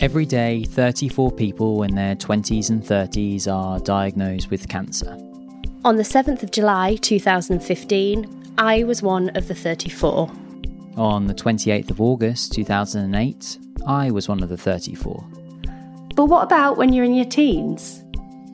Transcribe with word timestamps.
Every 0.00 0.24
day, 0.24 0.64
34 0.64 1.30
people 1.32 1.82
in 1.82 1.94
their 1.94 2.16
20s 2.16 2.70
and 2.70 2.82
30s 2.82 3.46
are 3.46 3.78
diagnosed 3.80 4.50
with 4.50 4.66
cancer. 4.66 5.12
On 5.84 5.96
the 5.96 6.02
7th 6.02 6.42
of 6.42 6.50
July 6.50 6.96
2015, 6.96 8.54
I 8.56 8.82
was 8.84 9.02
one 9.02 9.28
of 9.36 9.46
the 9.46 9.54
34. 9.54 10.30
On 10.96 11.26
the 11.26 11.34
28th 11.34 11.90
of 11.90 12.00
August 12.00 12.54
2008, 12.54 13.58
I 13.86 14.10
was 14.10 14.26
one 14.26 14.42
of 14.42 14.48
the 14.48 14.56
34. 14.56 15.22
But 16.16 16.24
what 16.24 16.44
about 16.44 16.78
when 16.78 16.94
you're 16.94 17.04
in 17.04 17.12
your 17.12 17.26
teens? 17.26 18.02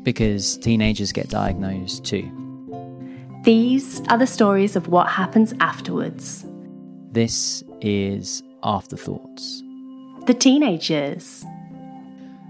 Because 0.02 0.58
teenagers 0.58 1.12
get 1.12 1.28
diagnosed 1.28 2.04
too. 2.04 2.28
These 3.44 4.02
are 4.08 4.18
the 4.18 4.26
stories 4.26 4.74
of 4.74 4.88
what 4.88 5.06
happens 5.06 5.54
afterwards. 5.60 6.44
This 7.12 7.62
is 7.80 8.42
Afterthoughts. 8.64 9.62
The 10.26 10.34
teenagers. 10.34 11.44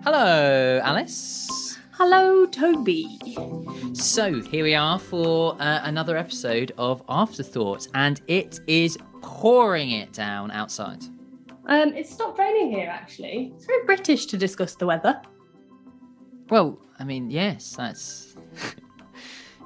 Hello, 0.02 0.80
Alice. 0.82 1.77
Hello, 1.92 2.46
Toby. 2.46 3.19
So, 3.92 4.41
here 4.41 4.64
we 4.64 4.74
are 4.74 4.98
for 4.98 5.60
uh, 5.60 5.80
another 5.83 6.16
episode 6.16 6.73
of 6.78 7.02
Afterthoughts, 7.06 7.88
and 7.92 8.23
it 8.28 8.60
is 8.66 8.97
pouring 9.20 9.91
it 9.91 10.14
down 10.14 10.50
outside. 10.52 11.05
Um, 11.66 11.92
it 11.92 12.09
stopped 12.09 12.38
raining 12.38 12.70
here, 12.70 12.88
actually. 12.88 13.52
It's 13.55 13.66
very 13.66 13.84
British 13.84 14.24
to 14.27 14.38
discuss 14.38 14.74
the 14.74 14.86
weather. 14.86 15.20
Well, 16.48 16.78
I 16.98 17.05
mean, 17.05 17.30
yes, 17.30 17.77
that's. 17.77 18.36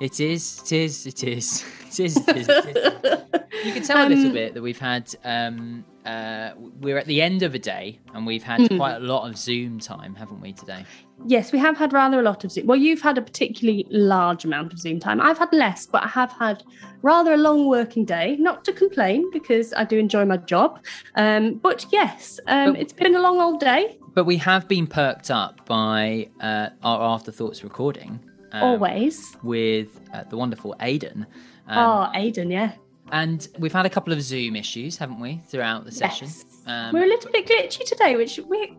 It 0.00 0.20
is, 0.20 0.60
it 0.64 0.72
is, 0.72 1.06
it 1.06 1.24
is, 1.24 1.64
it 1.86 2.00
is, 2.00 2.16
it 2.16 2.36
is. 2.36 2.48
It 2.48 2.76
is. 2.76 3.20
You 3.64 3.72
can 3.74 3.82
tell 3.82 4.06
a 4.06 4.08
little 4.08 4.26
Um, 4.28 4.32
bit 4.32 4.54
that 4.54 4.62
we've 4.62 4.78
had. 4.78 5.14
Um, 5.24 5.84
uh, 6.06 6.52
we're 6.80 6.96
at 6.96 7.04
the 7.04 7.20
end 7.20 7.42
of 7.42 7.54
a 7.54 7.58
day, 7.58 7.98
and 8.14 8.26
we've 8.26 8.42
had 8.42 8.60
Hmm. 8.68 8.76
quite 8.78 8.94
a 8.96 9.00
lot 9.00 9.28
of 9.28 9.36
Zoom 9.36 9.78
time, 9.78 10.14
haven't 10.14 10.40
we, 10.40 10.54
today? 10.54 10.86
Yes, 11.26 11.52
we 11.52 11.58
have 11.58 11.76
had 11.76 11.92
rather 11.92 12.18
a 12.18 12.22
lot 12.22 12.42
of 12.44 12.50
Zoom. 12.52 12.66
Well, 12.66 12.78
you've 12.78 13.02
had 13.02 13.18
a 13.18 13.22
particularly 13.22 13.86
large 13.90 14.46
amount 14.46 14.72
of 14.72 14.78
Zoom 14.78 14.98
time. 14.98 15.20
I've 15.20 15.36
had 15.36 15.52
less, 15.52 15.84
but 15.84 16.02
I 16.02 16.08
have 16.08 16.32
had 16.32 16.62
rather 17.02 17.34
a 17.34 17.36
long 17.36 17.66
working 17.68 18.06
day. 18.06 18.36
Not 18.38 18.64
to 18.64 18.72
complain 18.72 19.30
because 19.30 19.74
I 19.74 19.84
do 19.84 19.98
enjoy 19.98 20.24
my 20.24 20.38
job. 20.38 20.78
Um, 21.16 21.54
but 21.56 21.84
yes, 21.92 22.40
um, 22.46 22.72
But- 22.72 22.80
it's 22.80 22.94
been 22.94 23.14
a 23.14 23.20
long 23.20 23.38
old 23.40 23.60
day. 23.60 23.98
But 24.14 24.24
we 24.24 24.38
have 24.38 24.66
been 24.68 24.86
perked 24.86 25.30
up 25.30 25.66
by 25.66 26.30
uh, 26.40 26.70
our 26.82 27.02
Afterthoughts 27.14 27.62
recording. 27.62 28.20
Um, 28.52 28.62
always. 28.62 29.36
with 29.42 30.00
uh, 30.12 30.24
the 30.24 30.36
wonderful 30.36 30.74
Aidan. 30.80 31.26
Um, 31.66 31.78
oh, 31.78 32.10
Aidan, 32.14 32.50
yeah. 32.50 32.72
And 33.12 33.46
we've 33.58 33.72
had 33.72 33.86
a 33.86 33.90
couple 33.90 34.12
of 34.12 34.22
Zoom 34.22 34.56
issues, 34.56 34.96
haven't 34.96 35.20
we, 35.20 35.40
throughout 35.48 35.84
the 35.84 35.92
session? 35.92 36.28
Yes. 36.28 36.44
Um, 36.66 36.92
We're 36.92 37.04
a 37.04 37.08
little 37.08 37.30
bit 37.32 37.46
glitchy 37.46 37.84
today, 37.84 38.16
which 38.16 38.38
we. 38.48 38.76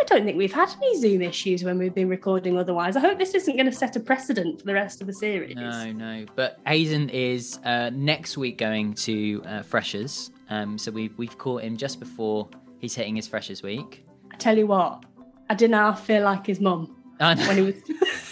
I 0.00 0.04
don't 0.04 0.24
think 0.24 0.36
we've 0.36 0.52
had 0.52 0.72
any 0.76 0.96
Zoom 0.98 1.22
issues 1.22 1.64
when 1.64 1.78
we've 1.78 1.94
been 1.94 2.08
recording 2.08 2.56
otherwise. 2.56 2.96
I 2.96 3.00
hope 3.00 3.18
this 3.18 3.34
isn't 3.34 3.54
going 3.56 3.66
to 3.66 3.72
set 3.72 3.96
a 3.96 4.00
precedent 4.00 4.60
for 4.60 4.66
the 4.66 4.74
rest 4.74 5.00
of 5.00 5.06
the 5.06 5.12
series. 5.12 5.56
No, 5.56 5.92
no. 5.92 6.24
But 6.36 6.60
Aidan 6.66 7.10
is 7.10 7.58
uh, 7.64 7.90
next 7.92 8.36
week 8.36 8.58
going 8.58 8.94
to 8.94 9.42
uh, 9.44 9.62
Freshers. 9.62 10.30
Um, 10.50 10.78
so 10.78 10.92
we, 10.92 11.10
we've 11.16 11.36
caught 11.36 11.62
him 11.62 11.76
just 11.76 11.98
before 11.98 12.48
he's 12.78 12.94
hitting 12.94 13.16
his 13.16 13.26
Freshers 13.26 13.62
week. 13.62 14.06
I 14.32 14.36
tell 14.36 14.56
you 14.56 14.68
what, 14.68 15.04
I 15.50 15.54
didn't 15.54 15.98
feel 15.98 16.22
like 16.22 16.46
his 16.46 16.60
mum 16.60 16.94
when 17.18 17.56
he 17.56 17.62
was. 17.62 17.74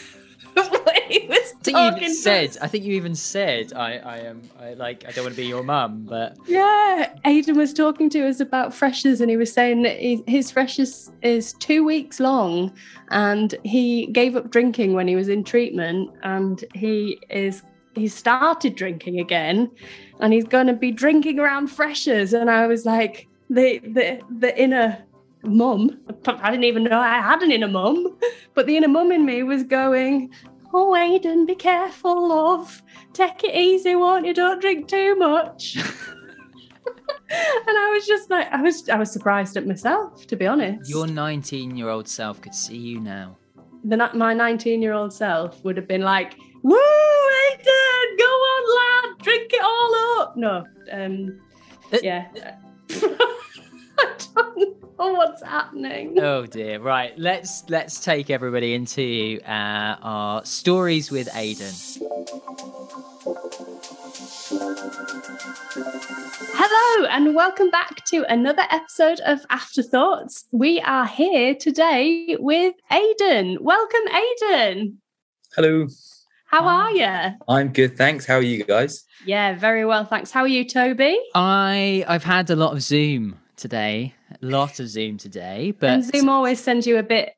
he 1.08 1.26
was 1.28 1.38
I 1.38 1.62
think 1.62 1.78
you 1.78 1.86
even 1.86 2.00
to 2.00 2.14
said. 2.14 2.50
us. 2.50 2.58
I 2.58 2.68
think 2.68 2.84
you 2.84 2.94
even 2.94 3.14
said. 3.14 3.72
I, 3.74 3.98
I 3.98 4.18
am. 4.18 4.42
I 4.60 4.74
like. 4.74 5.04
I 5.06 5.12
don't 5.12 5.24
want 5.24 5.34
to 5.34 5.40
be 5.40 5.46
your 5.46 5.62
mum, 5.62 6.06
but 6.08 6.36
Yeah, 6.46 7.12
Aidan 7.24 7.56
was 7.56 7.72
talking 7.72 8.08
to 8.10 8.26
us 8.28 8.40
about 8.40 8.74
freshers, 8.74 9.20
and 9.20 9.30
he 9.30 9.36
was 9.36 9.52
saying 9.52 9.82
that 9.82 9.98
he, 9.98 10.22
his 10.26 10.50
freshers 10.50 11.10
is 11.22 11.54
two 11.54 11.84
weeks 11.84 12.20
long, 12.20 12.72
and 13.10 13.54
he 13.64 14.06
gave 14.06 14.36
up 14.36 14.50
drinking 14.50 14.94
when 14.94 15.08
he 15.08 15.16
was 15.16 15.28
in 15.28 15.44
treatment, 15.44 16.10
and 16.22 16.64
he 16.74 17.20
is 17.30 17.62
he 17.94 18.08
started 18.08 18.74
drinking 18.74 19.20
again, 19.20 19.70
and 20.20 20.32
he's 20.32 20.44
going 20.44 20.66
to 20.66 20.74
be 20.74 20.90
drinking 20.90 21.38
around 21.38 21.68
freshers, 21.68 22.32
and 22.32 22.50
I 22.50 22.66
was 22.66 22.84
like 22.84 23.26
the 23.50 23.78
the 23.78 24.20
the 24.38 24.60
inner 24.60 24.98
mum. 25.46 25.98
I 26.26 26.50
didn't 26.50 26.64
even 26.64 26.84
know 26.84 26.98
I 26.98 27.20
had 27.20 27.42
an 27.42 27.50
inner 27.52 27.68
mum, 27.68 28.16
but 28.54 28.66
the 28.66 28.76
inner 28.76 28.88
mum 28.88 29.12
in 29.12 29.24
me 29.24 29.42
was 29.42 29.62
going. 29.62 30.30
Oh, 30.74 30.94
Aidan, 30.96 31.46
be 31.46 31.54
careful, 31.54 32.28
love. 32.28 32.82
Take 33.12 33.44
it 33.44 33.54
easy, 33.54 33.94
won't 33.94 34.26
you? 34.26 34.34
Don't 34.34 34.60
drink 34.60 34.88
too 34.88 35.14
much. 35.16 35.76
and 35.76 35.86
I 37.78 37.92
was 37.94 38.06
just 38.06 38.30
like, 38.30 38.52
I 38.52 38.60
was, 38.62 38.88
I 38.88 38.96
was 38.98 39.10
surprised 39.10 39.56
at 39.56 39.66
myself, 39.66 40.26
to 40.26 40.36
be 40.36 40.46
honest. 40.46 40.90
your 40.90 41.06
19-year-old 41.06 42.08
self 42.08 42.40
could 42.42 42.54
see 42.54 42.76
you 42.76 43.00
now. 43.00 43.36
the, 43.84 44.10
my 44.14 44.34
19 44.34 44.82
year 44.82 44.92
old 44.92 45.12
self 45.12 45.62
would 45.64 45.76
have 45.76 45.88
been 45.88 46.02
like, 46.02 46.36
Woo, 46.62 46.76
Aidan, 46.76 48.16
go 48.18 48.24
on, 48.24 48.76
lad, 48.76 49.18
drink 49.22 49.52
it 49.52 49.62
all 49.62 50.20
up. 50.20 50.36
No, 50.36 50.64
um, 50.92 51.40
Uh, 51.92 51.98
yeah. 52.02 52.26
I 52.90 54.14
don't 54.34 54.85
know 54.98 55.12
what's 55.14 55.42
happening. 55.42 56.16
Oh 56.26 56.46
dear. 56.46 56.80
Right. 56.80 57.16
Let's 57.18 57.64
let's 57.68 58.00
take 58.00 58.30
everybody 58.30 58.74
into 58.74 59.40
uh, 59.46 59.96
our 60.02 60.44
stories 60.44 61.10
with 61.10 61.28
Aidan 61.36 61.72
Hello, 66.58 67.06
and 67.10 67.34
welcome 67.34 67.70
back 67.70 68.04
to 68.06 68.24
another 68.32 68.62
episode 68.70 69.20
of 69.20 69.40
Afterthoughts. 69.50 70.44
We 70.52 70.80
are 70.80 71.06
here 71.06 71.54
today 71.54 72.36
with 72.40 72.74
Aidan 72.90 73.58
Welcome, 73.60 74.00
Aidan 74.08 74.98
Hello, 75.54 75.86
How 76.46 76.62
Hi. 76.62 76.68
are 76.68 76.90
you? 77.30 77.36
I'm 77.48 77.72
good, 77.72 77.96
thanks. 77.96 78.24
How 78.26 78.36
are 78.36 78.42
you 78.42 78.64
guys? 78.64 79.04
Yeah, 79.24 79.54
very 79.56 79.84
well, 79.84 80.04
thanks. 80.04 80.30
How 80.30 80.40
are 80.42 80.48
you, 80.48 80.64
Toby? 80.64 81.18
I 81.34 82.04
I've 82.08 82.24
had 82.24 82.50
a 82.50 82.56
lot 82.56 82.72
of 82.72 82.82
Zoom 82.82 83.38
today. 83.56 84.14
A 84.30 84.46
lot 84.46 84.80
of 84.80 84.88
Zoom 84.88 85.18
today, 85.18 85.72
but 85.78 85.90
and 85.90 86.04
Zoom 86.04 86.28
always 86.28 86.60
sends 86.60 86.86
you 86.86 86.98
a 86.98 87.02
bit 87.02 87.34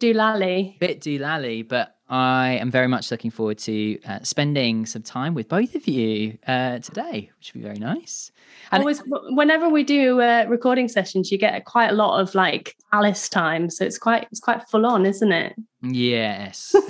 doolally. 0.00 0.78
bit 0.78 1.00
doolally, 1.00 1.66
but 1.66 1.96
I 2.08 2.58
am 2.60 2.70
very 2.72 2.88
much 2.88 3.10
looking 3.12 3.30
forward 3.30 3.58
to 3.58 4.00
uh, 4.04 4.18
spending 4.22 4.84
some 4.84 5.02
time 5.02 5.34
with 5.34 5.48
both 5.48 5.76
of 5.76 5.86
you 5.86 6.38
uh, 6.46 6.80
today, 6.80 7.30
which 7.38 7.52
would 7.54 7.60
be 7.60 7.64
very 7.64 7.78
nice. 7.78 8.32
And 8.72 8.80
Always, 8.82 9.00
whenever 9.06 9.68
we 9.68 9.84
do 9.84 10.20
uh, 10.20 10.46
recording 10.48 10.88
sessions, 10.88 11.30
you 11.30 11.38
get 11.38 11.64
quite 11.66 11.90
a 11.90 11.94
lot 11.94 12.20
of 12.20 12.34
like 12.34 12.74
Alice 12.92 13.28
time, 13.28 13.70
so 13.70 13.84
it's 13.84 13.98
quite 13.98 14.26
it's 14.32 14.40
quite 14.40 14.68
full 14.68 14.86
on, 14.86 15.06
isn't 15.06 15.32
it? 15.32 15.54
yes, 15.82 16.74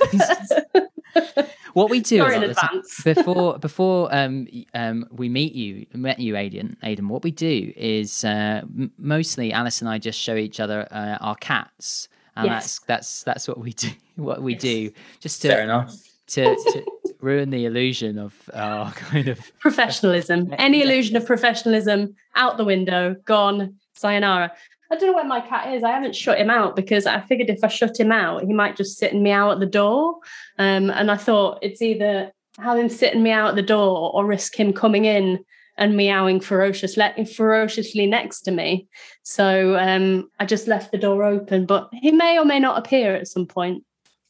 what 1.75 1.91
we 1.91 2.01
do 2.01 2.19
Sorry 2.19 2.33
a 2.35 2.37
in 2.37 2.41
lot 2.43 2.51
of 2.51 2.57
the 2.57 2.61
time- 2.61 2.69
advance. 2.79 3.03
before 3.05 3.59
before 3.59 4.15
um 4.15 4.47
um 4.75 5.07
we 5.11 5.29
meet 5.29 5.55
you 5.55 5.87
met 5.95 6.19
you 6.19 6.37
Aidan 6.37 6.77
Aidan 6.83 7.09
what 7.09 7.23
we 7.23 7.31
do 7.31 7.73
is 7.77 8.25
uh, 8.25 8.63
m- 8.65 8.93
mostly 8.99 9.53
Alice 9.53 9.81
and 9.81 9.89
I 9.91 9.99
just 9.99 10.19
show 10.19 10.37
each 10.37 10.61
other 10.61 10.87
uh, 10.91 11.19
our 11.21 11.37
cats 11.37 12.09
and 12.37 12.47
Yes. 12.47 12.55
that's 12.55 12.79
that's 12.87 13.23
that's 13.25 13.49
what 13.49 13.59
we 13.59 13.73
do 13.73 13.91
what 14.17 14.43
we 14.43 14.53
Yes. 14.55 14.63
do 14.63 14.91
just 15.21 15.43
Fair 15.43 15.59
to 15.59 15.63
enough. 15.65 15.95
to, 16.29 16.45
to 16.45 16.85
ruin 17.21 17.51
the 17.51 17.65
illusion 17.67 18.19
of 18.19 18.35
our 18.55 18.93
kind 18.93 19.29
of 19.29 19.39
professionalism. 19.59 20.55
Any 20.59 20.81
illusion 20.83 21.17
of 21.17 21.27
professionalism 21.27 22.15
out 22.35 22.57
the 22.57 22.65
window, 22.65 23.15
gone. 23.27 23.75
Sayonara. 23.95 24.53
I 24.91 24.97
don't 24.97 25.11
know 25.11 25.15
where 25.15 25.25
my 25.25 25.41
cat 25.41 25.73
is. 25.73 25.85
I 25.85 25.91
haven't 25.91 26.17
shut 26.17 26.39
him 26.39 26.51
out 26.51 26.75
because 26.75 27.07
I 27.07 27.21
figured 27.21 27.49
if 27.49 27.63
I 27.63 27.69
shut 27.69 27.99
him 27.99 28.11
out, 28.11 28.43
he 28.45 28.53
might 28.53 28.77
just 28.77 28.99
sit 28.99 29.13
and 29.13 29.23
meow 29.23 29.53
at 29.53 29.61
the 29.61 29.67
door. 29.67 30.17
Um, 30.59 30.91
and 30.91 31.11
I 31.11 31.17
thought 31.17 31.61
it's 31.63 31.81
either 31.81 32.33
have 32.59 32.77
him 32.77 32.89
sit 32.89 33.15
and 33.15 33.23
meow 33.23 33.49
at 33.49 33.55
the 33.55 33.63
door 33.63 34.11
or 34.13 34.27
risk 34.27 34.59
him 34.59 34.73
coming 34.73 35.05
in 35.05 35.45
and 35.79 35.97
meowing 35.97 36.41
ferocious, 36.41 36.99
ferociously 37.37 38.07
next 38.07 38.43
to 38.43 38.51
me. 38.51 38.89
So 39.23 39.79
um, 39.79 40.29
I 40.41 40.45
just 40.45 40.67
left 40.67 40.91
the 40.91 40.99
door 40.99 41.23
open, 41.25 41.67
but 41.67 41.89
he 41.93 42.11
may 42.11 42.39
or 42.39 42.45
may 42.45 42.59
not 42.59 42.77
appear 42.79 43.15
at 43.15 43.29
some 43.29 43.47
point. 43.47 43.85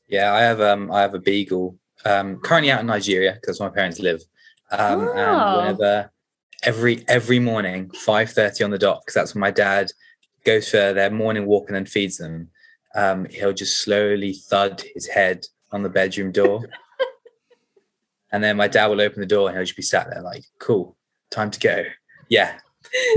Yeah, 0.09 0.33
I 0.33 0.41
have 0.41 0.61
um 0.61 0.91
I 0.91 1.01
have 1.03 1.15
a 1.15 1.21
beagle 1.21 1.79
um 2.05 2.41
currently 2.41 2.71
out 2.71 2.81
in 2.81 2.87
Nigeria 2.87 3.35
because 3.41 3.61
my 3.61 3.69
parents 3.69 3.99
live. 4.01 4.21
Um 4.71 5.01
Oh. 5.01 5.13
and 5.17 5.57
whenever 5.57 6.13
every 6.65 7.05
every 7.09 7.39
morning, 7.39 7.91
5:30 7.91 8.65
on 8.65 8.71
the 8.71 8.79
dot, 8.79 9.03
because 9.03 9.15
that's 9.15 9.35
when 9.35 9.41
my 9.41 9.51
dad 9.53 9.91
goes 10.45 10.69
for 10.71 10.93
their 10.93 11.11
morning 11.11 11.47
walk 11.47 11.67
and 11.69 11.77
then 11.77 11.87
feeds 11.87 12.17
them. 12.19 12.49
Um, 12.95 13.27
he'll 13.27 13.53
just 13.53 13.79
slowly 13.83 14.33
thud 14.33 14.83
his 14.95 15.07
head 15.07 15.47
on 15.73 15.83
the 15.83 15.89
bedroom 15.89 16.33
door. 16.33 16.63
and 18.33 18.43
then 18.43 18.57
my 18.57 18.69
dad 18.69 18.87
will 18.87 19.01
open 19.01 19.21
the 19.21 19.27
door 19.27 19.49
and 19.49 19.57
he'll 19.57 19.65
just 19.65 19.77
be 19.77 19.83
sat 19.83 20.09
there 20.11 20.23
like, 20.23 20.45
cool, 20.59 20.97
time 21.31 21.51
to 21.51 21.61
go. 21.61 21.85
Yeah. 22.29 22.59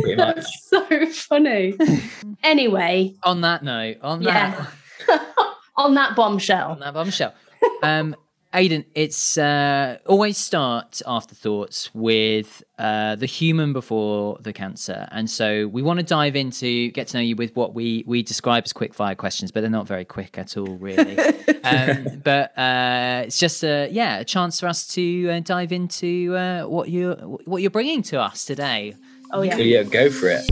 Pretty 0.01 0.15
much. 0.17 0.35
That's 0.35 0.69
so 0.69 1.05
funny. 1.27 1.75
anyway, 2.43 3.13
on 3.23 3.41
that 3.41 3.63
note 3.63 3.97
on 4.01 4.21
Yeah. 4.21 4.67
that 5.07 5.33
on 5.75 5.95
that 5.95 6.15
bombshell. 6.15 6.71
on 6.71 6.79
that 6.79 6.93
bombshell 6.93 7.33
um 7.81 8.15
Aidan, 8.55 8.85
it's 8.93 9.35
uh, 9.35 9.97
always 10.05 10.37
start 10.37 11.01
afterthoughts 11.07 11.89
with 11.95 12.63
uh, 12.77 13.15
the 13.15 13.25
human 13.25 13.73
before 13.73 14.37
the 14.41 14.53
cancer, 14.53 15.07
and 15.11 15.27
so 15.27 15.67
we 15.67 15.81
want 15.81 15.99
to 15.99 16.05
dive 16.05 16.35
into 16.35 16.91
get 16.91 17.07
to 17.07 17.17
know 17.17 17.21
you 17.21 17.35
with 17.35 17.55
what 17.55 17.73
we 17.73 18.03
we 18.05 18.21
describe 18.21 18.63
as 18.65 18.71
quick 18.71 18.93
fire 18.93 19.15
questions, 19.15 19.51
but 19.51 19.61
they're 19.61 19.71
not 19.71 19.87
very 19.87 20.05
quick 20.05 20.37
at 20.37 20.55
all, 20.55 20.75
really. 20.75 21.17
um, 21.63 22.21
but 22.23 22.55
uh, 22.55 23.23
it's 23.25 23.39
just 23.39 23.63
a 23.63 23.89
yeah 23.89 24.19
a 24.19 24.23
chance 24.23 24.59
for 24.59 24.67
us 24.67 24.85
to 24.89 25.29
uh, 25.31 25.39
dive 25.39 25.71
into 25.71 26.35
uh, 26.35 26.63
what 26.63 26.89
you 26.89 27.13
what 27.45 27.63
you're 27.63 27.71
bringing 27.71 28.03
to 28.03 28.21
us 28.21 28.45
today. 28.45 28.93
Oh 29.31 29.41
yeah. 29.41 29.57
Yeah, 29.57 29.81
go 29.81 30.11
for 30.11 30.29
it. 30.29 30.47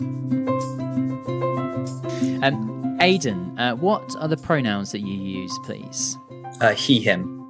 Um, 2.42 2.98
Aidan, 3.00 3.56
uh, 3.60 3.76
what 3.76 4.16
are 4.16 4.26
the 4.26 4.36
pronouns 4.36 4.90
that 4.90 5.02
you 5.02 5.14
use, 5.14 5.56
please? 5.62 6.18
Uh, 6.60 6.74
he, 6.74 7.00
him. 7.00 7.41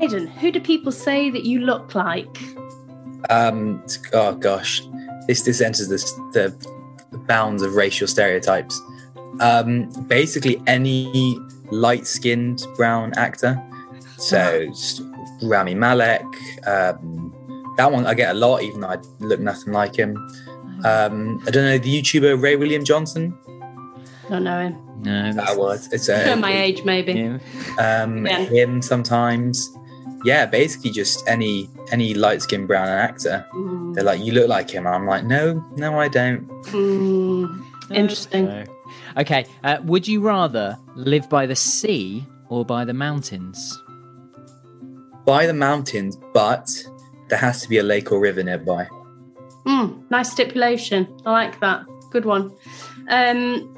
Aidan, 0.00 0.26
who 0.26 0.50
do 0.52 0.60
people 0.60 0.92
say 0.92 1.30
that 1.30 1.44
you 1.44 1.60
look 1.60 1.94
like? 1.94 2.38
Um, 3.30 3.84
oh 4.12 4.34
gosh, 4.34 4.82
this 5.26 5.42
this 5.42 5.60
enters 5.60 5.88
this, 5.88 6.12
the, 6.32 6.54
the 7.10 7.18
bounds 7.18 7.62
of 7.62 7.74
racial 7.74 8.06
stereotypes. 8.06 8.80
Um, 9.40 9.88
basically, 10.06 10.62
any 10.66 11.38
light-skinned 11.70 12.64
brown 12.76 13.12
actor. 13.16 13.60
So 14.18 14.70
Rami 15.42 15.74
Malek. 15.74 16.22
Um, 16.66 17.32
that 17.76 17.92
one 17.92 18.06
I 18.06 18.14
get 18.14 18.30
a 18.30 18.38
lot, 18.38 18.62
even 18.62 18.80
though 18.80 18.88
I 18.88 18.98
look 19.18 19.40
nothing 19.40 19.72
like 19.72 19.94
him. 19.96 20.16
Um, 20.84 21.42
I 21.46 21.50
don't 21.50 21.64
know 21.64 21.78
the 21.78 22.02
YouTuber 22.02 22.40
Ray 22.40 22.56
William 22.56 22.84
Johnson. 22.84 23.36
Don't 24.28 24.44
know 24.44 24.60
him. 24.60 25.02
No, 25.02 25.32
That 25.32 25.56
was 25.56 25.92
it's 25.92 26.08
a 26.08 26.34
my 26.40 26.56
age, 26.56 26.84
maybe. 26.84 27.12
Yeah. 27.12 28.02
um, 28.02 28.26
Yeah. 28.26 28.40
him 28.44 28.80
sometimes. 28.82 29.70
Yeah, 30.24 30.46
basically 30.46 30.90
just 30.90 31.26
any 31.28 31.68
any 31.92 32.14
light 32.14 32.42
skinned 32.42 32.66
brown 32.68 32.88
actor. 32.88 33.46
Mm, 33.54 33.94
They're 33.94 34.04
like, 34.04 34.20
you 34.24 34.32
look 34.32 34.48
like 34.48 34.70
him. 34.70 34.86
And 34.86 34.94
I'm 34.94 35.06
like, 35.06 35.24
no, 35.24 35.64
no, 35.76 35.98
I 36.00 36.08
don't. 36.08 36.46
mm, 36.66 37.62
interesting. 37.90 38.46
So- 38.46 38.64
Okay, 39.18 39.46
uh, 39.64 39.78
would 39.84 40.06
you 40.06 40.20
rather 40.20 40.76
live 40.94 41.28
by 41.30 41.46
the 41.46 41.56
sea 41.56 42.24
or 42.48 42.64
by 42.64 42.84
the 42.84 42.92
mountains? 42.94 43.82
By 45.24 45.46
the 45.46 45.54
mountains, 45.54 46.18
but 46.34 46.68
there 47.28 47.38
has 47.38 47.62
to 47.62 47.68
be 47.68 47.78
a 47.78 47.82
lake 47.82 48.12
or 48.12 48.20
river 48.20 48.42
nearby. 48.42 48.86
Mm, 49.66 50.02
nice 50.10 50.30
stipulation. 50.30 51.08
I 51.24 51.30
like 51.32 51.60
that. 51.60 51.84
Good 52.10 52.24
one. 52.26 52.52
Um, 53.08 53.76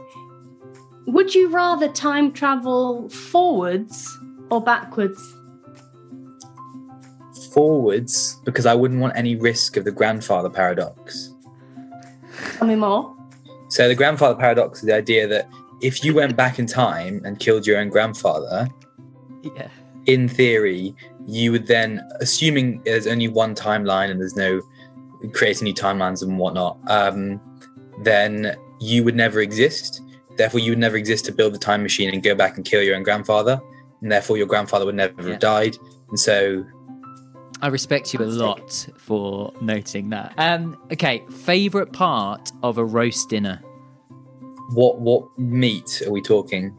would 1.06 1.34
you 1.34 1.48
rather 1.48 1.88
time 1.88 2.32
travel 2.32 3.08
forwards 3.08 4.18
or 4.50 4.60
backwards? 4.62 5.34
Forwards, 7.52 8.40
because 8.44 8.66
I 8.66 8.74
wouldn't 8.74 9.00
want 9.00 9.16
any 9.16 9.36
risk 9.36 9.76
of 9.76 9.84
the 9.84 9.90
grandfather 9.92 10.50
paradox. 10.50 11.34
Tell 12.56 12.68
me 12.68 12.76
more. 12.76 13.14
So 13.68 13.88
the 13.88 13.94
grandfather 13.94 14.34
paradox 14.38 14.80
is 14.80 14.86
the 14.86 14.94
idea 14.94 15.26
that 15.28 15.48
if 15.82 16.04
you 16.04 16.14
went 16.14 16.36
back 16.36 16.58
in 16.58 16.66
time 16.66 17.20
and 17.24 17.38
killed 17.38 17.66
your 17.66 17.78
own 17.78 17.88
grandfather, 17.88 18.68
Yeah. 19.42 19.68
in 20.06 20.28
theory, 20.28 20.94
you 21.26 21.52
would 21.52 21.66
then, 21.66 22.00
assuming 22.20 22.80
there's 22.84 23.06
only 23.06 23.28
one 23.28 23.54
timeline 23.54 24.10
and 24.10 24.20
there's 24.20 24.36
no 24.36 24.60
creating 25.32 25.64
new 25.64 25.74
timelines 25.74 26.22
and 26.22 26.38
whatnot, 26.38 26.78
um, 26.88 27.40
then 28.02 28.56
you 28.80 29.04
would 29.04 29.16
never 29.16 29.40
exist. 29.40 30.00
Therefore, 30.36 30.60
you 30.60 30.70
would 30.72 30.78
never 30.78 30.96
exist 30.96 31.24
to 31.26 31.32
build 31.32 31.52
the 31.52 31.58
time 31.58 31.82
machine 31.82 32.10
and 32.10 32.22
go 32.22 32.34
back 32.34 32.56
and 32.56 32.64
kill 32.64 32.82
your 32.82 32.94
own 32.96 33.02
grandfather. 33.02 33.60
And 34.00 34.10
therefore, 34.12 34.36
your 34.36 34.46
grandfather 34.46 34.86
would 34.86 34.94
never 34.94 35.20
Yeah. 35.22 35.30
have 35.30 35.40
died. 35.40 35.76
And 36.10 36.18
so, 36.18 36.64
I 37.60 37.68
respect 37.68 38.14
you 38.14 38.20
a 38.20 38.26
lot 38.26 38.88
for 38.96 39.52
noting 39.60 40.10
that. 40.10 40.32
Um, 40.38 40.76
okay, 40.92 41.24
favorite 41.30 41.92
part 41.92 42.52
of 42.62 42.78
a 42.78 42.84
roast 42.84 43.28
dinner? 43.30 43.60
what 44.72 45.00
what 45.00 45.26
meat 45.38 46.02
are 46.06 46.10
we 46.12 46.20
talking? 46.20 46.76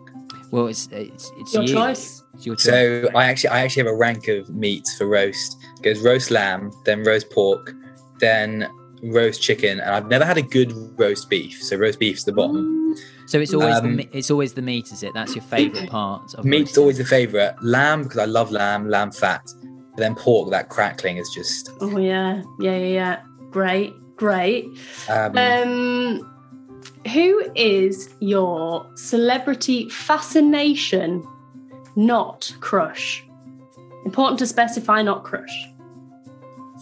Well, 0.52 0.68
it's 0.68 0.88
it's, 0.92 1.31
it's 1.38 1.54
Your 1.54 1.64
you. 1.64 1.74
choice. 1.74 2.24
It's 2.36 2.46
your 2.46 2.56
choice. 2.56 2.64
So, 2.66 3.10
I 3.16 3.26
actually 3.26 3.50
I 3.50 3.62
actually 3.62 3.84
have 3.86 3.92
a 3.94 3.96
rank 3.98 4.28
of 4.28 4.50
meats 4.50 4.96
for 4.98 5.08
roast. 5.08 5.58
It 5.78 5.81
goes 5.84 6.00
roast 6.02 6.30
lamb, 6.31 6.72
then 6.86 7.04
roast 7.04 7.30
pork, 7.31 7.74
then 8.20 8.70
roast 9.02 9.42
chicken, 9.42 9.80
and 9.80 9.90
I've 9.96 10.08
never 10.08 10.24
had 10.24 10.38
a 10.38 10.42
good 10.44 10.72
roast 11.00 11.30
beef. 11.31 11.62
So 11.64 11.78
roast 11.78 11.98
beef's 12.00 12.24
the 12.26 12.31
bottom. 12.31 12.96
So 13.26 13.40
it's 13.40 13.54
always 13.54 13.76
the 13.81 13.88
Um, 13.88 13.96
me- 13.98 14.10
it's 14.12 14.30
always 14.31 14.54
the 14.54 14.62
meat, 14.62 14.92
is 14.92 15.02
it? 15.04 15.14
That's 15.16 15.36
your 15.36 15.44
favorite 15.44 15.90
part 15.90 16.34
of 16.36 16.46
Meat's 16.46 16.70
roasting. 16.70 16.81
always 16.81 16.98
the 17.00 17.06
favorite. 17.06 17.56
Lamb 17.64 18.04
because 18.04 18.18
I 18.20 18.26
love 18.26 18.52
lamb, 18.52 18.88
lamb 18.90 19.12
fat. 19.12 19.48
But 19.92 19.98
then 19.98 20.16
pork, 20.16 20.50
that 20.52 20.70
crackling 20.70 21.18
is 21.18 21.30
just. 21.30 21.70
Oh 21.82 21.98
yeah, 21.98 22.42
yeah, 22.60 22.78
yeah, 22.78 22.88
yeah. 22.88 23.22
Great, 23.50 23.94
great. 24.16 24.66
Um, 25.10 25.38
Um, 25.38 26.36
who 27.14 27.52
is 27.56 28.10
your 28.20 28.86
celebrity 28.96 29.90
fascination, 29.90 31.24
not 31.96 32.54
crush? 32.60 33.26
Important 34.06 34.40
to 34.40 34.46
specify, 34.46 35.02
not 35.02 35.24
crush. 35.24 35.52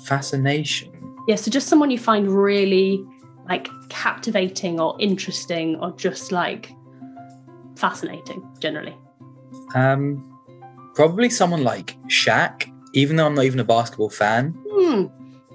fascination. 0.06 0.94
Yeah, 1.28 1.36
so 1.36 1.52
just 1.52 1.68
someone 1.68 1.92
you 1.92 1.98
find 2.00 2.30
really 2.30 3.04
like 3.50 3.68
captivating 3.90 4.80
or 4.80 4.96
interesting 5.00 5.76
or 5.78 5.92
just 5.92 6.32
like 6.32 6.72
fascinating 7.76 8.48
generally. 8.60 8.96
Um, 9.76 10.24
probably 10.96 11.30
someone 11.30 11.64
like 11.64 11.98
Shaq, 12.08 12.72
even 12.94 13.16
though 13.16 13.26
I'm 13.26 13.36
not 13.36 13.46
even 13.46 13.60
a 13.60 13.64
basketball 13.64 14.10
fan, 14.10 14.52
Hmm. 14.72 15.06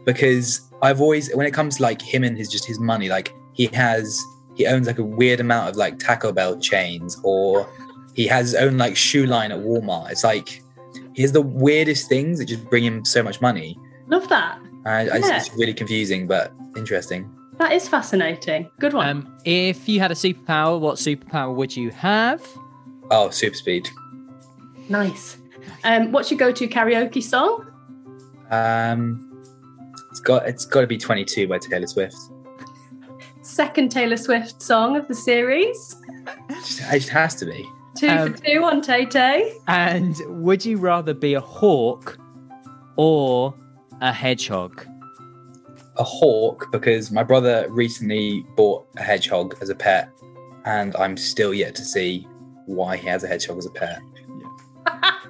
because 0.04 0.60
I've 0.82 1.00
always, 1.00 1.32
when 1.34 1.46
it 1.46 1.52
comes 1.52 1.76
to 1.76 1.82
like 1.82 2.00
him 2.02 2.24
and 2.24 2.36
his 2.36 2.48
just 2.48 2.64
his 2.64 2.78
money, 2.78 3.08
like 3.08 3.32
he 3.52 3.66
has, 3.68 4.20
he 4.54 4.66
owns 4.66 4.86
like 4.86 4.98
a 4.98 5.04
weird 5.04 5.40
amount 5.40 5.70
of 5.70 5.76
like 5.76 5.98
Taco 5.98 6.32
Bell 6.32 6.58
chains, 6.58 7.18
or 7.22 7.68
he 8.14 8.26
has 8.26 8.52
his 8.52 8.54
own 8.56 8.78
like 8.78 8.96
shoe 8.96 9.26
line 9.26 9.52
at 9.52 9.58
Walmart. 9.60 10.10
It's 10.10 10.24
like 10.24 10.60
he 11.14 11.22
has 11.22 11.32
the 11.32 11.42
weirdest 11.42 12.08
things 12.08 12.38
that 12.38 12.46
just 12.46 12.68
bring 12.68 12.84
him 12.84 13.04
so 13.04 13.22
much 13.22 13.40
money. 13.40 13.78
Love 14.08 14.28
that. 14.28 14.58
I, 14.84 14.90
I, 15.08 15.16
Yeah. 15.18 15.36
It's 15.36 15.52
really 15.54 15.74
confusing, 15.74 16.26
but 16.26 16.52
interesting. 16.76 17.30
That 17.58 17.72
is 17.72 17.88
fascinating. 17.88 18.70
Good 18.80 18.92
one. 18.94 19.08
Um, 19.08 19.38
if 19.44 19.88
you 19.88 20.00
had 20.00 20.10
a 20.10 20.14
superpower, 20.14 20.80
what 20.80 20.96
superpower 20.96 21.54
would 21.54 21.76
you 21.76 21.90
have? 21.90 22.44
Oh, 23.10 23.30
super 23.30 23.56
speed. 23.56 23.88
nice. 24.88 25.36
Um, 25.84 26.12
what's 26.12 26.30
your 26.30 26.38
go-to 26.38 26.68
karaoke 26.68 27.22
song? 27.22 27.66
Um, 28.50 29.28
it's 30.10 30.20
got 30.20 30.46
it's 30.46 30.66
got 30.66 30.82
to 30.82 30.86
be 30.86 30.98
22 30.98 31.48
by 31.48 31.58
Taylor 31.58 31.86
Swift. 31.86 32.16
Second 33.42 33.90
Taylor 33.90 34.16
Swift 34.16 34.62
song 34.62 34.96
of 34.96 35.08
the 35.08 35.14
series. 35.14 35.96
It 36.48 36.54
just, 36.60 36.80
it 36.80 36.98
just 37.00 37.08
has 37.08 37.34
to 37.36 37.46
be. 37.46 37.66
Two 37.96 38.08
Um, 38.08 38.32
for 38.32 38.44
two 38.44 38.64
on 38.64 38.80
Tay 38.80 39.06
Tay. 39.06 39.52
And 39.68 40.16
would 40.28 40.64
you 40.64 40.76
rather 40.78 41.12
be 41.14 41.34
a 41.34 41.40
hawk 41.40 42.18
or 42.96 43.54
a 44.00 44.12
hedgehog? 44.12 44.86
A 45.96 46.04
hawk 46.04 46.68
because 46.72 47.10
my 47.10 47.22
brother 47.22 47.66
recently 47.68 48.46
bought 48.56 48.86
a 48.96 49.02
hedgehog 49.02 49.56
as 49.60 49.68
a 49.68 49.74
pet, 49.74 50.08
and 50.64 50.94
I'm 50.96 51.16
still 51.16 51.52
yet 51.52 51.74
to 51.74 51.84
see 51.84 52.26
why 52.66 52.96
he 52.96 53.08
has 53.08 53.24
a 53.24 53.28
hedgehog 53.28 53.58
as 53.58 53.66
a 53.66 53.70
pet. 53.70 54.00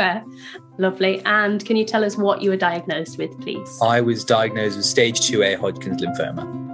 Fair. 0.00 0.24
Lovely. 0.78 1.20
And 1.26 1.62
can 1.66 1.76
you 1.76 1.84
tell 1.84 2.04
us 2.04 2.16
what 2.16 2.40
you 2.40 2.48
were 2.48 2.56
diagnosed 2.56 3.18
with, 3.18 3.38
please? 3.38 3.78
I 3.82 4.00
was 4.00 4.24
diagnosed 4.24 4.76
with 4.76 4.86
stage 4.86 5.20
2A 5.20 5.58
Hodgkin's 5.58 6.00
lymphoma. 6.00 6.69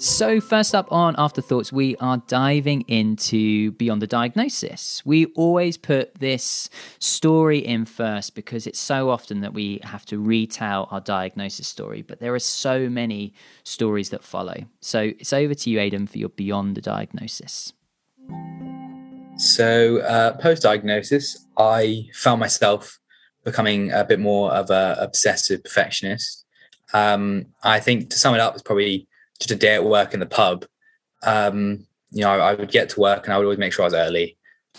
So, 0.00 0.40
first 0.40 0.76
up 0.76 0.92
on 0.92 1.16
Afterthoughts, 1.18 1.72
we 1.72 1.96
are 1.96 2.18
diving 2.28 2.82
into 2.82 3.72
Beyond 3.72 4.00
the 4.00 4.06
Diagnosis. 4.06 5.02
We 5.04 5.26
always 5.34 5.76
put 5.76 6.14
this 6.14 6.70
story 7.00 7.58
in 7.58 7.84
first 7.84 8.36
because 8.36 8.68
it's 8.68 8.78
so 8.78 9.10
often 9.10 9.40
that 9.40 9.54
we 9.54 9.80
have 9.82 10.06
to 10.06 10.20
retell 10.20 10.86
our 10.92 11.00
diagnosis 11.00 11.66
story, 11.66 12.02
but 12.02 12.20
there 12.20 12.32
are 12.32 12.38
so 12.38 12.88
many 12.88 13.34
stories 13.64 14.10
that 14.10 14.22
follow. 14.22 14.66
So, 14.80 15.00
it's 15.18 15.32
over 15.32 15.52
to 15.52 15.68
you, 15.68 15.80
Aidan, 15.80 16.06
for 16.06 16.18
your 16.18 16.28
Beyond 16.28 16.76
the 16.76 16.80
Diagnosis. 16.80 17.72
So, 19.36 19.98
uh, 19.98 20.36
post 20.36 20.62
diagnosis, 20.62 21.44
I 21.56 22.08
found 22.14 22.38
myself 22.38 23.00
becoming 23.42 23.90
a 23.90 24.04
bit 24.04 24.20
more 24.20 24.52
of 24.52 24.70
a 24.70 24.96
obsessive 25.00 25.64
perfectionist. 25.64 26.44
Um, 26.94 27.46
I 27.64 27.80
think 27.80 28.10
to 28.10 28.18
sum 28.18 28.34
it 28.36 28.40
up, 28.40 28.54
it's 28.54 28.62
probably 28.62 29.08
just 29.40 29.50
a 29.50 29.56
day 29.56 29.74
at 29.74 29.84
work 29.84 30.14
in 30.14 30.20
the 30.20 30.26
pub. 30.26 30.64
Um, 31.22 31.86
you 32.10 32.22
know, 32.22 32.30
I, 32.30 32.52
I 32.52 32.54
would 32.54 32.70
get 32.70 32.88
to 32.90 33.00
work 33.00 33.24
and 33.24 33.32
I 33.32 33.38
would 33.38 33.44
always 33.44 33.58
make 33.58 33.72
sure 33.72 33.84
I 33.84 33.86
was 33.86 33.94
early, 33.94 34.36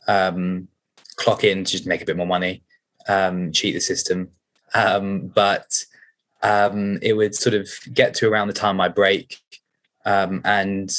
um, 0.08 0.68
clock 1.16 1.44
in 1.44 1.64
to 1.64 1.72
just 1.72 1.86
make 1.86 2.02
a 2.02 2.06
bit 2.06 2.18
more 2.18 2.28
money, 2.28 2.64
um, 3.08 3.52
cheat 3.52 3.74
the 3.74 3.82
system. 3.82 4.30
Um, 4.74 5.28
but 5.28 5.84
um, 6.42 7.00
it 7.02 7.14
would 7.14 7.36
sort 7.36 7.54
of 7.54 7.70
get 7.94 8.14
to 8.16 8.30
around 8.30 8.48
the 8.48 8.54
time 8.54 8.80
I 8.80 8.88
break, 8.88 9.38
um, 10.06 10.42
and 10.46 10.90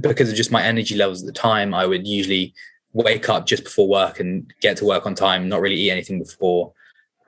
because 0.00 0.28
of 0.28 0.34
just 0.34 0.50
my 0.50 0.62
energy 0.62 0.94
levels 0.96 1.22
at 1.22 1.26
the 1.26 1.32
time, 1.32 1.72
I 1.72 1.86
would 1.86 2.06
usually 2.06 2.54
wake 2.92 3.28
up 3.28 3.46
just 3.46 3.64
before 3.64 3.88
work 3.88 4.18
and 4.18 4.52
get 4.60 4.76
to 4.78 4.84
work 4.84 5.06
on 5.06 5.14
time, 5.14 5.48
not 5.48 5.60
really 5.60 5.76
eat 5.76 5.90
anything 5.90 6.18
before. 6.18 6.72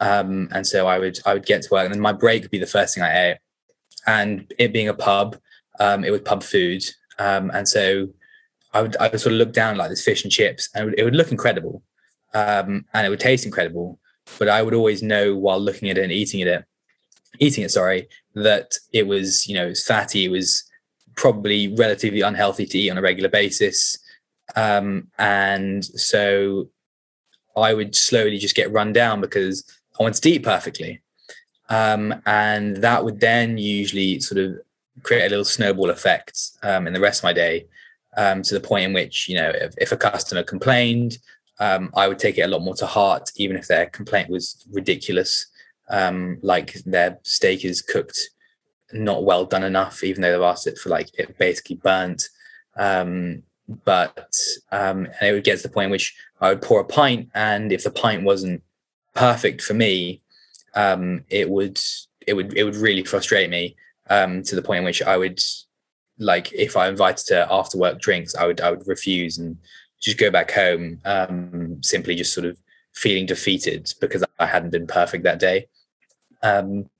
Um, 0.00 0.48
and 0.52 0.66
so 0.66 0.86
I 0.86 0.98
would 0.98 1.18
I 1.26 1.34
would 1.34 1.46
get 1.46 1.62
to 1.62 1.68
work, 1.70 1.84
and 1.84 1.94
then 1.94 2.00
my 2.00 2.12
break 2.12 2.42
would 2.42 2.50
be 2.50 2.58
the 2.58 2.66
first 2.66 2.94
thing 2.94 3.04
I 3.04 3.30
ate. 3.30 3.38
And 4.06 4.52
it 4.58 4.72
being 4.72 4.88
a 4.88 4.94
pub, 4.94 5.36
um, 5.80 6.04
it 6.04 6.12
was 6.12 6.20
pub 6.20 6.42
food, 6.42 6.84
um, 7.18 7.50
and 7.52 7.68
so 7.68 8.08
I 8.72 8.82
would 8.82 8.96
I 8.98 9.08
would 9.08 9.20
sort 9.20 9.32
of 9.32 9.38
look 9.38 9.52
down 9.52 9.76
like 9.76 9.90
this 9.90 10.04
fish 10.04 10.22
and 10.22 10.30
chips, 10.30 10.68
and 10.74 10.82
it 10.82 10.84
would, 10.84 10.98
it 11.00 11.04
would 11.04 11.16
look 11.16 11.32
incredible, 11.32 11.82
um, 12.34 12.84
and 12.94 13.06
it 13.06 13.10
would 13.10 13.18
taste 13.18 13.46
incredible. 13.46 13.98
But 14.38 14.48
I 14.48 14.62
would 14.62 14.74
always 14.74 15.02
know 15.02 15.34
while 15.34 15.58
looking 15.58 15.90
at 15.90 15.98
it 15.98 16.04
and 16.04 16.12
eating 16.12 16.40
it, 16.40 16.64
eating 17.40 17.64
it, 17.64 17.70
sorry, 17.70 18.08
that 18.34 18.74
it 18.92 19.06
was 19.06 19.48
you 19.48 19.54
know 19.54 19.66
it 19.66 19.70
was 19.70 19.84
fatty, 19.84 20.26
it 20.26 20.30
was 20.30 20.64
probably 21.16 21.74
relatively 21.74 22.20
unhealthy 22.20 22.66
to 22.66 22.78
eat 22.78 22.90
on 22.90 22.98
a 22.98 23.02
regular 23.02 23.30
basis, 23.30 23.98
um, 24.54 25.08
and 25.18 25.84
so 25.84 26.68
I 27.56 27.74
would 27.74 27.96
slowly 27.96 28.38
just 28.38 28.54
get 28.54 28.72
run 28.72 28.92
down 28.92 29.20
because 29.20 29.64
I 29.98 30.02
wanted 30.02 30.22
to 30.22 30.30
eat 30.30 30.42
perfectly. 30.42 31.00
Um, 31.68 32.20
and 32.26 32.78
that 32.78 33.04
would 33.04 33.20
then 33.20 33.56
usually 33.56 34.18
sort 34.18 34.40
of 34.40 34.58
create 35.02 35.26
a 35.26 35.28
little 35.28 35.44
snowball 35.44 35.90
effect 35.90 36.38
um, 36.62 36.86
in 36.86 36.92
the 36.92 37.00
rest 37.00 37.20
of 37.20 37.24
my 37.24 37.32
day 37.32 37.66
um, 38.16 38.42
to 38.42 38.54
the 38.54 38.60
point 38.60 38.84
in 38.84 38.92
which, 38.92 39.28
you 39.28 39.36
know, 39.36 39.50
if, 39.54 39.74
if 39.78 39.92
a 39.92 39.96
customer 39.96 40.42
complained, 40.42 41.18
um, 41.58 41.90
I 41.94 42.08
would 42.08 42.18
take 42.18 42.38
it 42.38 42.42
a 42.42 42.48
lot 42.48 42.62
more 42.62 42.74
to 42.76 42.86
heart, 42.86 43.30
even 43.36 43.56
if 43.56 43.68
their 43.68 43.86
complaint 43.86 44.30
was 44.30 44.64
ridiculous, 44.72 45.46
um, 45.90 46.38
like 46.42 46.74
their 46.84 47.18
steak 47.22 47.64
is 47.64 47.82
cooked 47.82 48.30
not 48.92 49.24
well 49.24 49.44
done 49.44 49.62
enough, 49.62 50.02
even 50.02 50.22
though 50.22 50.32
they've 50.32 50.40
asked 50.40 50.66
it 50.66 50.78
for 50.78 50.88
like 50.88 51.10
it 51.18 51.38
basically 51.38 51.76
burnt. 51.76 52.28
Um, 52.76 53.42
but 53.84 54.34
and 54.72 55.08
it 55.22 55.32
would 55.32 55.44
get 55.44 55.58
to 55.58 55.62
the 55.62 55.68
point 55.68 55.86
in 55.86 55.90
which 55.90 56.16
I 56.40 56.48
would 56.48 56.62
pour 56.62 56.80
a 56.80 56.84
pint, 56.84 57.28
and 57.34 57.72
if 57.72 57.84
the 57.84 57.90
pint 57.90 58.24
wasn't 58.24 58.62
perfect 59.14 59.62
for 59.62 59.74
me, 59.74 60.22
um, 60.74 61.24
it 61.28 61.48
would 61.48 61.78
it 62.26 62.34
would 62.34 62.56
it 62.56 62.64
would 62.64 62.76
really 62.76 63.04
frustrate 63.04 63.50
me 63.50 63.76
um, 64.10 64.42
to 64.42 64.54
the 64.54 64.62
point 64.62 64.78
in 64.78 64.84
which 64.84 65.02
I 65.02 65.16
would 65.16 65.40
like 66.18 66.52
if 66.52 66.76
I 66.76 66.88
invited 66.88 67.26
to 67.28 67.46
after 67.50 67.78
work 67.78 68.00
drinks, 68.00 68.34
I 68.34 68.46
would 68.46 68.60
I 68.60 68.70
would 68.70 68.86
refuse 68.86 69.38
and 69.38 69.56
just 70.00 70.18
go 70.18 70.30
back 70.30 70.50
home, 70.50 71.00
um, 71.04 71.82
simply 71.82 72.14
just 72.14 72.34
sort 72.34 72.46
of 72.46 72.58
feeling 72.94 73.26
defeated 73.26 73.92
because 74.00 74.24
I 74.38 74.46
hadn't 74.46 74.70
been 74.70 74.86
perfect 74.86 75.24
that 75.24 75.38
day. 75.38 75.68
Um, 76.42 76.90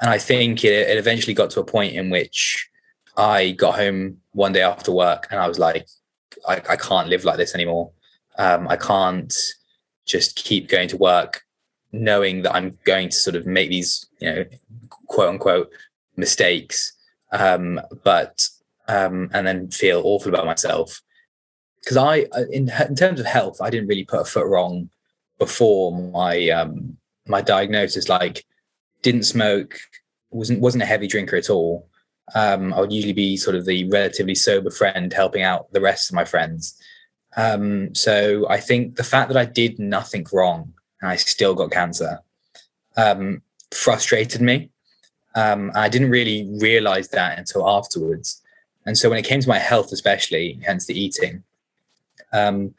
and 0.00 0.10
I 0.10 0.18
think 0.18 0.64
it, 0.64 0.88
it 0.88 0.98
eventually 0.98 1.34
got 1.34 1.50
to 1.50 1.60
a 1.60 1.64
point 1.64 1.94
in 1.94 2.10
which 2.10 2.68
I 3.16 3.52
got 3.52 3.76
home 3.76 4.18
one 4.32 4.52
day 4.52 4.62
after 4.62 4.92
work 4.92 5.28
and 5.30 5.40
I 5.40 5.48
was 5.48 5.58
like, 5.58 5.86
I, 6.46 6.62
I 6.68 6.76
can't 6.76 7.08
live 7.08 7.24
like 7.24 7.36
this 7.36 7.54
anymore. 7.54 7.92
Um, 8.38 8.68
I 8.68 8.76
can't 8.76 9.34
just 10.06 10.36
keep 10.36 10.68
going 10.68 10.88
to 10.88 10.96
work 10.96 11.42
knowing 11.92 12.42
that 12.42 12.54
I'm 12.54 12.78
going 12.84 13.10
to 13.10 13.16
sort 13.16 13.36
of 13.36 13.46
make 13.46 13.70
these, 13.70 14.06
you 14.18 14.30
know, 14.30 14.44
quote 15.06 15.28
unquote 15.28 15.70
mistakes, 16.26 16.92
um, 17.32 17.80
but 18.04 18.48
um, 18.88 19.30
and 19.34 19.46
then 19.46 19.70
feel 19.70 20.02
awful 20.04 20.32
about 20.32 20.46
myself. 20.46 21.02
Because 21.80 21.96
I, 21.96 22.26
in, 22.50 22.70
in 22.88 22.94
terms 22.94 23.18
of 23.20 23.26
health, 23.26 23.60
I 23.60 23.70
didn't 23.70 23.88
really 23.88 24.04
put 24.04 24.20
a 24.20 24.24
foot 24.32 24.46
wrong 24.46 24.88
before 25.38 25.86
my 25.92 26.34
um, 26.50 26.96
my 27.26 27.40
diagnosis. 27.42 28.08
Like, 28.08 28.44
didn't 29.02 29.24
smoke, 29.24 29.72
wasn't 30.30 30.60
wasn't 30.60 30.84
a 30.84 30.92
heavy 30.92 31.08
drinker 31.08 31.36
at 31.36 31.50
all. 31.50 31.88
Um, 32.34 32.72
I 32.72 32.80
would 32.80 32.92
usually 32.92 33.12
be 33.12 33.36
sort 33.36 33.56
of 33.56 33.66
the 33.66 33.88
relatively 33.90 34.34
sober 34.34 34.70
friend 34.70 35.12
helping 35.12 35.42
out 35.42 35.72
the 35.72 35.80
rest 35.80 36.08
of 36.08 36.14
my 36.14 36.24
friends. 36.24 36.74
Um, 37.36 37.94
so 37.94 38.46
I 38.48 38.60
think 38.60 38.96
the 38.96 39.10
fact 39.12 39.28
that 39.28 39.36
I 39.36 39.44
did 39.44 39.78
nothing 39.78 40.26
wrong 40.32 40.72
and 41.00 41.10
I 41.10 41.16
still 41.16 41.54
got 41.54 41.70
cancer 41.70 42.20
um, 42.96 43.42
frustrated 43.72 44.40
me. 44.40 44.70
Um, 45.34 45.70
I 45.74 45.88
didn't 45.88 46.10
really 46.10 46.48
realize 46.60 47.08
that 47.08 47.38
until 47.38 47.68
afterwards. 47.68 48.42
And 48.84 48.98
so 48.98 49.08
when 49.08 49.18
it 49.18 49.24
came 49.24 49.40
to 49.40 49.48
my 49.48 49.58
health, 49.58 49.92
especially, 49.92 50.60
hence 50.64 50.86
the 50.86 50.98
eating, 50.98 51.44
um, 52.32 52.74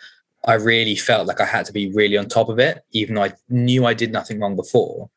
I 0.46 0.56
really 0.56 0.96
felt 0.96 1.28
like 1.28 1.40
I 1.40 1.46
had 1.46 1.66
to 1.68 1.74
be 1.74 1.92
really 1.92 2.18
on 2.18 2.28
top 2.28 2.50
of 2.50 2.60
it, 2.60 2.84
even 2.92 3.16
though 3.16 3.24
I 3.24 3.34
knew 3.50 3.86
I 3.86 3.94
did 3.94 4.12
nothing 4.12 4.40
wrong 4.40 4.56
before, 4.56 5.10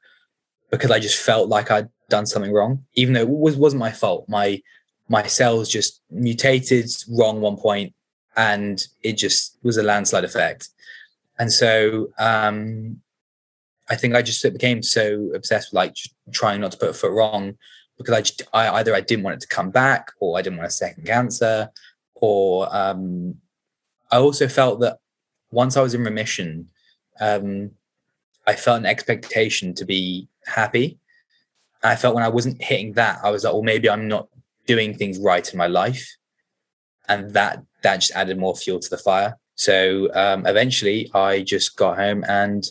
because 0.71 0.91
I 0.91 1.01
just 1.01 1.21
felt 1.21 1.49
like 1.49 1.71
I'd 1.71 1.89
done 2.09 2.27
something 2.27 2.53
wrong, 2.53 2.85
even 2.95 3.15
though 3.15 3.23
it 3.23 3.29
was, 3.29 3.57
wasn't 3.57 3.81
my 3.81 3.91
fault. 3.91 4.29
My 4.29 4.63
my 5.09 5.25
cells 5.27 5.69
just 5.69 6.01
mutated 6.11 6.91
wrong 7.09 7.41
one 7.41 7.57
point, 7.57 7.95
and 8.37 8.87
it 9.03 9.15
just 9.15 9.57
was 9.63 9.77
a 9.77 9.83
landslide 9.83 10.25
effect. 10.25 10.69
And 11.39 11.53
so 11.53 12.09
um, 12.19 13.01
I 13.89 13.97
think 13.97 14.15
I 14.15 14.23
just 14.23 14.43
became 14.43 14.83
so 14.83 15.31
obsessed 15.35 15.73
with 15.73 15.77
like 15.77 15.97
trying 16.33 16.61
not 16.61 16.73
to 16.73 16.79
put 16.79 16.91
a 16.91 16.95
foot 16.95 17.13
wrong 17.13 17.57
because 17.99 18.15
I, 18.15 18.21
just, 18.21 18.43
I 18.53 18.69
either 18.69 18.95
I 18.95 19.01
didn't 19.01 19.25
want 19.25 19.35
it 19.35 19.41
to 19.41 19.49
come 19.49 19.71
back 19.71 20.13
or 20.21 20.39
I 20.39 20.43
didn't 20.43 20.59
want 20.59 20.69
a 20.69 20.73
second 20.73 21.07
cancer 21.07 21.71
or 22.15 22.75
um, 22.75 23.37
I 24.11 24.17
also 24.17 24.49
felt 24.49 24.81
that 24.81 24.99
once 25.51 25.77
I 25.77 25.83
was 25.83 25.95
in 25.95 26.05
remission, 26.05 26.69
um, 27.21 27.71
I 28.47 28.55
felt 28.55 28.79
an 28.79 28.87
expectation 28.87 29.75
to 29.75 29.85
be 29.85 30.29
happy. 30.47 30.99
I 31.83 31.97
felt 31.97 32.15
when 32.15 32.25
I 32.25 32.29
wasn't 32.29 32.63
hitting 32.63 32.93
that, 32.95 33.21
I 33.23 33.31
was 33.31 33.45
like, 33.45 33.53
well, 33.53 33.63
maybe 33.63 33.89
I'm 33.89 34.09
not 34.09 34.29
doing 34.67 34.95
things 34.95 35.19
right 35.19 35.49
in 35.51 35.59
my 35.59 35.67
life. 35.67 36.17
And 37.09 37.31
that 37.35 37.63
that 37.83 38.01
just 38.01 38.13
added 38.13 38.39
more 38.39 38.57
fuel 38.57 38.81
to 38.81 38.91
the 38.91 38.99
fire. 38.99 39.39
So 39.55 40.13
um, 40.15 40.47
eventually 40.47 41.11
I 41.15 41.43
just 41.43 41.77
got 41.77 41.97
home 41.97 42.25
and 42.29 42.65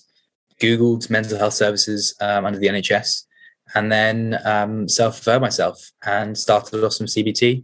Googled 0.62 1.10
mental 1.10 1.38
health 1.38 1.54
services 1.54 2.16
um, 2.22 2.46
under 2.46 2.60
the 2.60 2.68
NHS 2.68 3.26
and 3.74 3.92
then 3.92 4.40
um, 4.46 4.88
self-referred 4.88 5.42
myself 5.42 5.92
and 6.06 6.38
started 6.38 6.84
off 6.84 6.94
some 6.94 7.08
CBT 7.08 7.64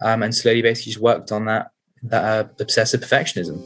um, 0.00 0.22
and 0.22 0.34
slowly 0.34 0.62
basically 0.62 0.92
just 0.92 1.02
worked 1.02 1.30
on 1.30 1.44
that, 1.44 1.70
that 2.02 2.24
uh, 2.24 2.48
obsessive 2.60 3.00
perfectionism. 3.00 3.60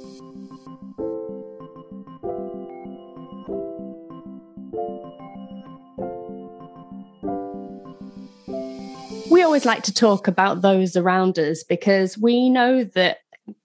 We 9.31 9.43
always 9.43 9.65
like 9.65 9.83
to 9.85 9.93
talk 9.95 10.29
about 10.29 10.63
those 10.63 10.97
around 10.97 11.39
us 11.39 11.63
because 11.63 12.19
we 12.19 12.49
know 12.51 12.85
that 12.85 13.19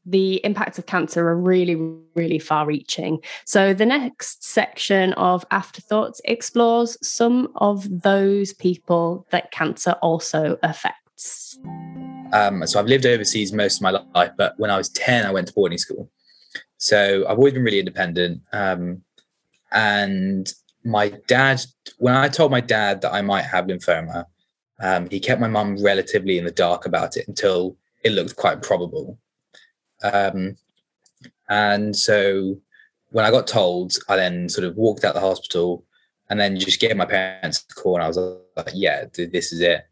the 0.06 0.36
impacts 0.44 0.80
of 0.80 0.86
cancer 0.86 1.28
are 1.28 1.38
really, 1.38 1.76
really 2.16 2.40
far 2.40 2.66
reaching. 2.66 3.20
So, 3.46 3.74
the 3.74 3.86
next 3.86 4.44
section 4.44 5.14
of 5.14 5.46
Afterthoughts 5.52 6.22
explores 6.26 6.98
some 7.06 7.50
of 7.56 8.02
those 8.02 8.54
people 8.54 9.28
that 9.32 9.52
cancer 9.52 9.92
also 10.02 10.58
affects. 10.64 11.60
Um, 12.34 12.66
so, 12.66 12.80
I've 12.80 12.88
lived 12.88 13.06
overseas 13.06 13.54
most 13.54 13.78
of 13.78 13.82
my 13.84 13.92
life, 13.92 14.32
but 14.38 14.54
when 14.58 14.72
I 14.72 14.78
was 14.78 14.90
10, 14.90 15.26
I 15.26 15.32
went 15.32 15.48
to 15.48 15.54
boarding 15.54 15.78
school. 15.78 16.10
So, 16.78 17.26
I've 17.28 17.38
always 17.38 17.54
been 17.54 17.64
really 17.64 17.80
independent. 17.80 18.42
Um, 18.52 19.04
and 19.72 20.52
my 20.84 21.10
dad, 21.28 21.62
when 21.98 22.16
I 22.16 22.28
told 22.28 22.52
my 22.52 22.62
dad 22.62 23.02
that 23.02 23.14
I 23.14 23.22
might 23.22 23.44
have 23.44 23.66
lymphoma, 23.66 24.26
um, 24.82 25.08
he 25.10 25.20
kept 25.20 25.40
my 25.40 25.48
mum 25.48 25.78
relatively 25.82 26.38
in 26.38 26.46
the 26.46 26.52
dark 26.52 26.86
about 26.86 27.16
it 27.16 27.28
until 27.28 27.78
it 28.04 28.12
looked 28.12 28.36
quite 28.36 28.64
probable. 28.64 29.20
Um, 30.04 30.58
and 31.50 31.96
so 31.96 32.58
when 33.12 33.26
I 33.26 33.32
got 33.32 33.48
told, 33.48 33.98
I 34.08 34.16
then 34.16 34.50
sort 34.50 34.66
of 34.66 34.76
walked 34.76 35.04
out 35.04 35.14
the 35.14 35.20
hospital 35.20 35.84
and 36.30 36.40
then 36.40 36.58
just 36.58 36.80
gave 36.80 36.96
my 36.96 37.06
parents 37.06 37.66
a 37.70 37.74
call 37.74 37.96
and 37.96 38.04
I 38.04 38.08
was 38.08 38.18
like, 38.18 38.72
yeah, 38.74 39.06
this 39.14 39.52
is 39.52 39.60
it. 39.60 39.86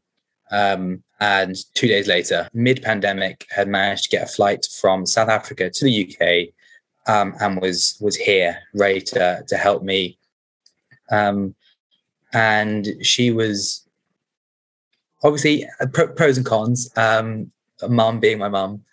Um, 0.52 1.04
and 1.20 1.56
two 1.74 1.88
days 1.88 2.08
later, 2.08 2.50
mid 2.54 2.82
pandemic, 2.82 3.46
had 3.50 3.68
managed 3.68 4.06
to 4.06 4.10
get 4.10 4.24
a 4.24 4.32
flight 4.32 4.66
from 4.80 5.06
South 5.06 5.30
Africa 5.30 5.70
to 5.70 5.86
the 5.86 6.08
UK 6.08 6.54
um, 7.14 7.36
and 7.42 7.62
was 7.62 7.98
was 8.00 8.16
here 8.16 8.58
ready 8.74 9.02
to, 9.02 9.44
to 9.48 9.58
help 9.58 9.84
me. 9.84 10.18
Um, 11.12 11.56
and 12.32 12.88
she 13.02 13.32
was 13.32 13.88
obviously 15.24 15.66
uh, 15.82 15.88
pros 15.88 16.38
and 16.38 16.46
cons. 16.46 16.90
Um, 16.96 17.52
mum 17.88 18.20
being 18.20 18.38
my 18.38 18.50
mum, 18.50 18.84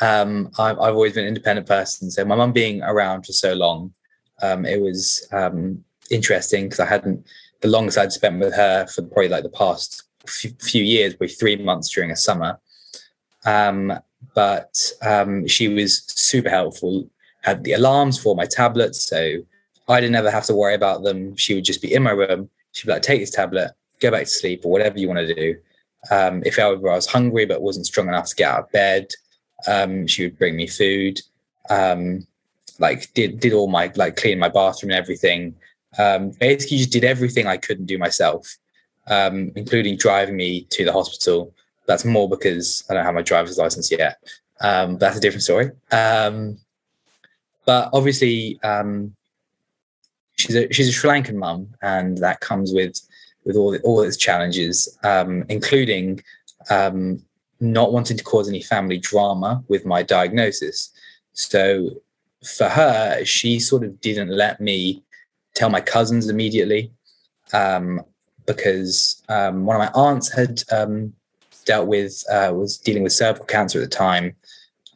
um, 0.00 0.50
I've, 0.58 0.78
I've, 0.78 0.94
always 0.94 1.14
been 1.14 1.24
an 1.24 1.28
independent 1.28 1.66
person. 1.66 2.10
So 2.10 2.24
my 2.24 2.36
mum 2.36 2.52
being 2.52 2.82
around 2.82 3.24
for 3.24 3.32
so 3.32 3.54
long, 3.54 3.92
um, 4.42 4.66
it 4.66 4.80
was 4.80 5.26
um, 5.32 5.82
interesting 6.10 6.64
because 6.64 6.80
I 6.80 6.86
hadn't 6.86 7.26
the 7.62 7.68
longest 7.68 7.98
I'd 7.98 8.12
spent 8.12 8.38
with 8.38 8.54
her 8.54 8.86
for 8.86 9.02
probably 9.02 9.28
like 9.28 9.42
the 9.42 9.48
past 9.48 10.02
few, 10.26 10.50
few 10.60 10.84
years, 10.84 11.14
probably 11.14 11.34
three 11.34 11.56
months 11.56 11.90
during 11.90 12.10
a 12.10 12.16
summer. 12.16 12.58
Um, 13.46 13.92
but 14.34 14.92
um, 15.02 15.46
she 15.46 15.68
was 15.68 16.02
super 16.06 16.50
helpful. 16.50 17.08
Had 17.42 17.64
the 17.64 17.72
alarms 17.72 18.18
for 18.18 18.34
my 18.34 18.44
tablets, 18.44 19.02
so 19.02 19.36
I 19.88 20.00
didn't 20.00 20.16
ever 20.16 20.30
have 20.30 20.46
to 20.46 20.54
worry 20.54 20.74
about 20.74 21.04
them. 21.04 21.36
She 21.36 21.54
would 21.54 21.64
just 21.64 21.80
be 21.80 21.94
in 21.94 22.02
my 22.02 22.10
room. 22.10 22.50
She'd 22.72 22.86
be 22.86 22.92
like, 22.92 23.02
"Take 23.02 23.20
this 23.20 23.30
tablet, 23.30 23.72
go 24.00 24.10
back 24.10 24.24
to 24.24 24.30
sleep, 24.30 24.62
or 24.64 24.72
whatever 24.72 24.98
you 24.98 25.06
want 25.08 25.20
to 25.20 25.34
do." 25.34 25.56
Um, 26.10 26.42
if 26.44 26.58
I 26.58 26.72
was 26.72 27.06
hungry 27.06 27.46
but 27.46 27.62
wasn't 27.62 27.86
strong 27.86 28.08
enough 28.08 28.28
to 28.28 28.34
get 28.34 28.50
out 28.50 28.64
of 28.64 28.72
bed, 28.72 29.08
Um, 29.66 30.06
she 30.06 30.24
would 30.24 30.38
bring 30.38 30.56
me 30.56 30.66
food, 30.66 31.20
um, 31.70 32.26
like 32.78 33.12
did 33.14 33.40
did 33.40 33.52
all 33.52 33.68
my 33.68 33.90
like 33.96 34.16
clean 34.16 34.38
my 34.38 34.48
bathroom 34.48 34.90
and 34.90 34.98
everything. 34.98 35.54
Um, 35.98 36.30
basically, 36.38 36.78
just 36.78 36.92
did 36.92 37.04
everything 37.04 37.46
I 37.46 37.56
couldn't 37.56 37.86
do 37.86 37.98
myself, 37.98 38.56
um, 39.06 39.52
including 39.56 39.96
driving 39.96 40.36
me 40.36 40.62
to 40.70 40.84
the 40.84 40.92
hospital. 40.92 41.54
That's 41.86 42.04
more 42.04 42.28
because 42.28 42.84
I 42.90 42.94
don't 42.94 43.04
have 43.04 43.14
my 43.14 43.22
driver's 43.22 43.58
license 43.58 43.90
yet. 43.90 44.18
Um, 44.60 44.98
that's 44.98 45.16
a 45.16 45.20
different 45.20 45.44
story. 45.44 45.70
Um, 45.92 46.58
but 47.64 47.90
obviously, 47.92 48.60
um, 48.62 49.14
she's 50.36 50.54
a 50.54 50.72
she's 50.72 50.88
a 50.88 50.92
Sri 50.92 51.10
Lankan 51.10 51.34
mum, 51.34 51.68
and 51.82 52.18
that 52.18 52.40
comes 52.40 52.72
with 52.72 53.00
with 53.44 53.56
all 53.56 53.76
all 53.84 54.02
its 54.02 54.16
challenges, 54.16 54.98
um, 55.02 55.44
including 55.48 56.22
um, 56.70 57.22
not 57.60 57.92
wanting 57.92 58.16
to 58.16 58.24
cause 58.24 58.48
any 58.48 58.62
family 58.62 58.98
drama 58.98 59.62
with 59.68 59.86
my 59.86 60.02
diagnosis. 60.02 60.90
So 61.32 61.90
for 62.44 62.68
her, 62.68 63.24
she 63.24 63.58
sort 63.58 63.82
of 63.84 64.00
didn't 64.00 64.28
let 64.28 64.60
me 64.60 65.02
tell 65.54 65.70
my 65.70 65.80
cousins 65.80 66.28
immediately 66.28 66.90
um, 67.52 68.02
because 68.46 69.22
um, 69.28 69.64
one 69.64 69.76
of 69.76 69.80
my 69.80 70.00
aunts 70.00 70.32
had 70.32 70.62
um, 70.70 71.12
dealt 71.64 71.88
with 71.88 72.22
uh, 72.30 72.52
was 72.54 72.78
dealing 72.78 73.02
with 73.02 73.12
cervical 73.12 73.46
cancer 73.46 73.80
at 73.80 73.90
the 73.90 73.96
time 73.96 74.34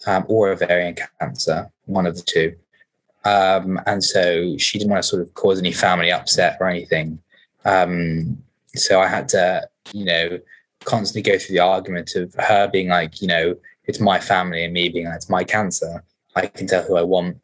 um, 0.07 0.25
or 0.29 0.51
ovarian 0.51 0.97
cancer, 1.19 1.71
one 1.87 2.07
of 2.07 2.17
the 2.17 2.23
two. 2.23 2.55
Um, 3.25 3.81
and 3.87 4.03
so 4.03 4.57
she 4.57 4.79
didn't 4.79 4.91
want 4.91 5.03
to 5.03 5.09
sort 5.09 5.23
of 5.23 5.35
cause 5.35 5.59
any 5.59 5.73
family 5.73 6.11
upset 6.11 6.57
or 6.61 6.69
anything. 6.69 7.19
Um, 7.65 8.43
so 8.75 9.01
I 9.01 9.09
had 9.09 9.29
to, 9.31 9.69
you 9.93 10.05
know, 10.05 10.39
constantly 10.85 11.31
go 11.31 11.39
through 11.39 11.55
the 11.55 11.63
argument 11.63 12.15
of 12.17 12.35
her 12.35 12.69
being 12.69 12.89
like, 12.89 13.21
you 13.21 13.29
know, 13.29 13.57
it's 13.85 14.01
my 14.01 14.19
family 14.19 14.65
and 14.65 14.73
me 14.73 14.89
being 14.89 15.07
like, 15.07 15.17
it's 15.17 15.31
my 15.31 15.45
cancer. 15.45 16.05
I 16.37 16.47
can 16.47 16.67
tell 16.67 16.83
who 16.83 16.97
I 16.97 17.03
want. 17.03 17.39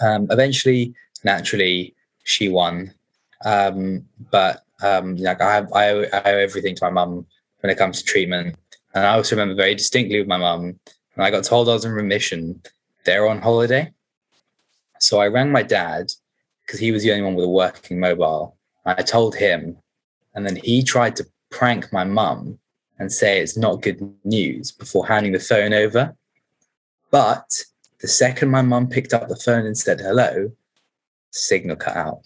Um, 0.00 0.26
eventually, 0.30 0.94
naturally, 1.24 1.94
she 2.24 2.48
won. 2.48 2.92
Um, 3.44 4.06
but 4.30 4.64
um, 4.82 5.16
like 5.16 5.40
I, 5.40 5.54
have, 5.54 5.72
I, 5.72 5.88
owe, 5.90 6.04
I 6.12 6.32
owe 6.32 6.38
everything 6.38 6.74
to 6.76 6.84
my 6.84 6.90
mum 6.90 7.26
when 7.60 7.70
it 7.70 7.78
comes 7.78 7.98
to 7.98 8.04
treatment. 8.04 8.56
And 8.94 9.06
I 9.06 9.14
also 9.14 9.36
remember 9.36 9.54
very 9.54 9.74
distinctly 9.74 10.18
with 10.18 10.28
my 10.28 10.36
mum 10.38 10.78
when 11.14 11.26
I 11.26 11.30
got 11.30 11.44
told 11.44 11.68
I 11.68 11.74
was 11.74 11.84
in 11.84 11.92
remission. 11.92 12.62
They're 13.04 13.28
on 13.28 13.40
holiday, 13.40 13.92
so 14.98 15.20
I 15.20 15.28
rang 15.28 15.50
my 15.50 15.62
dad 15.62 16.12
because 16.66 16.80
he 16.80 16.92
was 16.92 17.02
the 17.02 17.12
only 17.12 17.24
one 17.24 17.34
with 17.34 17.46
a 17.46 17.48
working 17.48 17.98
mobile. 17.98 18.56
I 18.84 19.02
told 19.02 19.36
him, 19.36 19.78
and 20.34 20.44
then 20.46 20.56
he 20.56 20.82
tried 20.82 21.16
to 21.16 21.26
prank 21.50 21.92
my 21.92 22.04
mum 22.04 22.58
and 22.98 23.12
say 23.12 23.40
it's 23.40 23.56
not 23.56 23.82
good 23.82 24.14
news 24.24 24.72
before 24.72 25.06
handing 25.06 25.32
the 25.32 25.40
phone 25.40 25.72
over. 25.72 26.16
But 27.10 27.64
the 28.00 28.08
second 28.08 28.50
my 28.50 28.62
mum 28.62 28.88
picked 28.88 29.12
up 29.12 29.28
the 29.28 29.36
phone 29.36 29.66
and 29.66 29.76
said 29.76 30.00
hello, 30.00 30.52
signal 31.30 31.76
cut 31.76 31.96
out. 31.96 32.20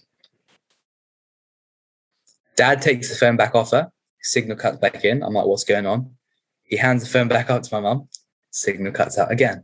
Dad 2.55 2.81
takes 2.81 3.09
the 3.09 3.15
phone 3.15 3.35
back 3.35 3.55
off 3.55 3.71
her, 3.71 3.91
signal 4.21 4.57
cuts 4.57 4.77
back 4.77 5.03
in. 5.03 5.23
I'm 5.23 5.33
like, 5.33 5.45
what's 5.45 5.63
going 5.63 5.85
on? 5.85 6.15
He 6.63 6.77
hands 6.77 7.03
the 7.03 7.09
phone 7.09 7.27
back 7.27 7.49
up 7.49 7.63
to 7.63 7.73
my 7.73 7.81
mum, 7.81 8.07
signal 8.51 8.93
cuts 8.93 9.17
out 9.17 9.31
again. 9.31 9.63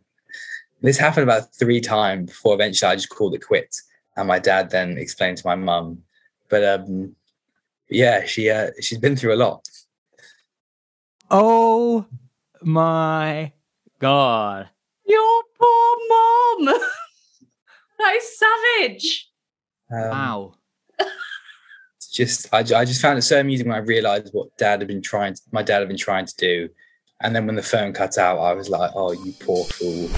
This 0.81 0.97
happened 0.97 1.23
about 1.23 1.53
three 1.53 1.79
times 1.79 2.31
before 2.31 2.55
eventually 2.55 2.91
I 2.91 2.95
just 2.95 3.09
called 3.09 3.35
it 3.35 3.45
quits. 3.45 3.83
And 4.17 4.27
my 4.27 4.39
dad 4.39 4.71
then 4.71 4.97
explained 4.97 5.37
to 5.37 5.47
my 5.47 5.55
mum. 5.55 6.01
But 6.49 6.63
um, 6.63 7.15
yeah, 7.91 8.25
she 8.25 8.49
uh, 8.49 8.71
she's 8.81 8.97
been 8.97 9.15
through 9.15 9.33
a 9.33 9.35
lot. 9.35 9.67
Oh 11.29 12.05
my 12.61 13.51
god! 13.99 14.69
Your 15.05 15.43
poor 15.59 15.97
mom. 16.09 16.65
that 17.99 18.15
is 18.15 18.39
savage. 18.39 19.29
Um, 19.91 20.09
wow. 20.09 20.53
Just 22.11 22.53
I, 22.53 22.59
I 22.59 22.83
just 22.83 23.01
found 23.01 23.17
it 23.17 23.21
so 23.21 23.39
amusing 23.39 23.69
when 23.69 23.77
I 23.77 23.79
realized 23.79 24.33
what 24.33 24.57
dad 24.57 24.81
had 24.81 24.87
been 24.87 25.01
trying 25.01 25.33
to, 25.33 25.41
my 25.51 25.63
dad 25.63 25.79
had 25.79 25.87
been 25.87 25.97
trying 25.97 26.25
to 26.25 26.35
do. 26.35 26.69
And 27.21 27.33
then 27.33 27.45
when 27.45 27.55
the 27.55 27.63
phone 27.63 27.93
cut 27.93 28.17
out, 28.17 28.39
I 28.39 28.51
was 28.53 28.69
like, 28.69 28.91
oh, 28.95 29.13
you 29.13 29.31
poor 29.39 29.63
fool. 29.65 30.09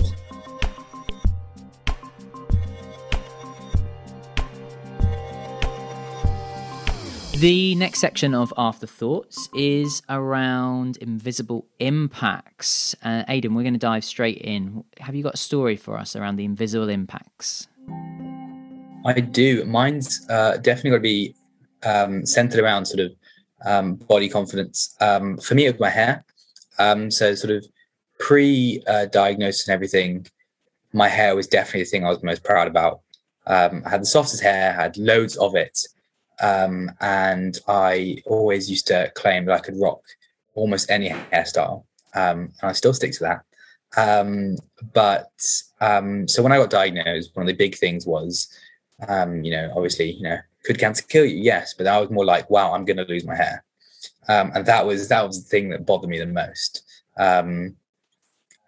The 7.44 7.76
next 7.76 8.00
section 8.00 8.34
of 8.34 8.54
Afterthoughts 8.58 9.50
is 9.54 10.02
around 10.08 10.96
invisible 11.02 11.68
impacts. 11.78 12.96
Uh, 13.04 13.26
Aidan, 13.28 13.54
we're 13.54 13.64
going 13.64 13.74
to 13.74 13.80
dive 13.82 14.06
straight 14.06 14.38
in. 14.38 14.86
Have 15.02 15.14
you 15.14 15.24
got 15.24 15.34
a 15.34 15.38
story 15.38 15.76
for 15.76 15.98
us 15.98 16.16
around 16.16 16.38
the 16.38 16.46
invisible 16.46 16.88
impacts? 16.88 17.68
I 19.06 19.20
do. 19.20 19.66
Mine's 19.66 20.26
uh, 20.30 20.56
definitely 20.56 20.92
going 20.92 21.02
to 21.02 21.04
be 21.04 21.36
um, 21.84 22.26
centered 22.26 22.62
around 22.62 22.86
sort 22.86 23.02
of 23.02 23.12
um, 23.66 23.96
body 23.96 24.30
confidence. 24.30 24.96
Um, 25.02 25.38
for 25.38 25.54
me, 25.54 25.66
it 25.66 25.74
was 25.74 25.82
my 25.82 25.90
hair. 25.90 26.24
Um, 26.80 27.12
so, 27.12 27.36
sort 27.36 27.52
of 27.52 27.66
pre 28.20 28.82
uh, 28.88 29.08
diagnosis 29.08 29.68
and 29.68 29.74
everything, 29.74 30.28
my 30.94 31.10
hair 31.10 31.36
was 31.36 31.48
definitely 31.48 31.84
the 31.84 31.90
thing 31.90 32.06
I 32.06 32.10
was 32.10 32.24
most 32.24 32.46
proud 32.46 32.70
about. 32.70 33.02
Um, 33.48 33.84
I 33.86 33.90
had 33.90 34.04
the 34.04 34.06
softest 34.06 34.42
hair, 34.42 34.72
had 34.72 34.96
loads 34.96 35.36
of 35.36 35.56
it. 35.56 35.78
Um, 36.42 36.92
and 37.00 37.58
I 37.68 38.18
always 38.26 38.70
used 38.70 38.88
to 38.88 39.12
claim 39.16 39.46
that 39.46 39.54
I 39.54 39.60
could 39.60 39.80
rock 39.80 40.02
almost 40.56 40.92
any 40.92 41.10
hairstyle. 41.10 41.84
and 42.14 42.52
I 42.62 42.74
still 42.74 42.94
stick 42.94 43.14
to 43.14 43.24
that. 43.24 43.42
Um, 43.96 44.58
but 44.94 45.32
um, 45.82 46.28
so 46.28 46.42
when 46.42 46.52
I 46.52 46.58
got 46.58 46.70
diagnosed, 46.70 47.36
one 47.36 47.44
of 47.44 47.48
the 47.48 47.54
big 47.54 47.76
things 47.76 48.06
was, 48.06 48.48
um, 49.08 49.44
you 49.44 49.52
know, 49.52 49.72
obviously, 49.76 50.12
you 50.12 50.24
know, 50.24 50.38
could 50.64 50.80
cancer 50.80 51.04
kill 51.08 51.26
you? 51.26 51.38
Yes, 51.38 51.74
but 51.74 51.84
that 51.84 52.00
was 52.00 52.10
more 52.10 52.26
like, 52.26 52.50
wow, 52.50 52.74
I'm 52.74 52.86
going 52.86 52.98
to 52.98 53.06
lose 53.06 53.26
my 53.26 53.36
hair, 53.36 53.64
um, 54.28 54.52
and 54.56 54.66
that 54.66 54.86
was 54.86 55.08
that 55.10 55.26
was 55.28 55.44
the 55.44 55.50
thing 55.50 55.70
that 55.70 55.86
bothered 55.86 56.10
me 56.10 56.20
the 56.20 56.26
most. 56.26 56.84
Um, 57.18 57.76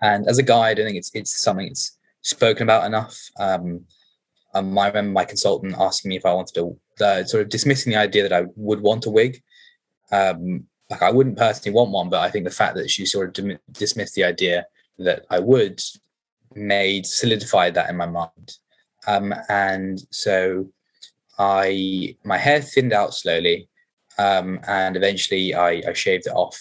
and 0.01 0.27
as 0.27 0.37
a 0.37 0.43
guy, 0.43 0.69
I 0.69 0.73
don't 0.73 0.85
think 0.85 0.97
it's 0.97 1.11
it's 1.13 1.39
something 1.39 1.67
that's 1.67 1.97
spoken 2.21 2.63
about 2.63 2.85
enough. 2.85 3.17
Um, 3.39 3.85
um, 4.53 4.77
I 4.77 4.87
remember 4.87 5.11
my 5.11 5.25
consultant 5.25 5.75
asking 5.77 6.09
me 6.09 6.17
if 6.17 6.25
I 6.25 6.33
wanted 6.33 6.55
to, 6.55 6.77
uh, 7.01 7.23
sort 7.23 7.43
of 7.43 7.49
dismissing 7.49 7.91
the 7.91 7.99
idea 7.99 8.23
that 8.23 8.33
I 8.33 8.45
would 8.55 8.81
want 8.81 9.05
a 9.05 9.09
wig. 9.09 9.41
Um, 10.11 10.67
like 10.89 11.01
I 11.01 11.11
wouldn't 11.11 11.37
personally 11.37 11.75
want 11.75 11.91
one, 11.91 12.09
but 12.09 12.21
I 12.21 12.29
think 12.29 12.45
the 12.45 12.51
fact 12.51 12.75
that 12.75 12.89
she 12.89 13.05
sort 13.05 13.27
of 13.27 13.33
dim- 13.33 13.59
dismissed 13.71 14.15
the 14.15 14.23
idea 14.23 14.65
that 14.99 15.25
I 15.29 15.39
would 15.39 15.81
made 16.53 17.05
solidified 17.05 17.73
that 17.73 17.89
in 17.89 17.97
my 17.97 18.05
mind. 18.05 18.57
Um, 19.07 19.33
and 19.49 20.01
so 20.09 20.69
I 21.37 22.15
my 22.23 22.37
hair 22.37 22.61
thinned 22.61 22.93
out 22.93 23.13
slowly, 23.13 23.67
um, 24.17 24.59
and 24.67 24.95
eventually 24.95 25.53
I, 25.53 25.81
I 25.87 25.93
shaved 25.93 26.27
it 26.27 26.33
off. 26.33 26.59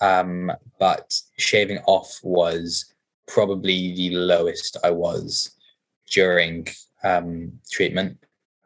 Um, 0.00 0.52
but 0.78 1.14
shaving 1.38 1.78
off 1.86 2.20
was 2.22 2.92
probably 3.26 3.94
the 3.94 4.10
lowest 4.10 4.76
I 4.84 4.90
was 4.90 5.52
during 6.10 6.66
um, 7.02 7.52
treatment 7.70 8.18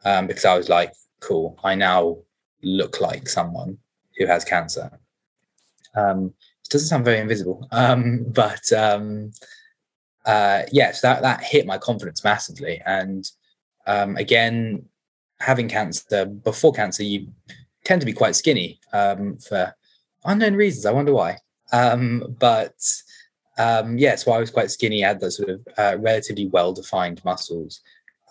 um, 0.05 0.27
because 0.27 0.45
I 0.45 0.57
was 0.57 0.69
like, 0.69 0.93
cool, 1.19 1.59
I 1.63 1.75
now 1.75 2.17
look 2.63 3.01
like 3.01 3.27
someone 3.27 3.77
who 4.17 4.25
has 4.25 4.45
cancer. 4.45 4.99
Um, 5.95 6.33
it 6.63 6.69
doesn't 6.69 6.87
sound 6.87 7.05
very 7.05 7.19
invisible, 7.19 7.67
um, 7.71 8.25
but 8.27 8.71
um, 8.73 9.31
uh, 10.25 10.63
yes, 10.71 11.01
that 11.01 11.21
that 11.21 11.43
hit 11.43 11.65
my 11.65 11.77
confidence 11.77 12.23
massively. 12.23 12.81
And 12.85 13.29
um, 13.87 14.17
again, 14.17 14.85
having 15.39 15.67
cancer 15.67 16.25
before 16.25 16.73
cancer, 16.73 17.03
you 17.03 17.29
tend 17.83 18.01
to 18.01 18.05
be 18.05 18.13
quite 18.13 18.35
skinny 18.35 18.79
um, 18.93 19.37
for 19.37 19.73
unknown 20.25 20.55
reasons. 20.55 20.85
I 20.85 20.91
wonder 20.91 21.13
why. 21.13 21.37
Um, 21.71 22.35
but 22.39 22.75
um, 23.57 23.97
yeah, 23.97 24.15
so 24.15 24.31
I 24.31 24.39
was 24.39 24.51
quite 24.51 24.71
skinny. 24.71 25.01
Had 25.01 25.19
those 25.19 25.37
sort 25.37 25.49
of 25.49 25.67
uh, 25.77 25.97
relatively 25.99 26.47
well-defined 26.47 27.23
muscles, 27.25 27.81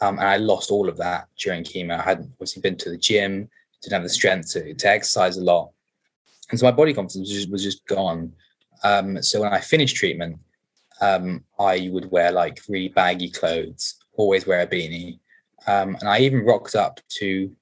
um, 0.01 0.19
and 0.19 0.29
I 0.29 0.37
lost 0.37 0.71
all 0.71 0.89
of 0.89 0.97
that 0.99 1.29
during 1.39 1.65
chemo. 1.65 1.99
I 1.99 2.03
hadn't 2.03 2.31
obviously 2.33 2.63
been 2.63 2.77
to 2.77 2.91
the 2.91 2.97
gym, 2.97 3.49
didn't 3.83 3.95
have 3.95 4.03
the 4.03 4.09
strength 4.09 4.53
to, 4.53 4.75
to 4.75 4.89
exercise 4.89 5.37
a 5.37 5.43
lot, 5.43 5.71
and 6.51 6.59
so 6.59 6.67
my 6.67 6.73
body 6.73 6.95
confidence 6.95 7.29
was 7.29 7.39
just, 7.39 7.51
was 7.51 7.63
just 7.63 7.87
gone. 7.87 8.33
Um, 8.85 9.23
so 9.23 9.41
when 9.41 9.53
I 9.53 9.61
finished 9.61 9.97
treatment, 9.97 10.39
um, 11.01 11.45
I 11.59 11.89
would 11.93 12.11
wear 12.11 12.33
like 12.33 12.61
really 12.69 12.89
baggy 12.89 13.31
clothes, 13.31 13.97
always 14.17 14.47
wear 14.47 14.61
a 14.61 14.67
beanie, 14.67 15.19
um, 15.67 15.97
and 16.01 16.09
I 16.09 16.21
even 16.21 16.45
rocked 16.45 16.75
up 16.75 17.01
to 17.19 17.55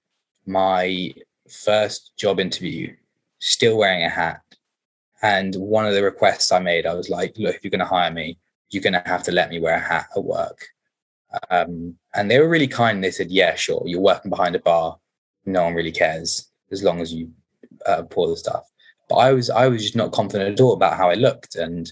my 0.47 1.13
first 1.49 2.13
job 2.17 2.41
interview 2.41 2.95
still 3.39 3.79
wearing 3.79 4.05
a 4.05 4.09
hat. 4.09 4.43
And 5.23 5.55
one 5.57 5.87
of 5.87 5.95
the 5.95 6.03
requests 6.03 6.53
I 6.53 6.59
made, 6.59 6.87
I 6.87 6.95
was 6.95 7.09
like, 7.09 7.37
look, 7.39 7.57
if 7.57 7.65
you're 7.65 7.71
going 7.71 7.81
to 7.81 7.87
hire 7.87 8.11
me, 8.11 8.39
you're 8.71 8.83
going 8.83 8.93
to 8.93 9.03
have 9.07 9.23
to 9.25 9.33
let 9.33 9.51
me 9.51 9.61
wear 9.61 9.77
a 9.77 9.81
hat 9.81 10.09
at 10.15 10.23
work. 10.23 10.69
Um, 11.51 11.97
and 12.15 12.31
they 12.31 12.39
were 12.39 12.49
really 12.49 12.69
kind. 12.69 13.03
They 13.03 13.11
said, 13.11 13.31
yeah, 13.31 13.55
sure. 13.55 13.83
You're 13.87 14.01
working 14.01 14.31
behind 14.31 14.57
a 14.57 14.61
bar. 14.61 14.99
No 15.45 15.65
one 15.65 15.75
really 15.75 15.93
cares 15.93 16.49
as 16.73 16.83
long 16.83 17.01
as 17.01 17.13
you 17.13 17.31
uh, 17.87 18.03
pour 18.05 18.29
the 18.29 18.37
stuff. 18.37 18.65
But 19.09 19.17
I 19.17 19.33
was, 19.33 19.51
I 19.51 19.69
was 19.69 19.83
just 19.83 19.97
not 19.97 20.13
confident 20.13 20.53
at 20.53 20.63
all 20.63 20.73
about 20.73 20.97
how 20.97 21.11
I 21.11 21.15
looked. 21.15 21.55
And 21.57 21.91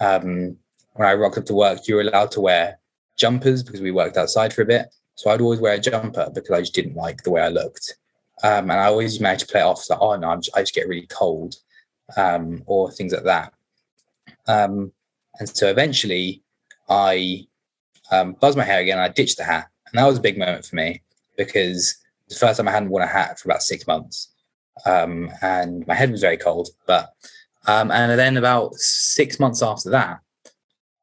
um, 0.00 0.56
when 0.94 1.08
I 1.08 1.14
rocked 1.14 1.38
up 1.38 1.46
to 1.46 1.54
work, 1.54 1.88
you 1.88 1.94
were 1.94 2.02
allowed 2.02 2.30
to 2.32 2.40
wear 2.40 2.78
jumpers 3.16 3.62
because 3.62 3.80
we 3.80 3.90
worked 3.90 4.16
outside 4.16 4.52
for 4.52 4.62
a 4.62 4.66
bit. 4.66 4.94
So 5.14 5.30
I'd 5.30 5.40
always 5.40 5.60
wear 5.60 5.74
a 5.74 5.78
jumper 5.78 6.30
because 6.34 6.50
I 6.50 6.60
just 6.60 6.74
didn't 6.74 6.96
like 6.96 7.22
the 7.22 7.30
way 7.30 7.42
I 7.42 7.48
looked. 7.48 7.96
Um, 8.42 8.70
and 8.70 8.80
I 8.80 8.86
always 8.86 9.20
managed 9.20 9.46
to 9.46 9.52
play 9.52 9.60
it 9.60 9.64
off 9.64 9.88
like, 9.90 9.98
oh 10.00 10.16
no, 10.16 10.34
just, 10.36 10.56
i 10.56 10.60
just, 10.62 10.74
get 10.74 10.88
really 10.88 11.06
cold, 11.06 11.56
um, 12.16 12.62
or 12.66 12.90
things 12.90 13.12
like 13.12 13.24
that. 13.24 13.52
Um, 14.48 14.92
and 15.38 15.48
so 15.48 15.68
eventually, 15.68 16.42
I 16.88 17.46
um, 18.10 18.32
buzzed 18.40 18.58
my 18.58 18.64
hair 18.64 18.80
again. 18.80 18.98
I 18.98 19.08
ditched 19.08 19.36
the 19.36 19.44
hat, 19.44 19.68
and 19.86 19.98
that 19.98 20.06
was 20.06 20.18
a 20.18 20.22
big 20.22 20.38
moment 20.38 20.64
for 20.64 20.76
me 20.76 21.02
because 21.36 21.96
the 22.28 22.34
first 22.34 22.58
time 22.58 22.68
I 22.68 22.72
hadn't 22.72 22.90
worn 22.90 23.02
a 23.02 23.06
hat 23.06 23.38
for 23.38 23.48
about 23.48 23.62
six 23.62 23.86
months, 23.86 24.28
um, 24.86 25.30
and 25.42 25.86
my 25.86 25.94
head 25.94 26.10
was 26.10 26.20
very 26.20 26.36
cold. 26.36 26.68
But 26.86 27.14
um, 27.66 27.90
and 27.90 28.18
then 28.18 28.36
about 28.36 28.74
six 28.74 29.38
months 29.38 29.62
after 29.62 29.90
that, 29.90 30.20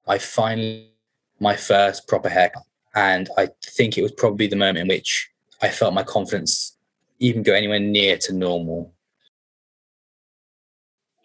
I 0.07 0.17
finally 0.17 0.91
my 1.39 1.55
first 1.55 2.07
proper 2.07 2.29
haircut, 2.29 2.63
and 2.95 3.29
I 3.37 3.49
think 3.63 3.97
it 3.97 4.01
was 4.01 4.11
probably 4.11 4.47
the 4.47 4.55
moment 4.55 4.79
in 4.79 4.87
which 4.87 5.29
I 5.61 5.69
felt 5.69 5.93
my 5.93 6.03
confidence 6.03 6.77
even 7.19 7.43
go 7.43 7.53
anywhere 7.53 7.79
near 7.79 8.17
to 8.17 8.33
normal. 8.33 8.93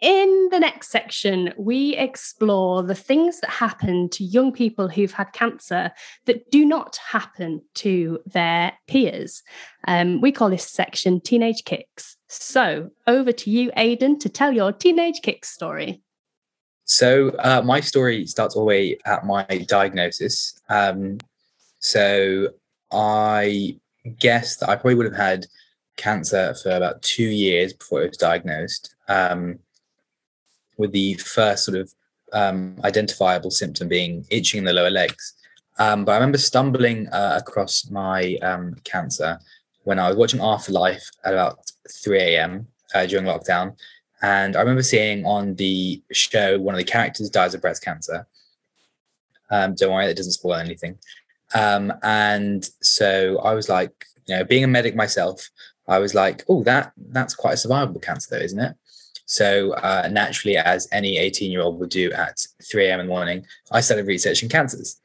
In 0.02 0.48
the 0.50 0.58
next 0.58 0.90
section, 0.90 1.54
we 1.56 1.94
explore 1.96 2.82
the 2.82 2.94
things 2.94 3.38
that 3.38 3.50
happen 3.50 4.08
to 4.08 4.24
young 4.24 4.52
people 4.52 4.88
who've 4.88 5.12
had 5.12 5.32
cancer 5.32 5.92
that 6.26 6.50
do 6.50 6.64
not 6.64 6.96
happen 6.96 7.62
to 7.74 8.18
their 8.26 8.72
peers. 8.88 9.44
Um, 9.86 10.20
we 10.20 10.32
call 10.32 10.50
this 10.50 10.68
section 10.68 11.20
Teenage 11.20 11.62
Kicks. 11.64 12.16
So, 12.26 12.90
over 13.06 13.30
to 13.30 13.48
you, 13.50 13.70
Aidan, 13.76 14.18
to 14.18 14.28
tell 14.28 14.50
your 14.50 14.72
Teenage 14.72 15.20
Kicks 15.22 15.50
story. 15.50 16.02
So, 16.84 17.28
uh, 17.38 17.62
my 17.64 17.78
story 17.78 18.26
starts 18.26 18.56
all 18.56 18.62
the 18.62 18.66
way 18.66 18.98
at 19.06 19.24
my 19.24 19.44
diagnosis. 19.68 20.58
Um, 20.68 21.18
so, 21.78 22.48
I 22.90 23.78
guess 24.18 24.56
that 24.56 24.68
I 24.68 24.74
probably 24.74 24.96
would 24.96 25.06
have 25.06 25.14
had 25.14 25.46
cancer 25.96 26.54
for 26.60 26.70
about 26.70 27.02
two 27.02 27.28
years 27.28 27.72
before 27.72 28.02
it 28.02 28.08
was 28.08 28.18
diagnosed. 28.18 28.96
Um, 29.06 29.60
with 30.76 30.92
the 30.92 31.14
first 31.14 31.64
sort 31.64 31.78
of 31.78 31.92
um, 32.32 32.76
identifiable 32.84 33.50
symptom 33.50 33.88
being 33.88 34.24
itching 34.30 34.58
in 34.58 34.64
the 34.64 34.72
lower 34.72 34.90
legs. 34.90 35.34
Um, 35.78 36.04
but 36.04 36.12
I 36.12 36.16
remember 36.16 36.38
stumbling 36.38 37.08
uh, 37.08 37.38
across 37.40 37.90
my 37.90 38.36
um, 38.42 38.74
cancer 38.84 39.38
when 39.84 39.98
I 39.98 40.08
was 40.08 40.16
watching 40.16 40.40
Afterlife 40.40 41.10
at 41.24 41.32
about 41.32 41.58
3 41.90 42.18
a.m. 42.18 42.66
Uh, 42.94 43.06
during 43.06 43.26
lockdown. 43.26 43.76
And 44.22 44.54
I 44.54 44.60
remember 44.60 44.82
seeing 44.82 45.24
on 45.26 45.56
the 45.56 46.00
show 46.12 46.58
one 46.58 46.74
of 46.74 46.78
the 46.78 46.84
characters 46.84 47.28
dies 47.28 47.54
of 47.54 47.60
breast 47.60 47.84
cancer. 47.84 48.26
Um, 49.50 49.74
don't 49.74 49.92
worry, 49.92 50.06
that 50.06 50.16
doesn't 50.16 50.32
spoil 50.32 50.54
anything. 50.54 50.98
Um, 51.54 51.92
and 52.02 52.68
so 52.80 53.38
I 53.40 53.54
was 53.54 53.68
like, 53.68 54.06
you 54.26 54.36
know, 54.36 54.44
being 54.44 54.64
a 54.64 54.68
medic 54.68 54.94
myself, 54.94 55.50
I 55.88 55.98
was 55.98 56.14
like, 56.14 56.44
oh, 56.48 56.62
that 56.62 56.92
that's 56.96 57.34
quite 57.34 57.54
a 57.54 57.68
survivable 57.68 58.00
cancer, 58.00 58.28
though, 58.30 58.44
isn't 58.44 58.58
it? 58.58 58.76
So 59.32 59.72
uh, 59.76 60.10
naturally, 60.12 60.58
as 60.58 60.86
any 60.92 61.16
18 61.16 61.50
year 61.50 61.62
old 61.62 61.80
would 61.80 61.88
do 61.88 62.12
at 62.12 62.38
3 62.70 62.86
a.m. 62.86 63.00
in 63.00 63.06
the 63.06 63.10
morning, 63.10 63.46
I 63.70 63.80
started 63.80 64.06
researching 64.06 64.50
cancers. 64.50 65.00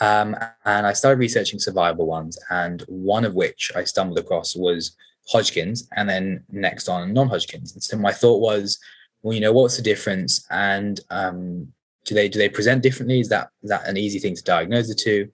Um, 0.00 0.34
and 0.64 0.86
I 0.86 0.94
started 0.94 1.18
researching 1.18 1.58
survivable 1.58 2.06
ones, 2.06 2.38
and 2.50 2.82
one 2.88 3.26
of 3.26 3.34
which 3.34 3.72
I 3.76 3.84
stumbled 3.84 4.18
across 4.18 4.56
was 4.56 4.96
Hodgkin's, 5.28 5.88
and 5.94 6.08
then 6.08 6.42
next 6.50 6.88
on 6.88 7.12
non-Hodgkin's. 7.12 7.74
And 7.74 7.82
so 7.82 7.98
my 7.98 8.12
thought 8.12 8.40
was, 8.40 8.78
well, 9.22 9.34
you 9.34 9.40
know, 9.40 9.52
what's 9.52 9.76
the 9.76 9.82
difference, 9.82 10.46
and 10.50 10.98
um, 11.10 11.72
do 12.06 12.14
they 12.14 12.28
do 12.28 12.38
they 12.38 12.48
present 12.48 12.82
differently? 12.82 13.20
Is 13.20 13.28
that 13.28 13.50
is 13.62 13.68
that 13.68 13.86
an 13.86 13.98
easy 13.98 14.18
thing 14.18 14.36
to 14.36 14.42
diagnose 14.42 14.88
the 14.88 14.94
two? 14.94 15.30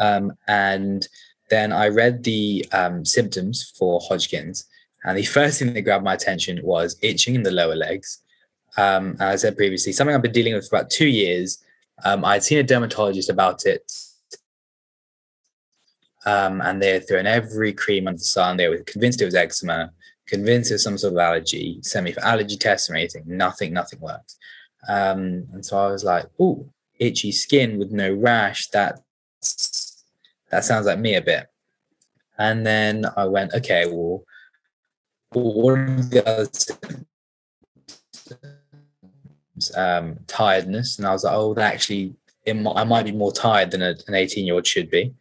Um, 0.00 0.32
and 0.48 1.06
then 1.50 1.72
I 1.72 1.88
read 1.88 2.24
the 2.24 2.66
um, 2.72 3.04
symptoms 3.04 3.72
for 3.76 4.00
Hodgkin's, 4.02 4.67
and 5.04 5.16
the 5.16 5.24
first 5.24 5.58
thing 5.58 5.72
that 5.72 5.82
grabbed 5.82 6.04
my 6.04 6.14
attention 6.14 6.60
was 6.62 6.96
itching 7.02 7.34
in 7.34 7.42
the 7.42 7.50
lower 7.50 7.76
legs. 7.76 8.20
Um, 8.76 9.12
as 9.20 9.44
I 9.44 9.48
said 9.48 9.56
previously, 9.56 9.92
something 9.92 10.14
I've 10.14 10.22
been 10.22 10.32
dealing 10.32 10.54
with 10.54 10.68
for 10.68 10.76
about 10.76 10.90
two 10.90 11.08
years. 11.08 11.62
Um, 12.04 12.24
I'd 12.24 12.44
seen 12.44 12.58
a 12.58 12.62
dermatologist 12.62 13.30
about 13.30 13.64
it. 13.66 13.90
Um, 16.26 16.60
and 16.60 16.82
they 16.82 16.90
had 16.90 17.08
thrown 17.08 17.26
every 17.26 17.72
cream 17.72 18.06
under 18.06 18.18
the 18.18 18.24
sun. 18.24 18.56
They 18.56 18.68
were 18.68 18.78
convinced 18.78 19.22
it 19.22 19.24
was 19.24 19.34
eczema, 19.34 19.92
convinced 20.26 20.70
it 20.70 20.74
was 20.74 20.84
some 20.84 20.98
sort 20.98 21.14
of 21.14 21.18
allergy, 21.18 21.78
sent 21.82 22.04
me 22.04 22.12
for 22.12 22.24
allergy 22.24 22.56
tests 22.56 22.90
or 22.90 22.94
anything. 22.94 23.24
Nothing, 23.26 23.72
nothing 23.72 24.00
worked. 24.00 24.34
Um, 24.88 25.46
and 25.52 25.64
so 25.64 25.78
I 25.78 25.90
was 25.90 26.04
like, 26.04 26.26
oh, 26.38 26.68
itchy 26.98 27.32
skin 27.32 27.78
with 27.78 27.90
no 27.90 28.12
rash. 28.12 28.68
That 28.68 29.00
that 30.50 30.64
sounds 30.64 30.86
like 30.86 30.98
me 30.98 31.14
a 31.14 31.22
bit. 31.22 31.46
And 32.38 32.64
then 32.64 33.04
I 33.16 33.26
went, 33.26 33.54
okay, 33.54 33.86
well, 33.86 34.24
um, 39.76 40.18
tiredness, 40.26 40.98
and 40.98 41.06
I 41.06 41.12
was 41.12 41.24
like, 41.24 41.34
oh, 41.34 41.54
that 41.54 41.74
actually, 41.74 42.14
I 42.46 42.84
might 42.84 43.04
be 43.04 43.12
more 43.12 43.32
tired 43.32 43.70
than 43.70 43.82
a, 43.82 43.94
an 44.06 44.14
18 44.14 44.46
year 44.46 44.54
old 44.54 44.66
should 44.66 44.90
be. 44.90 45.14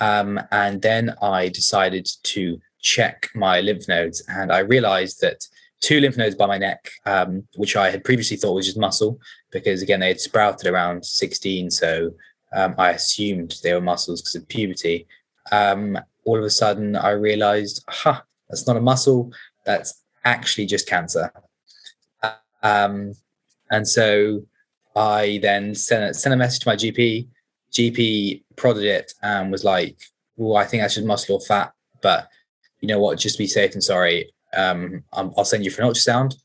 Um, 0.00 0.40
and 0.50 0.82
then 0.82 1.14
I 1.22 1.48
decided 1.48 2.08
to 2.24 2.60
check 2.80 3.30
my 3.34 3.60
lymph 3.60 3.88
nodes, 3.88 4.22
and 4.28 4.52
I 4.52 4.58
realized 4.58 5.20
that 5.20 5.46
two 5.80 6.00
lymph 6.00 6.16
nodes 6.16 6.34
by 6.34 6.46
my 6.46 6.58
neck, 6.58 6.90
um, 7.06 7.46
which 7.56 7.76
I 7.76 7.90
had 7.90 8.04
previously 8.04 8.36
thought 8.36 8.54
was 8.54 8.66
just 8.66 8.78
muscle, 8.78 9.18
because 9.50 9.82
again, 9.82 10.00
they 10.00 10.08
had 10.08 10.20
sprouted 10.20 10.66
around 10.66 11.04
16. 11.04 11.70
So 11.70 12.10
um, 12.54 12.74
I 12.78 12.90
assumed 12.90 13.56
they 13.62 13.74
were 13.74 13.80
muscles 13.80 14.22
because 14.22 14.34
of 14.34 14.48
puberty. 14.48 15.06
Um, 15.52 15.98
all 16.24 16.38
of 16.38 16.44
a 16.44 16.50
sudden, 16.50 16.96
I 16.96 17.10
realized, 17.10 17.84
huh, 17.88 18.22
that's 18.48 18.66
not 18.66 18.76
a 18.76 18.80
muscle 18.80 19.30
that's 19.64 20.02
actually 20.24 20.66
just 20.66 20.88
cancer. 20.88 21.30
Um, 22.62 23.14
and 23.70 23.86
so 23.86 24.42
I 24.96 25.38
then 25.42 25.74
sent 25.74 26.04
a, 26.04 26.14
sent 26.14 26.32
a 26.32 26.36
message 26.36 26.60
to 26.60 26.68
my 26.68 26.76
GP. 26.76 27.28
GP 27.72 28.42
prodded 28.56 28.84
it 28.84 29.12
and 29.22 29.50
was 29.50 29.64
like, 29.64 29.96
"Well, 30.36 30.56
I 30.56 30.64
think 30.64 30.82
that's 30.82 30.94
just 30.94 31.06
muscle 31.06 31.36
or 31.36 31.40
fat, 31.40 31.72
but 32.00 32.28
you 32.80 32.88
know 32.88 32.98
what? 33.00 33.18
Just 33.18 33.38
be 33.38 33.46
safe 33.46 33.72
and 33.74 33.82
sorry. 33.82 34.32
Um, 34.56 35.04
I'll 35.12 35.44
send 35.44 35.64
you 35.64 35.70
for 35.70 35.82
an 35.82 35.88
ultrasound." 35.88 36.36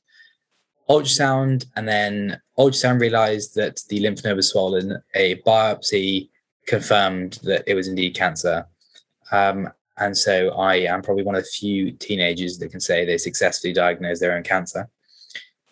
Ultrasound, 0.89 1.65
and 1.75 1.87
then 1.87 2.41
ultrasound 2.57 2.99
realized 2.99 3.53
that 3.55 3.79
the 3.89 3.99
lymph 3.99 4.23
node 4.23 4.37
was 4.37 4.49
swollen. 4.49 5.01
A 5.13 5.35
biopsy 5.45 6.29
confirmed 6.65 7.39
that 7.43 7.63
it 7.67 7.75
was 7.75 7.87
indeed 7.87 8.15
cancer. 8.15 8.65
Um, 9.31 9.69
and 9.99 10.17
so 10.17 10.49
I 10.51 10.75
am 10.77 11.01
probably 11.01 11.23
one 11.23 11.35
of 11.35 11.43
the 11.43 11.49
few 11.49 11.91
teenagers 11.91 12.57
that 12.57 12.71
can 12.71 12.79
say 12.79 13.05
they 13.05 13.17
successfully 13.17 13.73
diagnosed 13.73 14.21
their 14.21 14.35
own 14.35 14.43
cancer. 14.43 14.89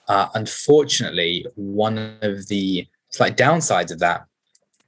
Uh, 0.07 0.27
unfortunately, 0.35 1.45
one 1.55 2.17
of 2.21 2.47
the 2.47 2.87
slight 3.09 3.37
downsides 3.37 3.91
of 3.91 3.99
that 3.99 4.25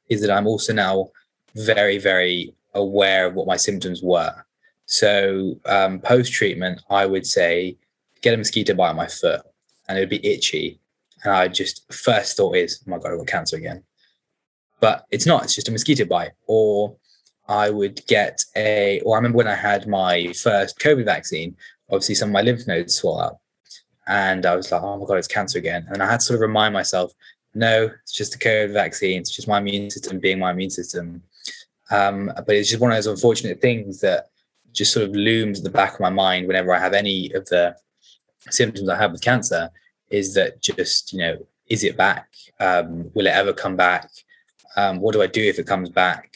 is 0.10 0.22
that 0.22 0.32
I'm 0.32 0.48
also 0.48 0.74
now 0.74 1.10
very, 1.56 1.98
very 1.98 2.54
aware 2.74 3.28
of 3.28 3.36
what 3.36 3.48
my 3.48 3.58
symptoms 3.58 4.02
were. 4.02 4.34
So 4.86 5.60
um, 5.66 6.00
post 6.00 6.34
treatment, 6.34 6.82
I 6.90 7.06
would 7.06 7.26
say 7.26 7.78
get 8.22 8.34
a 8.34 8.38
mosquito 8.38 8.74
bite 8.74 8.90
on 8.90 8.96
my 8.96 9.08
foot, 9.08 9.42
and 9.88 9.98
it 9.98 10.02
would 10.02 10.10
be 10.10 10.26
itchy, 10.26 10.80
and 11.24 11.34
I 11.34 11.48
just 11.48 11.92
first 11.94 12.38
thought 12.38 12.56
is, 12.56 12.82
oh 12.88 12.92
my 12.92 12.98
god, 12.98 13.14
I 13.14 13.18
got 13.18 13.28
cancer 13.28 13.58
again. 13.58 13.84
But 14.80 15.06
it's 15.12 15.26
not. 15.26 15.44
It's 15.44 15.56
just 15.56 15.68
a 15.68 15.72
mosquito 15.72 16.06
bite, 16.06 16.32
or 16.48 16.96
I 17.50 17.72
would 17.72 18.06
get 18.06 18.46
a, 18.56 19.02
or 19.02 19.16
I 19.16 19.18
remember 19.18 19.40
when 19.40 19.48
I 19.48 19.56
had 19.56 19.88
my 19.88 20.32
first 20.34 20.80
COVID 20.80 21.04
vaccine, 21.04 21.58
obviously 21.90 22.14
some 22.16 22.30
of 22.30 22.34
my 22.34 22.44
lymph 22.44 22.68
nodes 22.68 22.96
swell 22.96 23.20
up. 23.20 23.42
And 24.08 24.46
I 24.46 24.56
was 24.56 24.72
like, 24.72 24.84
oh 24.84 24.98
my 24.98 25.06
God, 25.06 25.18
it's 25.18 25.28
cancer 25.28 25.58
again. 25.58 25.88
And 25.90 26.02
I 26.02 26.10
had 26.10 26.20
to 26.20 26.26
sort 26.26 26.36
of 26.36 26.42
remind 26.42 26.74
myself, 26.74 27.12
no, 27.56 27.90
it's 28.04 28.14
just 28.14 28.36
a 28.36 28.38
COVID 28.38 28.72
vaccine. 28.72 29.20
It's 29.20 29.32
just 29.32 29.48
my 29.48 29.58
immune 29.58 29.90
system 29.90 30.20
being 30.20 30.38
my 30.38 30.52
immune 30.52 30.70
system. 30.70 31.24
Um, 31.90 32.32
but 32.36 32.56
it's 32.56 32.70
just 32.70 32.82
one 32.82 32.92
of 32.92 32.98
those 32.98 33.08
unfortunate 33.08 33.62
things 33.62 34.00
that 34.02 34.30
just 34.72 34.94
sort 34.94 35.10
of 35.10 35.16
looms 35.16 35.60
at 35.60 35.64
the 35.64 35.72
back 35.72 35.96
of 35.96 36.00
my 36.00 36.12
mind 36.12 36.48
whenever 36.48 36.72
I 36.72 36.80
have 36.80 36.94
any 36.94 37.32
of 37.34 37.48
the 37.48 37.76
symptoms 38.52 38.90
I 38.90 38.96
have 38.96 39.12
with 39.12 39.22
cancer 39.22 39.72
is 40.12 40.36
that 40.36 40.62
just, 40.62 41.14
you 41.14 41.20
know, 41.20 41.46
is 41.68 41.84
it 41.84 41.98
back? 41.98 42.30
Um, 42.60 43.12
will 43.16 43.26
it 43.26 43.34
ever 43.34 43.54
come 43.54 43.76
back? 43.76 44.10
Um, 44.76 45.00
what 45.00 45.14
do 45.14 45.22
I 45.22 45.28
do 45.28 45.42
if 45.42 45.58
it 45.58 45.68
comes 45.68 45.90
back? 45.90 46.36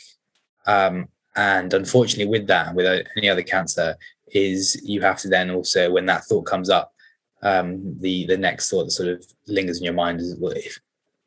Um, 0.65 1.07
and 1.35 1.73
unfortunately, 1.73 2.31
with 2.31 2.47
that, 2.47 2.75
with 2.75 3.07
any 3.17 3.29
other 3.29 3.43
cancer, 3.43 3.97
is 4.27 4.81
you 4.83 5.01
have 5.01 5.19
to 5.19 5.27
then 5.27 5.49
also, 5.51 5.91
when 5.91 6.05
that 6.07 6.23
thought 6.25 6.43
comes 6.43 6.69
up, 6.69 6.93
um, 7.41 7.99
the 7.99 8.25
the 8.25 8.37
next 8.37 8.69
thought 8.69 8.85
that 8.85 8.91
sort 8.91 9.09
of 9.09 9.25
lingers 9.47 9.79
in 9.79 9.83
your 9.83 9.93
mind 9.93 10.19
is, 10.19 10.35
well, 10.39 10.53
if 10.53 10.79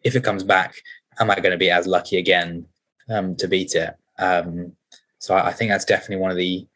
if 0.02 0.16
it 0.16 0.24
comes 0.24 0.42
back, 0.42 0.76
am 1.18 1.30
I 1.30 1.36
going 1.36 1.50
to 1.50 1.58
be 1.58 1.70
as 1.70 1.86
lucky 1.86 2.18
again 2.18 2.66
um, 3.10 3.36
to 3.36 3.48
beat 3.48 3.74
it? 3.74 3.94
Um, 4.18 4.72
so 5.18 5.34
I, 5.34 5.48
I, 5.48 5.52
think 5.52 5.70
that's 5.70 5.84
definitely 5.84 6.16
one 6.16 6.30
of 6.30 6.36
the 6.36 6.66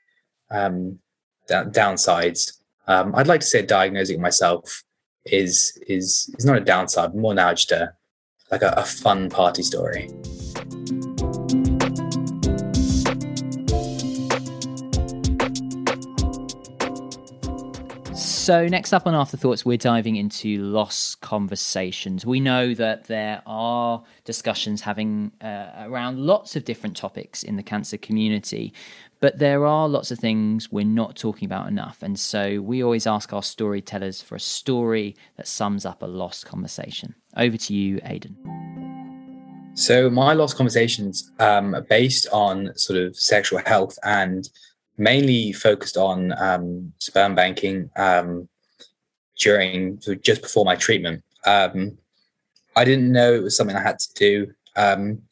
um, 0.51 0.99
downsides. 1.49 2.59
Um, 2.87 3.15
I'd 3.15 3.29
like 3.29 3.41
to 3.41 3.47
say 3.47 3.63
diagnosing 3.63 4.21
myself 4.21 4.85
is 5.25 5.79
is 5.87 6.35
is 6.39 6.45
not 6.45 6.57
a 6.57 6.61
downside, 6.61 7.15
more 7.15 7.35
now 7.35 7.53
just 7.55 7.73
a 7.73 7.95
like 8.51 8.63
a, 8.63 8.75
a 8.77 8.85
fun 8.85 9.31
party 9.31 9.63
story. 9.63 10.11
So, 18.41 18.67
next 18.67 18.95
up 18.95 19.07
on 19.07 19.15
Afterthoughts, 19.15 19.67
we're 19.67 19.77
diving 19.77 20.17
into 20.17 20.63
lost 20.63 21.21
conversations. 21.21 22.25
We 22.25 22.41
know 22.41 22.73
that 22.73 23.05
there 23.05 23.43
are 23.45 24.03
discussions 24.25 24.81
having 24.81 25.33
uh, 25.43 25.73
around 25.81 26.19
lots 26.19 26.57
of 26.57 26.65
different 26.65 26.97
topics 26.97 27.43
in 27.43 27.57
the 27.57 27.63
cancer 27.63 27.99
community, 27.99 28.73
but 29.21 29.39
there 29.39 29.67
are 29.67 29.87
lots 29.91 30.11
of 30.11 30.19
things 30.19 30.73
we're 30.73 30.87
not 30.87 31.17
talking 31.17 31.45
about 31.45 31.69
enough. 31.69 32.03
And 32.03 32.19
so, 32.19 32.63
we 32.63 32.83
always 32.83 33.07
ask 33.07 33.31
our 33.35 33.43
storytellers 33.43 34.23
for 34.23 34.37
a 34.37 34.41
story 34.41 35.17
that 35.37 35.47
sums 35.47 35.85
up 35.85 36.01
a 36.03 36.07
lost 36.07 36.47
conversation. 36.47 37.15
Over 37.37 37.59
to 37.59 37.75
you, 37.75 38.01
Aidan. 38.05 38.39
So, 39.75 40.09
my 40.09 40.33
lost 40.33 40.57
conversations 40.57 41.31
um, 41.41 41.75
are 41.75 41.83
based 41.83 42.27
on 42.33 42.75
sort 42.75 42.99
of 43.01 43.17
sexual 43.17 43.61
health 43.67 43.99
and 44.03 44.49
mainly 45.01 45.51
focused 45.51 45.97
on 45.97 46.33
um, 46.39 46.93
sperm 46.99 47.35
banking 47.35 47.91
um, 47.97 48.49
during 49.39 49.99
just 50.23 50.43
before 50.43 50.67
my 50.67 50.77
treatment. 50.77 51.25
Um, 51.47 51.97
I 52.77 52.85
didn't 52.85 53.11
know 53.11 53.33
it 53.33 53.43
was 53.43 53.57
something 53.57 53.75
I 53.75 53.83
had 53.83 53.99
to 53.99 54.15
do 54.15 54.53
um, 54.77 55.23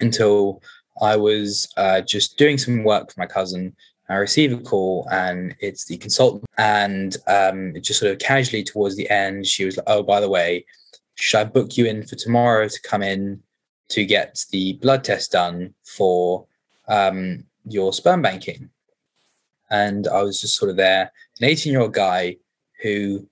until 0.00 0.62
I 1.00 1.16
was 1.16 1.72
uh, 1.78 2.02
just 2.02 2.36
doing 2.36 2.58
some 2.58 2.84
work 2.84 3.12
for 3.12 3.18
my 3.18 3.26
cousin. 3.26 3.74
I 4.10 4.16
receive 4.16 4.52
a 4.52 4.58
call 4.58 5.08
and 5.10 5.54
it's 5.58 5.86
the 5.86 5.96
consultant, 5.96 6.44
and 6.58 7.16
um, 7.26 7.72
just 7.80 8.00
sort 8.00 8.12
of 8.12 8.18
casually 8.18 8.62
towards 8.62 8.94
the 8.96 9.08
end, 9.08 9.46
she 9.46 9.64
was 9.64 9.78
like, 9.78 9.86
"Oh, 9.86 10.02
by 10.02 10.20
the 10.20 10.28
way, 10.28 10.66
should 11.14 11.38
I 11.40 11.44
book 11.44 11.78
you 11.78 11.86
in 11.86 12.06
for 12.06 12.16
tomorrow 12.16 12.68
to 12.68 12.82
come 12.82 13.02
in 13.02 13.42
to 13.88 14.04
get 14.04 14.44
the 14.50 14.74
blood 14.74 15.02
test 15.04 15.32
done 15.32 15.72
for 15.84 16.46
um, 16.86 17.44
your 17.64 17.94
sperm 17.94 18.20
banking?" 18.20 18.68
And 19.70 20.06
I 20.08 20.22
was 20.22 20.40
just 20.40 20.56
sort 20.56 20.70
of 20.70 20.76
there, 20.76 21.12
an 21.40 21.48
18 21.48 21.72
year 21.72 21.82
old 21.82 21.94
guy 21.94 22.36
who 22.82 23.26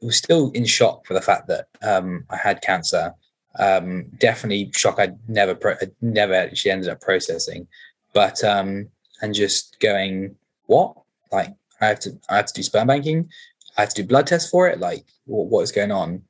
was 0.00 0.16
still 0.16 0.50
in 0.52 0.64
shock 0.64 1.06
for 1.06 1.14
the 1.14 1.20
fact 1.20 1.48
that 1.48 1.66
um, 1.82 2.24
I 2.30 2.36
had 2.36 2.62
cancer. 2.62 3.14
Um, 3.58 4.04
definitely 4.18 4.70
shock. 4.74 4.98
I'd 4.98 5.16
never, 5.28 5.54
pro- 5.54 5.76
I'd 5.80 5.92
never 6.00 6.34
actually 6.34 6.72
ended 6.72 6.90
up 6.90 7.00
processing, 7.00 7.66
but 8.12 8.42
um, 8.44 8.88
and 9.22 9.34
just 9.34 9.78
going, 9.80 10.36
what? 10.66 10.96
Like 11.32 11.54
I 11.80 11.86
have 11.86 12.00
to, 12.00 12.18
I 12.28 12.36
have 12.36 12.46
to 12.46 12.52
do 12.52 12.62
sperm 12.62 12.88
banking. 12.88 13.28
I 13.76 13.82
have 13.82 13.94
to 13.94 14.02
do 14.02 14.08
blood 14.08 14.26
tests 14.26 14.50
for 14.50 14.68
it. 14.68 14.80
Like 14.80 15.04
what, 15.26 15.46
what 15.46 15.62
is 15.62 15.72
going 15.72 15.92
on? 15.92 16.22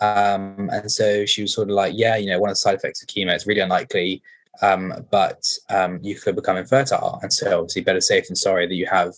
Um, 0.00 0.70
and 0.72 0.90
so 0.90 1.26
she 1.26 1.42
was 1.42 1.54
sort 1.54 1.68
of 1.68 1.74
like, 1.74 1.92
yeah, 1.96 2.16
you 2.16 2.30
know, 2.30 2.38
one 2.38 2.50
of 2.50 2.54
the 2.54 2.60
side 2.60 2.74
effects 2.74 3.02
of 3.02 3.08
chemo. 3.08 3.32
It's 3.32 3.46
really 3.46 3.60
unlikely 3.60 4.22
um, 4.62 5.06
but 5.10 5.42
um, 5.68 6.00
you 6.02 6.16
could 6.16 6.36
become 6.36 6.56
infertile. 6.56 7.18
And 7.22 7.32
so, 7.32 7.60
obviously, 7.60 7.82
better 7.82 8.00
safe 8.00 8.28
than 8.28 8.36
sorry 8.36 8.66
that 8.66 8.74
you 8.74 8.86
have 8.86 9.14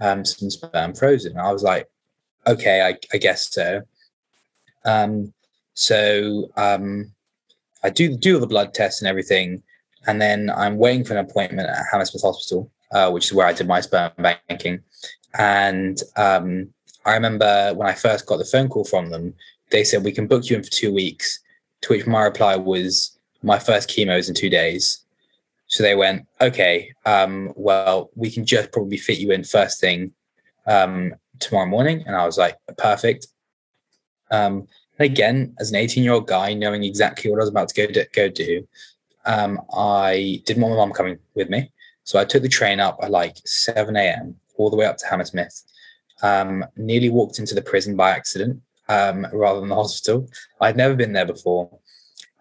um, 0.00 0.24
some 0.24 0.50
sperm 0.50 0.94
frozen. 0.94 1.38
I 1.38 1.52
was 1.52 1.62
like, 1.62 1.88
okay, 2.46 2.82
I, 2.82 2.98
I 3.14 3.18
guess 3.18 3.52
so. 3.52 3.82
Um, 4.84 5.32
so 5.74 6.50
um, 6.56 7.12
I 7.82 7.90
do 7.90 8.16
do 8.16 8.38
the 8.38 8.46
blood 8.46 8.74
tests 8.74 9.00
and 9.00 9.08
everything, 9.08 9.62
and 10.06 10.20
then 10.20 10.50
I'm 10.50 10.76
waiting 10.76 11.04
for 11.04 11.14
an 11.14 11.24
appointment 11.24 11.68
at 11.68 11.84
Hammersmith 11.90 12.22
Hospital, 12.22 12.70
uh, 12.92 13.10
which 13.10 13.26
is 13.26 13.32
where 13.32 13.46
I 13.46 13.52
did 13.52 13.66
my 13.66 13.80
sperm 13.80 14.12
banking. 14.18 14.80
And 15.38 16.00
um, 16.16 16.68
I 17.06 17.14
remember 17.14 17.72
when 17.74 17.88
I 17.88 17.94
first 17.94 18.26
got 18.26 18.38
the 18.38 18.44
phone 18.44 18.68
call 18.68 18.84
from 18.84 19.10
them, 19.10 19.34
they 19.70 19.84
said 19.84 20.04
we 20.04 20.12
can 20.12 20.26
book 20.26 20.50
you 20.50 20.56
in 20.56 20.62
for 20.62 20.70
two 20.70 20.92
weeks. 20.92 21.38
To 21.82 21.94
which 21.94 22.06
my 22.06 22.22
reply 22.22 22.54
was, 22.54 23.18
my 23.42 23.58
first 23.58 23.88
chemo 23.88 24.18
is 24.18 24.28
in 24.28 24.34
two 24.34 24.50
days. 24.50 25.04
So 25.66 25.82
they 25.82 25.94
went, 25.94 26.26
okay, 26.40 26.92
um, 27.06 27.52
well, 27.56 28.10
we 28.14 28.30
can 28.30 28.44
just 28.44 28.72
probably 28.72 28.98
fit 28.98 29.18
you 29.18 29.30
in 29.30 29.42
first 29.44 29.80
thing 29.80 30.12
um, 30.66 31.14
tomorrow 31.38 31.66
morning. 31.66 32.04
And 32.06 32.14
I 32.14 32.26
was 32.26 32.36
like, 32.36 32.56
perfect. 32.76 33.26
Um, 34.30 34.68
again, 34.98 35.54
as 35.58 35.70
an 35.70 35.76
18 35.76 36.04
year 36.04 36.12
old 36.12 36.26
guy, 36.26 36.52
knowing 36.52 36.84
exactly 36.84 37.30
what 37.30 37.38
I 37.38 37.44
was 37.44 37.48
about 37.48 37.68
to 37.68 37.86
go 37.86 37.92
do, 37.92 38.04
go 38.14 38.28
do 38.28 38.66
um, 39.24 39.60
I 39.74 40.42
didn't 40.46 40.62
want 40.62 40.74
my 40.74 40.78
mom 40.78 40.92
coming 40.92 41.18
with 41.34 41.48
me. 41.48 41.70
So 42.04 42.18
I 42.18 42.24
took 42.24 42.42
the 42.42 42.48
train 42.48 42.80
up 42.80 42.98
at 43.02 43.10
like 43.10 43.36
7 43.44 43.96
a.m. 43.96 44.36
all 44.56 44.70
the 44.70 44.76
way 44.76 44.86
up 44.86 44.96
to 44.98 45.06
Hammersmith. 45.06 45.62
Um, 46.22 46.64
nearly 46.76 47.08
walked 47.08 47.38
into 47.38 47.54
the 47.54 47.62
prison 47.62 47.96
by 47.96 48.10
accident 48.10 48.60
um, 48.88 49.26
rather 49.32 49.60
than 49.60 49.68
the 49.68 49.74
hospital. 49.82 50.28
I'd 50.60 50.76
never 50.76 50.94
been 50.94 51.12
there 51.12 51.26
before. 51.26 51.78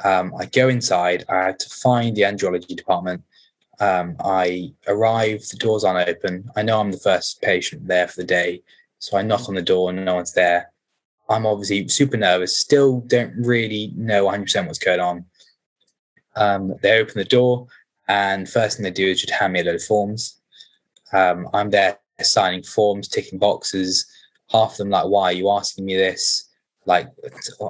Um, 0.03 0.33
I 0.37 0.45
go 0.45 0.69
inside. 0.69 1.25
I 1.29 1.47
have 1.47 1.57
to 1.59 1.69
find 1.69 2.15
the 2.15 2.21
andrology 2.21 2.75
department. 2.75 3.23
Um, 3.79 4.15
I 4.23 4.73
arrive. 4.87 5.41
The 5.47 5.57
doors 5.57 5.83
aren't 5.83 6.07
open. 6.07 6.49
I 6.55 6.61
know 6.61 6.79
I'm 6.79 6.91
the 6.91 6.97
first 6.97 7.41
patient 7.41 7.87
there 7.87 8.07
for 8.07 8.21
the 8.21 8.27
day, 8.27 8.61
so 8.99 9.17
I 9.17 9.23
knock 9.23 9.49
on 9.49 9.55
the 9.55 9.61
door 9.61 9.89
and 9.89 10.05
no 10.05 10.15
one's 10.15 10.33
there. 10.33 10.71
I'm 11.29 11.45
obviously 11.45 11.87
super 11.87 12.17
nervous. 12.17 12.57
Still 12.57 13.01
don't 13.01 13.33
really 13.37 13.93
know 13.95 14.27
100% 14.27 14.67
what's 14.67 14.79
going 14.79 14.99
on. 14.99 15.25
Um, 16.35 16.75
they 16.81 16.99
open 16.99 17.15
the 17.17 17.25
door, 17.25 17.67
and 18.07 18.47
first 18.47 18.77
thing 18.77 18.83
they 18.83 18.91
do 18.91 19.07
is 19.07 19.21
just 19.21 19.33
hand 19.33 19.53
me 19.53 19.61
a 19.61 19.63
load 19.63 19.75
of 19.75 19.83
forms. 19.83 20.41
Um, 21.13 21.47
I'm 21.53 21.69
there 21.69 21.99
signing 22.21 22.63
forms, 22.63 23.07
ticking 23.07 23.39
boxes. 23.39 24.05
Half 24.51 24.71
of 24.71 24.77
them 24.77 24.89
like, 24.89 25.05
"Why 25.05 25.23
are 25.25 25.33
you 25.33 25.49
asking 25.49 25.85
me 25.85 25.95
this? 25.95 26.49
Like, 26.85 27.09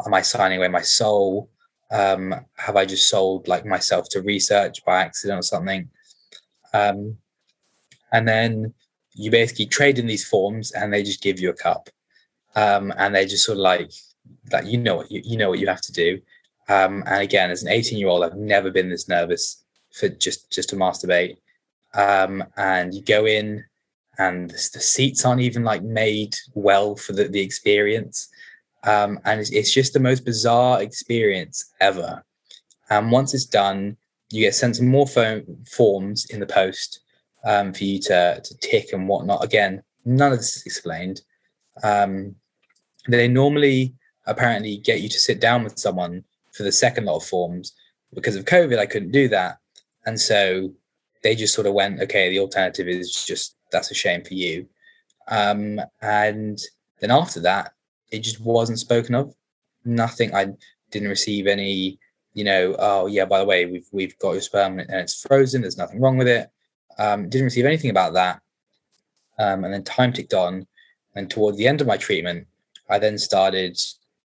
am 0.05 0.13
I 0.13 0.21
signing 0.21 0.57
away 0.57 0.67
my 0.67 0.81
soul?" 0.81 1.49
Um, 1.91 2.33
have 2.55 2.75
I 2.75 2.85
just 2.85 3.09
sold 3.09 3.47
like 3.47 3.65
myself 3.65 4.07
to 4.09 4.21
research 4.21 4.83
by 4.85 5.01
accident 5.01 5.39
or 5.39 5.43
something? 5.43 5.89
Um, 6.73 7.17
and 8.11 8.27
then 8.27 8.73
you 9.13 9.31
basically 9.31 9.65
trade 9.65 9.99
in 9.99 10.07
these 10.07 10.27
forms 10.27 10.71
and 10.71 10.93
they 10.93 11.03
just 11.03 11.21
give 11.21 11.39
you 11.39 11.49
a 11.49 11.53
cup. 11.53 11.89
Um, 12.55 12.93
and 12.97 13.13
they 13.13 13.25
just 13.25 13.45
sort 13.45 13.57
of 13.57 13.63
like 13.63 13.91
that 14.45 14.65
you 14.65 14.77
know 14.77 14.97
what 14.97 15.11
you, 15.11 15.21
you 15.23 15.37
know 15.37 15.49
what 15.49 15.59
you 15.59 15.67
have 15.67 15.81
to 15.81 15.91
do. 15.91 16.21
Um, 16.69 17.03
and 17.05 17.21
again, 17.21 17.51
as 17.51 17.63
an 17.63 17.69
18 17.69 17.97
year 17.97 18.07
old, 18.07 18.23
I've 18.23 18.35
never 18.35 18.71
been 18.71 18.89
this 18.89 19.07
nervous 19.07 19.63
for 19.91 20.07
just 20.07 20.51
just 20.51 20.69
to 20.69 20.75
masturbate. 20.75 21.37
Um, 21.93 22.43
and 22.55 22.93
you 22.93 23.01
go 23.01 23.25
in 23.25 23.65
and 24.17 24.49
the, 24.49 24.69
the 24.73 24.79
seats 24.79 25.25
aren't 25.25 25.41
even 25.41 25.63
like 25.63 25.83
made 25.83 26.35
well 26.53 26.95
for 26.95 27.13
the, 27.13 27.25
the 27.25 27.41
experience. 27.41 28.29
Um, 28.83 29.19
and 29.25 29.39
it's, 29.39 29.51
it's, 29.51 29.73
just 29.73 29.93
the 29.93 29.99
most 29.99 30.25
bizarre 30.25 30.81
experience 30.81 31.71
ever. 31.79 32.23
And 32.89 33.11
once 33.11 33.33
it's 33.33 33.45
done, 33.45 33.97
you 34.31 34.43
get 34.43 34.55
sent 34.55 34.77
some 34.77 34.87
more 34.87 35.07
phone 35.07 35.45
forms 35.69 36.25
in 36.25 36.39
the 36.39 36.47
post 36.47 37.01
um, 37.43 37.73
for 37.73 37.83
you 37.83 37.99
to, 37.99 38.41
to 38.43 38.57
tick 38.57 38.91
and 38.93 39.07
whatnot. 39.07 39.43
Again, 39.43 39.83
none 40.05 40.31
of 40.31 40.39
this 40.39 40.57
is 40.57 40.65
explained. 40.65 41.21
Um, 41.83 42.35
they 43.07 43.27
normally 43.27 43.93
apparently 44.25 44.77
get 44.77 45.01
you 45.01 45.09
to 45.09 45.19
sit 45.19 45.39
down 45.39 45.63
with 45.63 45.77
someone 45.77 46.23
for 46.53 46.63
the 46.63 46.71
second 46.71 47.05
lot 47.05 47.17
of 47.17 47.23
forms. 47.23 47.73
Because 48.13 48.35
of 48.35 48.45
COVID, 48.45 48.77
I 48.77 48.85
couldn't 48.85 49.11
do 49.11 49.27
that. 49.29 49.57
And 50.05 50.19
so 50.19 50.73
they 51.23 51.35
just 51.35 51.53
sort 51.53 51.67
of 51.67 51.73
went, 51.73 52.01
okay, 52.01 52.29
the 52.29 52.39
alternative 52.39 52.87
is 52.87 53.25
just 53.25 53.55
that's 53.71 53.91
a 53.91 53.95
shame 53.95 54.23
for 54.23 54.33
you. 54.33 54.67
Um, 55.27 55.79
and 56.01 56.59
then 56.99 57.11
after 57.11 57.39
that, 57.41 57.73
it 58.11 58.19
just 58.19 58.39
wasn't 58.39 58.79
spoken 58.79 59.15
of. 59.15 59.33
Nothing. 59.83 60.35
I 60.35 60.53
didn't 60.91 61.09
receive 61.09 61.47
any. 61.47 61.99
You 62.33 62.45
know, 62.45 62.75
oh 62.79 63.07
yeah, 63.07 63.25
by 63.25 63.39
the 63.39 63.45
way, 63.45 63.65
we've 63.65 63.87
we've 63.91 64.17
got 64.19 64.33
your 64.33 64.41
sperm 64.41 64.79
and 64.79 64.89
it's 64.89 65.21
frozen. 65.21 65.61
There's 65.61 65.77
nothing 65.77 65.99
wrong 65.99 66.17
with 66.17 66.27
it. 66.27 66.49
Um, 66.97 67.27
didn't 67.29 67.45
receive 67.45 67.65
anything 67.65 67.89
about 67.89 68.13
that. 68.13 68.41
Um, 69.39 69.63
and 69.63 69.73
then 69.73 69.83
time 69.83 70.13
ticked 70.13 70.33
on, 70.33 70.67
and 71.15 71.29
toward 71.29 71.57
the 71.57 71.67
end 71.67 71.81
of 71.81 71.87
my 71.87 71.97
treatment, 71.97 72.47
I 72.89 72.99
then 72.99 73.17
started 73.17 73.77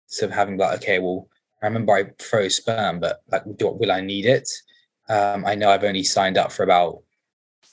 sort 0.06 0.30
of 0.30 0.36
having 0.36 0.56
like, 0.56 0.78
okay, 0.78 0.98
well, 0.98 1.28
I 1.62 1.66
remember 1.66 1.94
I 1.94 2.10
froze 2.18 2.56
sperm, 2.56 3.00
but 3.00 3.22
like, 3.30 3.42
do, 3.56 3.68
will 3.68 3.92
I 3.92 4.00
need 4.00 4.26
it? 4.26 4.48
Um, 5.08 5.44
I 5.44 5.54
know 5.54 5.70
I've 5.70 5.84
only 5.84 6.04
signed 6.04 6.38
up 6.38 6.52
for 6.52 6.62
about, 6.62 7.02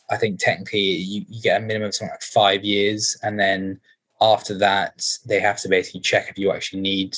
I 0.09 0.17
think 0.17 0.39
technically 0.39 0.79
you, 0.79 1.25
you 1.29 1.41
get 1.41 1.61
a 1.61 1.65
minimum 1.65 1.87
of 1.87 1.95
something 1.95 2.13
like 2.13 2.21
five 2.21 2.63
years, 2.65 3.17
and 3.23 3.39
then 3.39 3.79
after 4.21 4.57
that, 4.57 5.01
they 5.25 5.39
have 5.39 5.59
to 5.61 5.69
basically 5.69 6.01
check 6.01 6.29
if 6.29 6.37
you 6.37 6.51
actually 6.51 6.81
need 6.81 7.15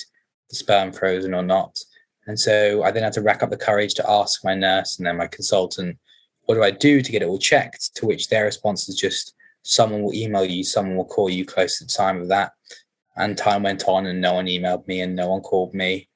the 0.49 0.55
sperm 0.55 0.91
frozen 0.91 1.33
or 1.33 1.43
not. 1.43 1.77
And 2.27 2.39
so 2.39 2.83
I 2.83 2.91
then 2.91 3.03
had 3.03 3.13
to 3.13 3.21
rack 3.21 3.41
up 3.41 3.49
the 3.49 3.57
courage 3.57 3.93
to 3.95 4.09
ask 4.09 4.43
my 4.43 4.53
nurse 4.53 4.97
and 4.97 5.07
then 5.07 5.17
my 5.17 5.27
consultant, 5.27 5.97
what 6.45 6.55
do 6.55 6.63
I 6.63 6.71
do 6.71 7.01
to 7.01 7.11
get 7.11 7.21
it 7.21 7.27
all 7.27 7.39
checked? 7.39 7.95
To 7.95 8.05
which 8.05 8.27
their 8.27 8.45
response 8.45 8.89
is 8.89 8.95
just, 8.95 9.33
someone 9.63 10.01
will 10.01 10.13
email 10.13 10.45
you, 10.45 10.63
someone 10.63 10.95
will 10.95 11.05
call 11.05 11.29
you 11.29 11.45
close 11.45 11.77
to 11.77 11.85
the 11.85 11.91
time 11.91 12.21
of 12.21 12.27
that. 12.29 12.53
And 13.15 13.37
time 13.37 13.63
went 13.63 13.87
on 13.87 14.05
and 14.05 14.21
no 14.21 14.33
one 14.33 14.45
emailed 14.45 14.87
me 14.87 15.01
and 15.01 15.15
no 15.15 15.29
one 15.29 15.41
called 15.41 15.73
me. 15.73 16.07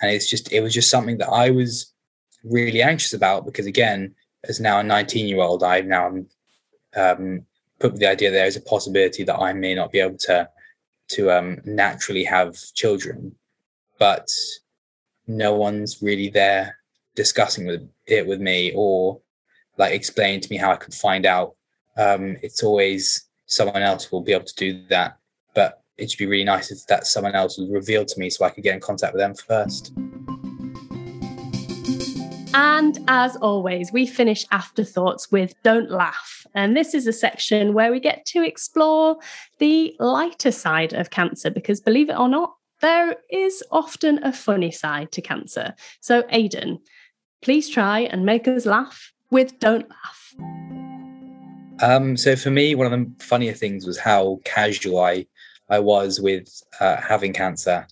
And 0.00 0.10
it's 0.10 0.28
just, 0.28 0.52
it 0.52 0.60
was 0.60 0.74
just 0.74 0.90
something 0.90 1.18
that 1.18 1.28
I 1.28 1.50
was 1.50 1.92
really 2.44 2.82
anxious 2.82 3.14
about 3.14 3.46
because, 3.46 3.66
again, 3.66 4.14
as 4.48 4.60
now 4.60 4.80
a 4.80 4.82
19 4.82 5.26
year 5.26 5.40
old, 5.40 5.62
I 5.62 5.80
now 5.80 6.12
um, 6.96 7.46
put 7.84 7.96
the 7.96 8.06
idea 8.06 8.30
there 8.30 8.46
is 8.46 8.56
a 8.56 8.62
possibility 8.62 9.24
that 9.24 9.38
I 9.38 9.52
may 9.52 9.74
not 9.74 9.92
be 9.92 10.00
able 10.00 10.16
to 10.20 10.48
to 11.06 11.30
um, 11.30 11.60
naturally 11.66 12.24
have 12.24 12.56
children, 12.74 13.34
but 13.98 14.26
no 15.26 15.54
one's 15.54 16.00
really 16.00 16.30
there 16.30 16.78
discussing 17.14 17.66
with 17.66 17.86
it 18.06 18.26
with 18.26 18.40
me 18.40 18.72
or 18.74 19.20
like 19.76 19.92
explaining 19.92 20.40
to 20.40 20.50
me 20.50 20.56
how 20.56 20.72
I 20.72 20.76
could 20.76 20.94
find 20.94 21.26
out. 21.26 21.56
Um, 21.98 22.36
it's 22.42 22.62
always 22.62 23.28
someone 23.44 23.82
else 23.82 24.10
will 24.10 24.22
be 24.22 24.32
able 24.32 24.46
to 24.46 24.54
do 24.54 24.86
that. 24.88 25.18
But 25.54 25.82
it 25.98 26.10
should 26.10 26.18
be 26.18 26.26
really 26.26 26.44
nice 26.44 26.72
if 26.72 26.86
that 26.86 27.06
someone 27.06 27.34
else 27.34 27.58
was 27.58 27.68
revealed 27.68 28.08
to 28.08 28.18
me 28.18 28.30
so 28.30 28.46
I 28.46 28.50
could 28.50 28.64
get 28.64 28.74
in 28.74 28.80
contact 28.80 29.12
with 29.12 29.20
them 29.20 29.34
first. 29.34 29.92
And 32.56 33.00
as 33.08 33.34
always, 33.34 33.92
we 33.92 34.06
finish 34.06 34.46
afterthoughts 34.52 35.32
with 35.32 35.60
Don't 35.64 35.90
Laugh. 35.90 36.46
And 36.54 36.76
this 36.76 36.94
is 36.94 37.08
a 37.08 37.12
section 37.12 37.74
where 37.74 37.90
we 37.90 37.98
get 37.98 38.24
to 38.26 38.44
explore 38.44 39.16
the 39.58 39.96
lighter 39.98 40.52
side 40.52 40.92
of 40.92 41.10
cancer 41.10 41.50
because, 41.50 41.80
believe 41.80 42.08
it 42.10 42.16
or 42.16 42.28
not, 42.28 42.54
there 42.80 43.16
is 43.28 43.60
often 43.72 44.22
a 44.22 44.32
funny 44.32 44.70
side 44.70 45.10
to 45.12 45.20
cancer. 45.20 45.74
So, 46.00 46.22
Aidan, 46.30 46.78
please 47.42 47.68
try 47.68 48.02
and 48.02 48.24
make 48.24 48.46
us 48.46 48.66
laugh 48.66 49.12
with 49.32 49.58
Don't 49.58 49.88
Laugh. 49.90 50.34
Um, 51.82 52.16
so, 52.16 52.36
for 52.36 52.52
me, 52.52 52.76
one 52.76 52.86
of 52.86 52.92
the 52.92 53.24
funnier 53.24 53.52
things 53.52 53.84
was 53.84 53.98
how 53.98 54.38
casual 54.44 55.00
I, 55.00 55.26
I 55.68 55.80
was 55.80 56.20
with 56.20 56.62
uh, 56.78 56.98
having 56.98 57.32
cancer 57.32 57.88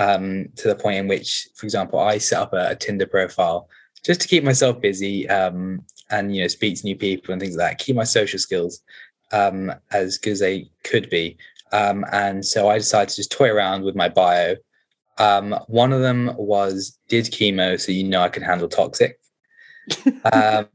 um, 0.00 0.48
to 0.56 0.66
the 0.66 0.74
point 0.74 0.98
in 0.98 1.06
which, 1.06 1.46
for 1.54 1.64
example, 1.64 2.00
I 2.00 2.18
set 2.18 2.40
up 2.40 2.52
a, 2.52 2.70
a 2.70 2.74
Tinder 2.74 3.06
profile 3.06 3.68
just 4.04 4.20
to 4.20 4.28
keep 4.28 4.44
myself 4.44 4.80
busy 4.80 5.28
um, 5.28 5.84
and 6.10 6.34
you 6.34 6.42
know 6.42 6.48
speak 6.48 6.76
to 6.76 6.84
new 6.84 6.96
people 6.96 7.32
and 7.32 7.40
things 7.40 7.56
like 7.56 7.70
that 7.70 7.78
keep 7.78 7.96
my 7.96 8.04
social 8.04 8.38
skills 8.38 8.80
um, 9.32 9.72
as 9.92 10.18
good 10.18 10.32
as 10.32 10.40
they 10.40 10.68
could 10.84 11.08
be 11.10 11.36
um, 11.72 12.04
and 12.12 12.44
so 12.44 12.68
i 12.68 12.78
decided 12.78 13.08
to 13.08 13.16
just 13.16 13.32
toy 13.32 13.50
around 13.50 13.82
with 13.82 13.94
my 13.94 14.08
bio 14.08 14.54
um, 15.18 15.52
one 15.66 15.92
of 15.92 16.00
them 16.00 16.32
was 16.36 16.98
did 17.08 17.26
chemo 17.26 17.78
so 17.80 17.92
you 17.92 18.04
know 18.04 18.22
i 18.22 18.28
can 18.28 18.42
handle 18.42 18.68
toxic 18.68 19.18
um, 20.32 20.66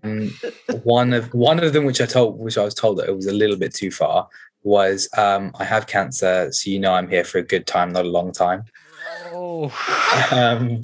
one 0.83 1.13
of 1.13 1.33
one 1.33 1.63
of 1.63 1.73
them 1.73 1.85
which 1.85 2.01
i 2.01 2.05
told 2.05 2.39
which 2.39 2.57
i 2.57 2.63
was 2.63 2.73
told 2.73 2.97
that 2.97 3.07
it 3.07 3.15
was 3.15 3.27
a 3.27 3.33
little 3.33 3.57
bit 3.57 3.73
too 3.73 3.91
far 3.91 4.27
was 4.63 5.07
um, 5.17 5.51
i 5.59 5.63
have 5.63 5.87
cancer 5.87 6.49
so 6.51 6.69
you 6.69 6.79
know 6.79 6.93
i'm 6.93 7.09
here 7.09 7.23
for 7.23 7.37
a 7.37 7.43
good 7.43 7.67
time 7.67 7.91
not 7.91 8.05
a 8.05 8.09
long 8.09 8.31
time 8.31 8.63
Oh. 9.37 9.71
um, 10.31 10.81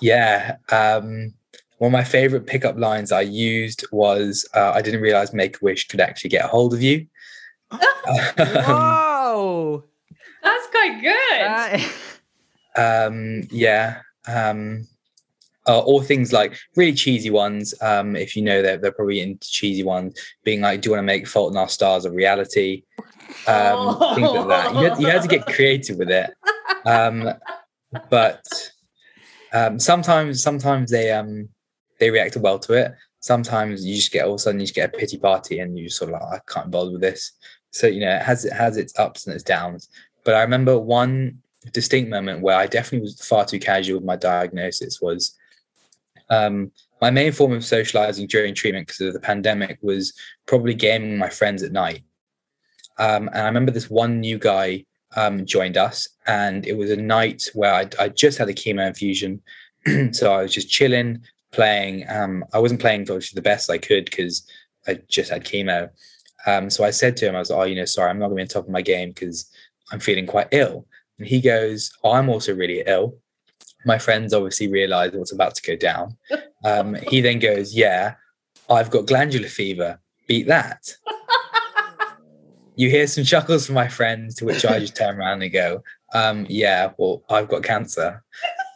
yeah. 0.00 0.56
Um, 0.70 1.34
one 1.78 1.88
of 1.88 1.92
my 1.92 2.04
favorite 2.04 2.46
pickup 2.46 2.78
lines 2.78 3.12
I 3.12 3.20
used 3.22 3.84
was 3.92 4.48
uh, 4.54 4.72
I 4.74 4.80
didn't 4.82 5.02
realize 5.02 5.34
Make 5.34 5.56
a 5.56 5.64
Wish 5.64 5.88
could 5.88 6.00
actually 6.00 6.30
get 6.30 6.46
a 6.46 6.48
hold 6.48 6.72
of 6.72 6.82
you. 6.82 7.06
Whoa. 7.70 9.84
That's 10.42 10.66
quite 10.68 11.00
good. 11.02 11.90
That- 12.76 12.76
um, 13.08 13.42
yeah. 13.50 14.00
Um, 14.26 14.86
uh, 15.68 15.80
or 15.80 16.02
things 16.02 16.32
like 16.32 16.56
really 16.76 16.94
cheesy 16.94 17.30
ones. 17.30 17.74
Um, 17.80 18.14
if 18.14 18.36
you 18.36 18.42
know 18.42 18.62
they're, 18.62 18.76
they're 18.76 18.92
probably 18.92 19.20
into 19.20 19.48
cheesy 19.48 19.82
ones, 19.82 20.14
being 20.44 20.60
like, 20.60 20.80
"Do 20.80 20.86
you 20.86 20.90
want 20.92 21.00
to 21.00 21.06
make 21.06 21.26
Fault 21.26 21.52
in 21.52 21.56
Our 21.56 21.68
Stars 21.68 22.04
a 22.04 22.10
reality?" 22.10 22.84
Um, 23.48 23.98
Things 24.14 24.30
like 24.30 24.48
that. 24.48 24.74
You 24.74 24.88
had, 24.88 25.00
you 25.00 25.06
had 25.06 25.22
to 25.22 25.28
get 25.28 25.46
creative 25.46 25.96
with 25.96 26.10
it. 26.10 26.32
Um, 26.84 27.32
but 28.10 28.44
um, 29.52 29.80
sometimes, 29.80 30.40
sometimes 30.40 30.92
they 30.92 31.10
um, 31.10 31.48
they 31.98 32.10
reacted 32.10 32.42
well 32.42 32.58
to 32.60 32.74
it. 32.74 32.94
Sometimes 33.20 33.84
you 33.84 33.96
just 33.96 34.12
get 34.12 34.24
all 34.24 34.34
of 34.34 34.36
a 34.36 34.38
sudden 34.38 34.60
you 34.60 34.66
just 34.66 34.74
get 34.74 34.94
a 34.94 34.98
pity 34.98 35.18
party 35.18 35.58
and 35.58 35.78
you 35.78 35.88
sort 35.88 36.12
of 36.12 36.20
like, 36.20 36.40
I 36.40 36.52
can't 36.52 36.70
bother 36.70 36.92
with 36.92 37.00
this. 37.00 37.32
So 37.70 37.86
you 37.86 38.00
know, 38.00 38.14
it 38.14 38.22
has 38.22 38.44
it 38.44 38.52
has 38.52 38.76
its 38.76 38.98
ups 38.98 39.26
and 39.26 39.34
its 39.34 39.44
downs. 39.44 39.88
But 40.24 40.34
I 40.34 40.42
remember 40.42 40.78
one 40.78 41.42
distinct 41.72 42.10
moment 42.10 42.42
where 42.42 42.56
I 42.56 42.66
definitely 42.66 43.00
was 43.00 43.20
far 43.26 43.44
too 43.44 43.58
casual 43.58 43.98
with 43.98 44.06
my 44.06 44.16
diagnosis 44.16 45.00
was 45.00 45.36
um, 46.30 46.70
my 47.00 47.10
main 47.10 47.32
form 47.32 47.52
of 47.52 47.64
socializing 47.64 48.26
during 48.26 48.54
treatment 48.54 48.86
because 48.86 49.00
of 49.00 49.12
the 49.12 49.20
pandemic 49.20 49.78
was 49.82 50.14
probably 50.46 50.74
gaming 50.74 51.10
with 51.10 51.20
my 51.20 51.28
friends 51.28 51.62
at 51.62 51.72
night. 51.72 52.02
Um, 52.98 53.28
and 53.28 53.38
I 53.38 53.46
remember 53.46 53.72
this 53.72 53.90
one 53.90 54.20
new 54.20 54.38
guy 54.38 54.86
um, 55.14 55.44
joined 55.44 55.76
us, 55.76 56.08
and 56.26 56.66
it 56.66 56.76
was 56.76 56.90
a 56.90 56.96
night 56.96 57.50
where 57.54 57.88
I 57.98 58.08
just 58.08 58.38
had 58.38 58.48
a 58.48 58.54
chemo 58.54 58.86
infusion. 58.86 59.42
so 60.12 60.32
I 60.32 60.42
was 60.42 60.52
just 60.52 60.70
chilling, 60.70 61.22
playing. 61.52 62.04
Um, 62.08 62.44
I 62.52 62.58
wasn't 62.58 62.80
playing 62.80 63.02
obviously 63.02 63.36
the 63.36 63.42
best 63.42 63.70
I 63.70 63.78
could 63.78 64.04
because 64.06 64.46
I 64.86 65.00
just 65.08 65.30
had 65.30 65.44
chemo. 65.44 65.90
Um, 66.46 66.70
so 66.70 66.84
I 66.84 66.90
said 66.90 67.16
to 67.18 67.28
him, 67.28 67.34
I 67.34 67.40
was 67.40 67.50
like, 67.50 67.58
oh, 67.58 67.64
you 67.64 67.74
know, 67.74 67.84
sorry, 67.84 68.10
I'm 68.10 68.18
not 68.18 68.28
going 68.28 68.36
to 68.36 68.40
be 68.40 68.42
on 68.42 68.48
top 68.48 68.64
of 68.66 68.70
my 68.70 68.82
game 68.82 69.10
because 69.10 69.50
I'm 69.90 70.00
feeling 70.00 70.26
quite 70.26 70.48
ill. 70.52 70.86
And 71.18 71.26
he 71.26 71.40
goes, 71.40 71.92
oh, 72.04 72.12
I'm 72.12 72.28
also 72.28 72.54
really 72.54 72.82
ill. 72.86 73.18
My 73.84 73.98
friends 73.98 74.32
obviously 74.34 74.68
realized 74.68 75.14
what's 75.14 75.32
about 75.32 75.54
to 75.56 75.62
go 75.62 75.76
down. 75.76 76.16
Um, 76.64 76.96
he 77.08 77.20
then 77.20 77.38
goes, 77.38 77.76
yeah, 77.76 78.14
I've 78.68 78.90
got 78.90 79.06
glandular 79.06 79.46
fever. 79.46 80.00
Beat 80.26 80.48
that. 80.48 80.96
You 82.74 82.90
hear 82.90 83.06
some 83.06 83.22
chuckles 83.22 83.66
from 83.66 83.76
my 83.76 83.86
friends, 83.86 84.34
to 84.36 84.46
which 84.46 84.64
I 84.64 84.80
just 84.80 84.96
turn 84.96 85.16
around 85.16 85.42
and 85.42 85.52
go, 85.52 85.84
um, 86.12 86.44
yeah, 86.48 86.92
well, 86.98 87.22
I've 87.30 87.48
got 87.48 87.62
cancer. 87.62 88.24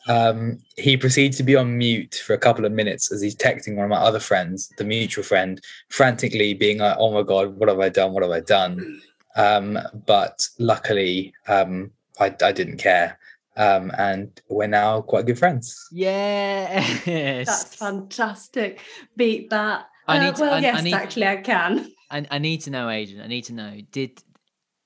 Um, 0.09 0.59
he 0.77 0.97
proceeds 0.97 1.37
to 1.37 1.43
be 1.43 1.57
on 1.57 1.77
mute 1.77 2.23
for 2.27 2.33
a 2.35 2.39
couple 2.39 2.65
of 2.65 2.73
minutes 2.73 3.13
as 3.13 3.21
he's 3.21 3.37
texting 3.37 3.77
one 3.77 3.85
of 3.85 3.91
my 3.91 3.97
other 3.99 4.21
friends, 4.21 4.73
the 4.79 4.85
mutual 4.85 5.23
friend, 5.25 5.61
frantically 5.91 6.55
being 6.55 6.79
like, 6.79 6.97
oh 6.99 7.13
my 7.13 7.23
God, 7.23 7.57
what 7.57 7.69
have 7.69 7.81
I 7.81 7.91
done? 7.91 8.13
What 8.13 8.23
have 8.23 8.33
I 8.33 8.41
done? 8.41 9.01
Um, 9.37 9.79
but 10.07 10.49
luckily, 10.59 11.35
um, 11.49 11.91
I, 12.19 12.35
I 12.43 12.53
didn't 12.53 12.79
care. 12.79 13.19
Um, 13.57 13.93
and 13.99 14.31
we're 14.49 14.69
now 14.69 15.03
quite 15.03 15.27
good 15.27 15.39
friends. 15.39 15.87
yes. 15.91 17.05
That's 17.47 17.75
fantastic. 17.75 18.81
Beat 19.17 19.51
that. 19.51 19.87
I 20.09 20.17
Uh, 20.19 20.23
need 20.25 20.37
to- 20.37 20.41
well, 20.43 20.55
I- 20.55 20.57
I 20.57 20.61
yes, 20.61 20.83
need- 20.83 20.95
actually, 20.95 21.27
I 21.27 21.37
can. 21.37 21.93
I, 22.11 22.27
I 22.31 22.39
need 22.39 22.63
to 22.63 22.71
know, 22.71 22.89
Adrian. 22.89 23.23
I 23.23 23.27
need 23.29 23.45
to 23.45 23.53
know. 23.53 23.77
Did 23.93 24.23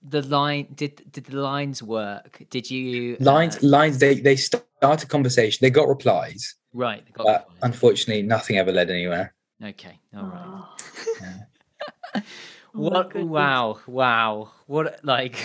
the 0.07 0.21
line 0.21 0.67
did 0.75 1.11
did 1.11 1.25
the 1.25 1.37
lines 1.39 1.83
work? 1.83 2.43
Did 2.51 2.71
you 2.71 3.17
Lines, 3.21 3.57
uh, 3.57 3.61
lines. 3.67 3.99
They 3.99 4.15
they 4.21 4.37
started 4.85 5.09
conversation. 5.09 5.59
They 5.63 5.71
got 5.71 5.89
replies, 5.89 6.55
right? 6.73 7.05
they 7.05 7.13
got 7.13 7.25
but 7.27 7.49
the 7.61 7.67
unfortunately, 7.67 8.23
nothing 8.23 8.57
ever 8.59 8.73
led 8.73 8.91
anywhere. 8.91 9.35
okay, 9.63 9.99
all 10.17 10.25
right. 10.25 10.45
Oh. 10.47 10.77
Yeah. 11.21 12.23
Oh 12.77 12.81
what? 12.81 13.11
goodness. 13.11 13.31
Wow, 13.31 13.79
wow. 13.87 14.51
What 14.67 14.99
like? 15.05 15.37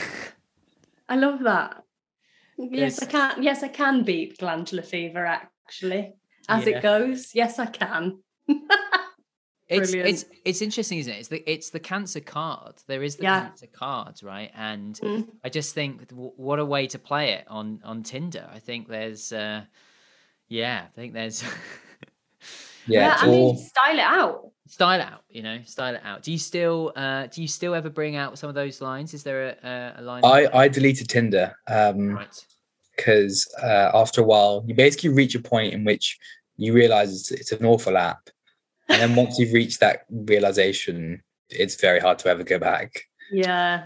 I 1.08 1.15
love 1.15 1.39
that. 1.43 1.84
Yes, 2.58 2.99
There's- 2.99 3.04
I 3.04 3.06
can. 3.06 3.43
Yes, 3.43 3.62
I 3.63 3.67
can 3.67 4.04
beat 4.04 4.38
glandular 4.39 4.82
fever. 4.84 5.25
Actually, 5.25 6.13
as 6.47 6.65
Yeah. 6.65 6.78
it 6.78 6.82
goes, 6.82 7.36
yes, 7.36 7.60
I 7.60 7.67
can. 7.67 8.23
It's 9.70 9.92
Brilliant. 9.92 10.10
it's 10.10 10.26
it's 10.46 10.62
interesting, 10.64 10.98
isn't 10.98 11.14
it? 11.14 11.18
It's 11.20 11.28
the 11.30 11.44
it's 11.52 11.70
the 11.70 11.80
cancer 11.80 12.20
card. 12.20 12.76
There 12.88 13.04
is 13.04 13.18
the 13.18 13.24
Yeah. 13.24 13.42
cancer 13.42 13.68
card, 13.68 14.22
right? 14.24 14.52
And 14.56 14.96
Mm. 14.96 15.28
I 15.44 15.50
just 15.50 15.76
think 15.76 16.08
w- 16.10 16.34
what 16.38 16.58
a 16.60 16.66
way 16.66 16.88
to 16.88 16.98
play 16.98 17.34
it 17.34 17.46
on 17.48 17.80
on 17.84 18.02
Tinder. 18.04 18.50
I 18.52 18.60
think 18.60 18.88
there's 18.88 19.32
uh 19.32 19.62
yeah, 20.48 20.86
I 20.88 20.92
think 20.96 21.14
there's 21.14 21.44
Yeah, 22.88 23.16
I 23.20 23.28
or 23.28 23.30
mean, 23.32 23.58
style 23.58 23.96
it 24.00 24.00
out. 24.00 24.52
style 24.68 25.00
it 25.00 25.04
out, 25.04 25.24
you 25.30 25.44
know, 25.44 25.60
style 25.66 25.94
it 25.94 26.02
out. 26.04 26.24
Do 26.24 26.32
you 26.32 26.40
still 26.40 26.92
uh 26.96 27.28
do 27.28 27.42
you 27.44 27.48
still 27.48 27.76
ever 27.76 27.92
bring 27.92 28.16
out 28.16 28.40
some 28.40 28.50
of 28.50 28.56
those 28.56 28.82
lines? 28.82 29.14
Is 29.14 29.22
there 29.24 29.50
a 29.50 29.68
a, 29.68 29.94
a 29.98 30.02
line 30.02 30.26
I 30.26 30.48
I 30.52 30.68
deleted 30.68 31.08
Tinder. 31.10 31.56
Um, 31.68 32.16
right? 32.16 32.46
because 32.98 33.48
uh, 33.64 33.92
after 33.94 34.20
a 34.20 34.24
while 34.26 34.62
you 34.68 34.74
basically 34.76 35.10
reach 35.10 35.34
a 35.36 35.40
point 35.40 35.74
in 35.74 35.86
which 35.86 36.18
you 36.58 36.74
realize 36.74 37.14
it's, 37.14 37.32
it's 37.32 37.52
an 37.54 37.66
awful 37.66 37.96
app 37.98 38.30
and 38.89 38.99
then 39.02 39.15
once 39.15 39.38
you've 39.39 39.54
reached 39.54 39.80
that 39.80 40.06
realization 40.10 41.21
it's 41.49 41.80
very 41.80 41.99
hard 41.99 42.19
to 42.19 42.28
ever 42.30 42.43
go 42.43 42.60
back 42.60 43.04
Yeah. 43.32 43.82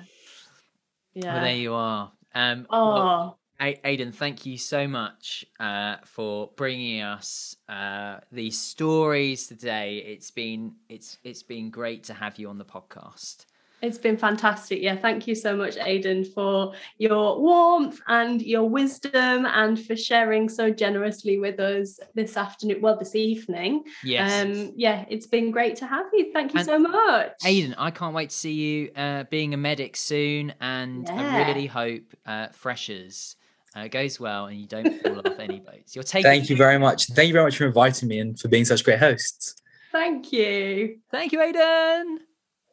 Well, 1.15 1.23
Yeah. 1.25 1.43
there 1.43 1.55
you 1.55 1.73
are. 1.73 2.11
Um 2.33 2.65
well, 2.69 2.97
oh, 2.97 3.37
A- 3.61 3.79
Aidan, 3.85 4.11
thank 4.11 4.45
you 4.45 4.57
so 4.57 4.87
much 4.87 5.45
uh, 5.59 5.97
for 6.05 6.49
bringing 6.57 7.01
us 7.01 7.55
uh, 7.69 8.19
these 8.31 8.59
stories 8.59 9.47
today. 9.47 9.97
It's 9.99 10.31
been 10.31 10.73
it's 10.89 11.17
it's 11.23 11.43
been 11.43 11.69
great 11.69 12.03
to 12.05 12.13
have 12.15 12.39
you 12.39 12.49
on 12.49 12.57
the 12.57 12.65
podcast. 12.65 13.45
It's 13.83 13.97
been 13.97 14.17
fantastic. 14.17 14.81
Yeah. 14.81 14.95
Thank 14.95 15.27
you 15.27 15.35
so 15.35 15.55
much, 15.55 15.77
Aidan, 15.77 16.25
for 16.25 16.73
your 16.97 17.39
warmth 17.39 17.99
and 18.07 18.41
your 18.41 18.67
wisdom 18.67 19.45
and 19.45 19.79
for 19.79 19.95
sharing 19.95 20.49
so 20.49 20.69
generously 20.71 21.37
with 21.37 21.59
us 21.59 21.99
this 22.15 22.37
afternoon. 22.37 22.81
Well, 22.81 22.97
this 22.97 23.13
evening. 23.15 23.83
Yes, 24.03 24.45
Um, 24.45 24.71
yeah, 24.75 25.05
it's 25.09 25.27
been 25.27 25.51
great 25.51 25.75
to 25.77 25.85
have 25.87 26.05
you. 26.13 26.31
Thank 26.33 26.53
you 26.53 26.59
And 26.61 26.65
so 26.65 26.79
much. 26.79 27.33
Aidan, 27.45 27.75
I 27.77 27.91
can't 27.91 28.15
wait 28.15 28.29
to 28.29 28.35
see 28.35 28.53
you 28.53 28.91
uh, 28.95 29.25
being 29.29 29.53
a 29.53 29.57
medic 29.57 29.97
soon, 29.97 30.53
and 30.61 31.07
I 31.09 31.45
really 31.45 31.67
hope 31.67 32.03
uh, 32.25 32.47
freshers 32.53 33.35
uh, 33.75 33.87
goes 33.87 34.19
well 34.19 34.45
and 34.45 34.59
you 34.59 34.67
don't 34.67 34.93
fall 35.01 35.19
off 35.19 35.39
any 35.39 35.59
boats. 35.59 35.95
You're 35.95 36.03
taking. 36.03 36.29
thank 36.29 36.49
you 36.49 36.55
very 36.55 36.77
much 36.77 37.07
thank 37.07 37.27
you 37.27 37.33
very 37.33 37.45
much 37.45 37.57
for 37.57 37.65
inviting 37.65 38.07
me 38.07 38.19
and 38.19 38.39
for 38.39 38.47
being 38.47 38.65
such 38.65 38.83
great 38.83 38.99
hosts 38.99 39.55
Thank 39.91 40.31
you. 40.33 40.97
Thank 41.11 41.33
you, 41.33 41.41
Aidan. 41.41 42.19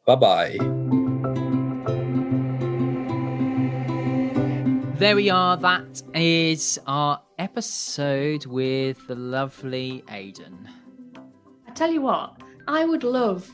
bye 0.05 0.15
bye 0.15 1.00
There 5.01 5.15
we 5.15 5.31
are. 5.31 5.57
That 5.57 6.03
is 6.13 6.79
our 6.85 7.19
episode 7.39 8.45
with 8.45 9.07
the 9.07 9.15
lovely 9.15 10.03
Aidan. 10.11 10.69
I 11.67 11.71
tell 11.71 11.91
you 11.91 12.01
what, 12.01 12.39
I 12.67 12.85
would 12.85 13.03
love. 13.03 13.49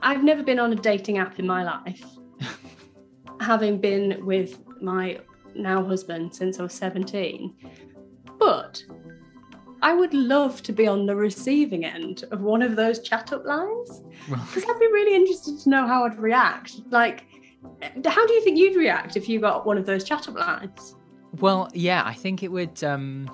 I've 0.00 0.24
never 0.24 0.42
been 0.42 0.58
on 0.58 0.72
a 0.72 0.76
dating 0.76 1.18
app 1.18 1.38
in 1.38 1.46
my 1.46 1.62
life, 1.62 2.02
having 3.40 3.78
been 3.78 4.24
with 4.24 4.60
my 4.80 5.20
now 5.54 5.84
husband 5.84 6.34
since 6.34 6.58
I 6.58 6.62
was 6.62 6.72
17. 6.72 7.54
But 8.38 8.82
I 9.82 9.92
would 9.92 10.14
love 10.14 10.62
to 10.62 10.72
be 10.72 10.86
on 10.86 11.04
the 11.04 11.14
receiving 11.14 11.84
end 11.84 12.24
of 12.30 12.40
one 12.40 12.62
of 12.62 12.76
those 12.76 13.00
chat 13.00 13.30
up 13.34 13.44
lines 13.44 14.00
because 14.26 14.64
I'd 14.66 14.80
be 14.80 14.86
really 14.86 15.14
interested 15.14 15.58
to 15.58 15.68
know 15.68 15.86
how 15.86 16.06
I'd 16.06 16.18
react. 16.18 16.76
Like, 16.88 17.26
how 18.06 18.26
do 18.26 18.32
you 18.32 18.42
think 18.42 18.58
you'd 18.58 18.76
react 18.76 19.16
if 19.16 19.28
you 19.28 19.40
got 19.40 19.66
one 19.66 19.78
of 19.78 19.86
those 19.86 20.04
chat 20.04 20.28
up 20.28 20.34
lines? 20.34 20.96
Well, 21.38 21.68
yeah, 21.74 22.02
I 22.04 22.14
think 22.14 22.42
it 22.42 22.48
would. 22.50 22.82
Um, 22.82 23.30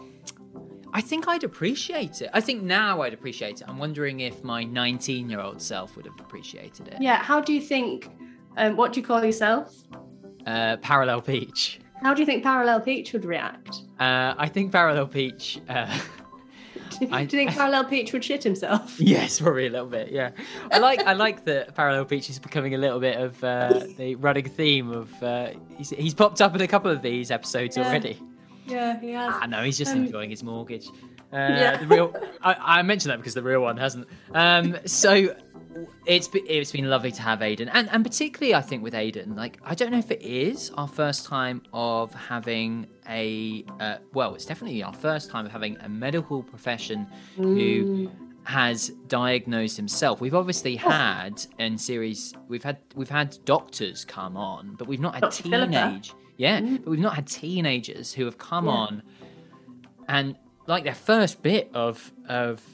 I 0.93 1.01
think 1.01 1.27
I'd 1.29 1.45
appreciate 1.45 2.23
it. 2.23 2.31
I 2.33 2.41
think 2.41 2.63
now 2.63 3.03
I'd 3.03 3.15
appreciate 3.15 3.61
it. 3.61 3.69
I'm 3.69 3.79
wondering 3.79 4.21
if 4.21 4.45
my 4.45 4.65
19 4.65 5.29
year 5.29 5.41
old 5.41 5.61
self 5.61 5.97
would 5.97 6.07
have 6.07 6.19
appreciated 6.21 6.89
it. 6.89 6.97
Yeah. 7.01 7.23
How 7.23 7.41
do 7.41 7.53
you 7.53 7.61
think? 7.61 8.11
Um, 8.57 8.77
what 8.77 8.93
do 8.93 9.01
you 9.01 9.07
call 9.07 9.25
yourself? 9.25 9.75
Uh, 10.47 10.77
Parallel 10.79 11.21
Peach. 11.21 11.81
How 12.03 12.15
do 12.15 12.21
you 12.21 12.27
think 12.27 12.43
Parallel 12.43 12.81
Peach 12.81 13.13
would 13.13 13.25
react? 13.25 13.83
Uh, 13.99 14.35
I 14.37 14.49
think 14.49 14.71
Parallel 14.71 15.07
Peach. 15.07 15.61
Uh, 15.69 15.99
do 16.99 17.07
you 17.07 17.15
I- 17.15 17.27
think 17.27 17.51
Parallel 17.55 17.85
Peach 17.85 18.13
would 18.13 18.25
shit 18.25 18.43
himself? 18.43 18.99
Yes, 19.01 19.41
probably 19.41 19.67
a 19.67 19.71
little 19.71 19.87
bit. 19.87 20.11
Yeah, 20.13 20.31
I 20.73 20.79
like 20.79 21.01
I 21.05 21.13
like 21.15 21.45
that 21.45 21.75
Parallel 21.75 22.05
Peach 22.05 22.31
is 22.31 22.39
becoming 22.39 22.75
a 22.75 22.79
little 22.79 23.01
bit 23.01 23.17
of 23.19 23.43
uh, 23.45 23.81
the 23.99 24.15
running 24.17 24.49
theme 24.49 24.91
of. 24.91 25.23
Uh, 25.23 25.51
he's, 25.77 25.91
he's 25.91 26.15
popped 26.15 26.41
up 26.41 26.55
in 26.55 26.61
a 26.61 26.69
couple 26.69 26.91
of 26.91 27.03
these 27.03 27.31
episodes 27.31 27.77
Yeah. 27.77 27.87
already. 27.89 28.19
Yeah, 28.67 28.99
he 29.01 29.11
has. 29.13 29.35
I 29.41 29.47
know 29.47 29.63
he's 29.63 29.77
just 29.79 29.93
Um, 29.93 30.05
enjoying 30.07 30.31
his 30.31 30.43
mortgage. 30.43 30.89
Uh, 31.33 31.37
Yeah. 31.37 31.77
The 31.79 31.87
real. 31.87 32.15
I, 32.43 32.79
I 32.79 32.83
mentioned 32.83 33.11
that 33.13 33.19
because 33.19 33.35
the 33.35 33.43
real 33.43 33.61
one 33.61 33.77
hasn't. 33.77 34.07
Um, 34.33 34.77
so 34.87 35.35
it's 36.07 36.29
be- 36.29 36.41
it's 36.41 36.73
been 36.73 36.89
lovely 36.89 37.11
to 37.13 37.23
have 37.23 37.43
Aidan, 37.43 37.69
and 37.71 37.89
and 37.91 38.05
particularly 38.05 38.55
I 38.55 38.61
think 38.61 38.83
with 38.83 38.95
Aidan, 38.95 39.35
like 39.37 39.59
I 39.65 39.75
don't 39.75 39.91
know 39.93 39.99
if 39.99 40.11
it 40.11 40.23
is 40.23 40.71
our 40.77 40.89
first 40.89 41.27
time 41.27 41.63
of 41.73 42.13
having 42.15 42.87
a 43.09 43.65
uh, 43.81 43.97
well, 44.13 44.35
it's 44.35 44.45
definitely 44.45 44.83
our 44.83 44.93
first 44.93 45.31
time 45.31 45.47
of 45.47 45.53
having 45.53 45.77
a 45.81 45.89
medical 45.89 46.43
profession 46.43 47.07
who 47.37 48.11
has 48.45 48.91
diagnosed 49.09 49.77
himself. 49.77 50.21
We've 50.21 50.35
obviously 50.35 50.77
Oh. 50.85 50.91
had 50.91 51.45
in 51.59 51.79
series 51.79 52.35
we've 52.49 52.63
had 52.63 52.79
we've 52.95 53.09
had 53.11 53.39
doctors 53.45 54.05
come 54.05 54.37
on, 54.37 54.75
but 54.79 54.87
we've 54.87 55.01
not 55.01 55.15
had 55.15 55.23
Dr. 55.23 55.43
Philippa. 55.45 55.67
teenage. 55.73 56.13
Yeah, 56.37 56.61
but 56.61 56.87
we've 56.89 56.99
not 57.01 57.15
had 57.15 57.27
teenagers 57.27 58.13
who 58.13 58.25
have 58.27 58.39
come 58.39 58.67
Yeah. 58.67 58.73
on 58.73 59.03
and 60.09 60.37
like 60.67 60.85
their 60.85 60.95
first 60.95 61.43
bit 61.43 61.71
of 61.75 62.13
of 62.29 62.74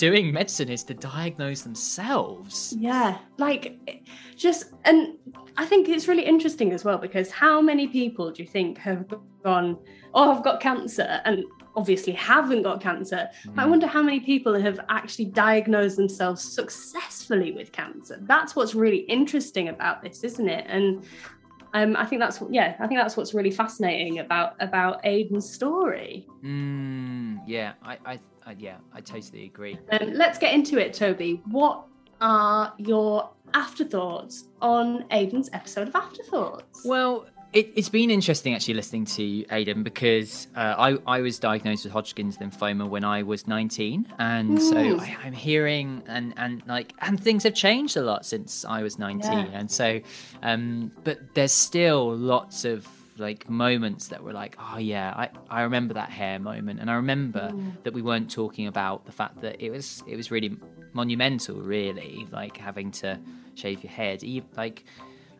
doing 0.00 0.32
medicine 0.32 0.70
is 0.70 0.82
to 0.82 0.94
diagnose 0.94 1.60
themselves. 1.60 2.74
Yeah, 2.78 3.18
like 3.36 4.02
just, 4.34 4.72
and 4.86 5.18
I 5.58 5.66
think 5.66 5.90
it's 5.90 6.08
really 6.08 6.24
interesting 6.24 6.72
as 6.72 6.86
well 6.86 6.96
because 6.96 7.30
how 7.30 7.60
many 7.60 7.86
people 7.86 8.30
do 8.30 8.42
you 8.42 8.48
think 8.48 8.78
have 8.78 9.04
gone, 9.44 9.76
oh, 10.14 10.32
I've 10.32 10.42
got 10.42 10.58
cancer, 10.58 11.20
and 11.26 11.44
obviously 11.76 12.14
haven't 12.14 12.62
got 12.62 12.80
cancer? 12.80 13.28
I 13.58 13.64
hmm. 13.64 13.70
wonder 13.70 13.86
how 13.86 14.02
many 14.02 14.20
people 14.20 14.58
have 14.58 14.80
actually 14.88 15.26
diagnosed 15.26 15.98
themselves 15.98 16.42
successfully 16.42 17.52
with 17.52 17.70
cancer. 17.70 18.18
That's 18.22 18.56
what's 18.56 18.74
really 18.74 19.00
interesting 19.00 19.68
about 19.68 20.02
this, 20.02 20.24
isn't 20.24 20.48
it? 20.48 20.64
And 20.66 21.04
um, 21.72 21.96
I 21.96 22.04
think 22.04 22.20
that's 22.20 22.42
yeah, 22.50 22.76
I 22.80 22.86
think 22.86 23.00
that's 23.00 23.16
what's 23.16 23.34
really 23.34 23.50
fascinating 23.50 24.18
about 24.18 24.54
about 24.60 25.00
Aidan's 25.04 25.50
story. 25.50 26.26
Mm, 26.44 27.40
yeah, 27.46 27.74
I, 27.82 27.98
I, 28.04 28.18
I, 28.46 28.56
yeah, 28.58 28.76
I 28.92 29.00
totally 29.00 29.44
agree. 29.44 29.78
Um, 29.92 30.14
let's 30.14 30.38
get 30.38 30.52
into 30.54 30.78
it, 30.78 30.94
Toby. 30.94 31.42
What 31.46 31.86
are 32.20 32.74
your 32.78 33.30
afterthoughts 33.54 34.48
on 34.60 35.04
Aidan's 35.10 35.48
episode 35.52 35.88
of 35.88 35.94
Afterthoughts? 35.94 36.82
Well, 36.84 37.26
it, 37.52 37.72
it's 37.74 37.88
been 37.88 38.10
interesting 38.10 38.54
actually 38.54 38.74
listening 38.74 39.04
to 39.06 39.44
Aidan 39.50 39.82
because 39.82 40.46
uh, 40.56 40.74
I, 40.78 40.98
I 41.06 41.20
was 41.20 41.38
diagnosed 41.38 41.84
with 41.84 41.92
Hodgkin's 41.92 42.38
lymphoma 42.38 42.88
when 42.88 43.04
I 43.04 43.22
was 43.24 43.46
19, 43.48 44.06
and 44.18 44.62
so 44.62 44.76
Mm. 44.76 45.00
I, 45.00 45.16
I'm 45.24 45.32
hearing 45.32 46.02
and 46.06 46.32
and 46.36 46.62
like 46.66 46.92
and 47.00 47.20
things 47.22 47.42
have 47.44 47.54
changed 47.54 47.96
a 47.96 48.02
lot 48.02 48.24
since 48.24 48.64
I 48.64 48.82
was 48.82 48.98
19, 48.98 49.30
Yeah. 49.32 49.46
and 49.52 49.70
so, 49.70 50.00
um, 50.42 50.92
but 51.04 51.18
there's 51.34 51.52
still 51.52 52.14
lots 52.16 52.64
of 52.64 52.86
like 53.18 53.50
moments 53.50 54.08
that 54.08 54.22
were 54.22 54.32
like, 54.32 54.56
oh 54.58 54.78
yeah, 54.78 55.12
I, 55.14 55.28
I 55.50 55.62
remember 55.62 55.94
that 55.94 56.08
hair 56.10 56.38
moment, 56.38 56.80
and 56.80 56.90
I 56.90 56.94
remember 56.94 57.52
that 57.82 57.92
we 57.92 58.00
weren't 58.02 58.30
talking 58.30 58.66
about 58.66 59.04
the 59.06 59.12
fact 59.12 59.40
that 59.42 59.60
it 59.60 59.70
was 59.70 60.02
it 60.06 60.16
was 60.16 60.30
really 60.30 60.56
monumental, 60.92 61.56
really, 61.56 62.26
like 62.32 62.56
having 62.56 62.90
to 62.92 63.18
shave 63.54 63.82
your 63.82 63.92
head, 63.92 64.22
like 64.56 64.84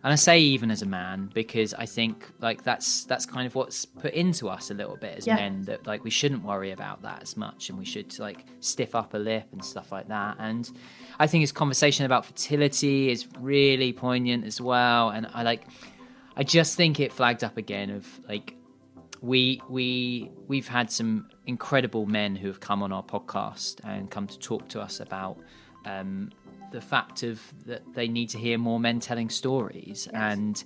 and 0.02 0.12
I 0.12 0.16
say 0.16 0.38
even 0.40 0.70
as 0.70 0.82
a 0.82 0.86
man 0.86 1.30
because 1.34 1.74
I 1.74 1.86
think 1.86 2.30
like 2.40 2.64
that's 2.64 3.04
that's 3.04 3.26
kind 3.26 3.46
of 3.46 3.54
what's 3.54 3.84
put 3.84 4.14
into 4.14 4.48
us 4.48 4.70
a 4.70 4.74
little 4.74 4.96
bit 4.96 5.18
as 5.18 5.26
Yeah. 5.26 5.36
men 5.36 5.62
that 5.62 5.86
like 5.86 6.04
we 6.04 6.10
shouldn't 6.10 6.42
worry 6.44 6.70
about 6.70 7.02
that 7.02 7.22
as 7.22 7.36
much 7.36 7.68
and 7.68 7.78
we 7.78 7.84
should 7.84 8.18
like 8.18 8.44
stiff 8.60 8.94
up 8.94 9.12
a 9.14 9.18
lip 9.18 9.46
and 9.52 9.64
stuff 9.64 9.92
like 9.92 10.08
that. 10.08 10.36
And 10.38 10.70
I 11.18 11.26
think 11.26 11.42
his 11.42 11.52
conversation 11.52 12.06
about 12.06 12.24
fertility 12.24 13.10
is 13.10 13.26
really 13.38 13.92
poignant 13.92 14.44
as 14.46 14.60
well. 14.60 15.10
And 15.10 15.26
I 15.34 15.42
like 15.42 15.64
I 16.36 16.44
just 16.44 16.76
think 16.76 16.98
it 17.00 17.12
flagged 17.12 17.44
up 17.44 17.56
again 17.58 17.90
of 17.90 18.06
like 18.28 18.54
we 19.20 19.60
we 19.68 20.30
we've 20.48 20.68
had 20.68 20.90
some 20.90 21.28
incredible 21.46 22.06
men 22.06 22.36
who 22.36 22.46
have 22.46 22.60
come 22.60 22.82
on 22.82 22.90
our 22.90 23.02
podcast 23.02 23.80
and 23.84 24.10
come 24.10 24.26
to 24.26 24.38
talk 24.38 24.66
to 24.68 24.80
us 24.80 25.00
about 25.00 25.36
um, 25.84 26.30
the 26.72 26.80
fact 26.80 27.22
of 27.22 27.40
that 27.66 27.82
they 27.94 28.08
need 28.08 28.28
to 28.30 28.38
hear 28.38 28.58
more 28.58 28.78
men 28.80 29.00
telling 29.00 29.28
stories 29.30 30.08
and 30.12 30.62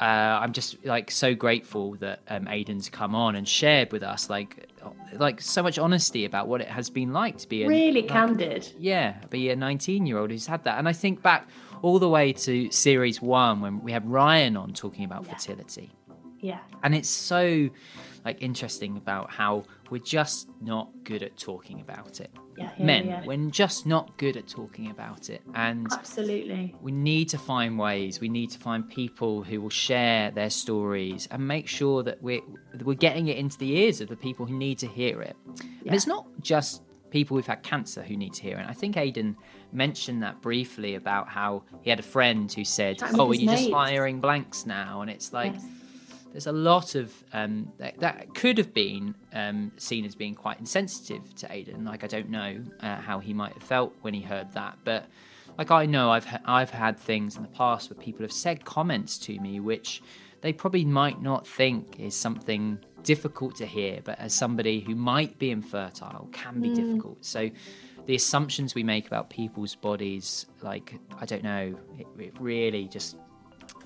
uh, 0.00 0.04
I'm 0.42 0.52
just 0.52 0.84
like 0.84 1.10
so 1.10 1.34
grateful 1.34 1.94
that 1.96 2.20
um, 2.28 2.46
Aidan's 2.46 2.88
come 2.88 3.16
on 3.16 3.34
and 3.34 3.48
shared 3.48 3.90
with 3.90 4.04
us 4.04 4.30
like 4.30 4.68
like 5.14 5.40
so 5.40 5.60
much 5.62 5.76
honesty 5.76 6.24
about 6.24 6.46
what 6.46 6.60
it 6.60 6.68
has 6.68 6.88
been 6.88 7.12
like 7.12 7.38
to 7.38 7.48
be 7.48 7.64
a, 7.64 7.68
really 7.68 8.02
like, 8.02 8.08
candid. 8.10 8.72
yeah, 8.78 9.16
be 9.28 9.50
a 9.50 9.56
19 9.56 10.06
year 10.06 10.18
old 10.18 10.30
who's 10.30 10.46
had 10.46 10.62
that. 10.64 10.78
And 10.78 10.88
I 10.88 10.92
think 10.92 11.20
back 11.22 11.48
all 11.82 11.98
the 11.98 12.08
way 12.08 12.32
to 12.32 12.70
series 12.70 13.20
one 13.20 13.60
when 13.60 13.82
we 13.82 13.90
had 13.90 14.08
Ryan 14.08 14.56
on 14.56 14.72
talking 14.72 15.04
about 15.04 15.24
Yeah. 15.26 15.34
fertility. 15.34 15.90
Yeah. 16.40 16.60
And 16.82 16.94
it's 16.94 17.08
so 17.08 17.68
like 18.24 18.42
interesting 18.42 18.96
about 18.96 19.30
how 19.30 19.64
we're 19.90 19.98
just 19.98 20.48
not 20.60 20.90
good 21.04 21.22
at 21.22 21.36
talking 21.36 21.80
about 21.80 22.20
it. 22.20 22.30
Yeah. 22.56 22.70
yeah 22.76 22.84
Men, 22.84 23.06
yeah. 23.06 23.24
we're 23.24 23.50
just 23.50 23.86
not 23.86 24.16
good 24.18 24.36
at 24.36 24.46
talking 24.46 24.90
about 24.90 25.30
it. 25.30 25.42
And 25.54 25.86
Absolutely. 25.90 26.74
we 26.80 26.92
need 26.92 27.28
to 27.30 27.38
find 27.38 27.78
ways. 27.78 28.20
We 28.20 28.28
need 28.28 28.50
to 28.50 28.58
find 28.58 28.88
people 28.88 29.42
who 29.42 29.60
will 29.60 29.70
share 29.70 30.30
their 30.30 30.50
stories 30.50 31.28
and 31.30 31.46
make 31.46 31.68
sure 31.68 32.02
that 32.02 32.22
we're 32.22 32.42
we're 32.82 32.94
getting 32.94 33.28
it 33.28 33.38
into 33.38 33.58
the 33.58 33.76
ears 33.78 34.00
of 34.00 34.08
the 34.08 34.16
people 34.16 34.46
who 34.46 34.56
need 34.56 34.78
to 34.80 34.86
hear 34.86 35.22
it. 35.22 35.36
And 35.46 35.94
it's 35.94 36.06
not 36.06 36.26
just 36.40 36.82
people 37.10 37.36
who've 37.36 37.46
had 37.46 37.62
cancer 37.62 38.02
who 38.02 38.16
need 38.16 38.34
to 38.34 38.42
hear 38.42 38.58
it. 38.58 38.66
I 38.68 38.74
think 38.74 38.96
Aidan 38.98 39.36
mentioned 39.72 40.22
that 40.22 40.42
briefly 40.42 40.94
about 40.94 41.28
how 41.28 41.62
he 41.80 41.88
had 41.88 41.98
a 41.98 42.02
friend 42.02 42.52
who 42.52 42.64
said, 42.64 42.98
"Oh, 43.14 43.30
are 43.30 43.34
you 43.34 43.46
just 43.48 43.70
firing 43.70 44.20
blanks 44.20 44.66
now?" 44.66 45.00
And 45.00 45.10
it's 45.10 45.32
like. 45.32 45.54
Yes. 45.54 45.64
There's 46.32 46.46
a 46.46 46.52
lot 46.52 46.94
of 46.94 47.12
um, 47.32 47.72
that, 47.78 47.98
that 48.00 48.34
could 48.34 48.58
have 48.58 48.74
been 48.74 49.14
um, 49.32 49.72
seen 49.76 50.04
as 50.04 50.14
being 50.14 50.34
quite 50.34 50.60
insensitive 50.60 51.34
to 51.36 51.52
Aidan. 51.52 51.84
Like 51.84 52.04
I 52.04 52.06
don't 52.06 52.30
know 52.30 52.62
uh, 52.80 52.96
how 52.96 53.18
he 53.18 53.32
might 53.32 53.54
have 53.54 53.62
felt 53.62 53.94
when 54.02 54.14
he 54.14 54.20
heard 54.20 54.52
that, 54.52 54.78
but 54.84 55.06
like 55.56 55.70
I 55.70 55.86
know 55.86 56.10
I've 56.10 56.26
ha- 56.26 56.40
I've 56.44 56.70
had 56.70 56.98
things 56.98 57.36
in 57.36 57.42
the 57.42 57.48
past 57.48 57.90
where 57.90 57.98
people 57.98 58.22
have 58.22 58.32
said 58.32 58.64
comments 58.64 59.18
to 59.18 59.38
me 59.40 59.58
which 59.58 60.02
they 60.40 60.52
probably 60.52 60.84
might 60.84 61.20
not 61.20 61.46
think 61.46 61.98
is 61.98 62.14
something 62.14 62.78
difficult 63.02 63.56
to 63.56 63.66
hear, 63.66 64.00
but 64.04 64.18
as 64.18 64.32
somebody 64.32 64.80
who 64.80 64.94
might 64.94 65.38
be 65.38 65.50
infertile 65.50 66.28
can 66.32 66.60
be 66.60 66.72
difficult. 66.74 67.24
So 67.24 67.50
the 68.06 68.14
assumptions 68.14 68.74
we 68.74 68.82
make 68.82 69.06
about 69.06 69.30
people's 69.30 69.74
bodies, 69.74 70.46
like 70.62 70.94
I 71.20 71.26
don't 71.26 71.42
know, 71.42 71.74
it, 71.98 72.06
it 72.18 72.34
really 72.38 72.86
just 72.86 73.16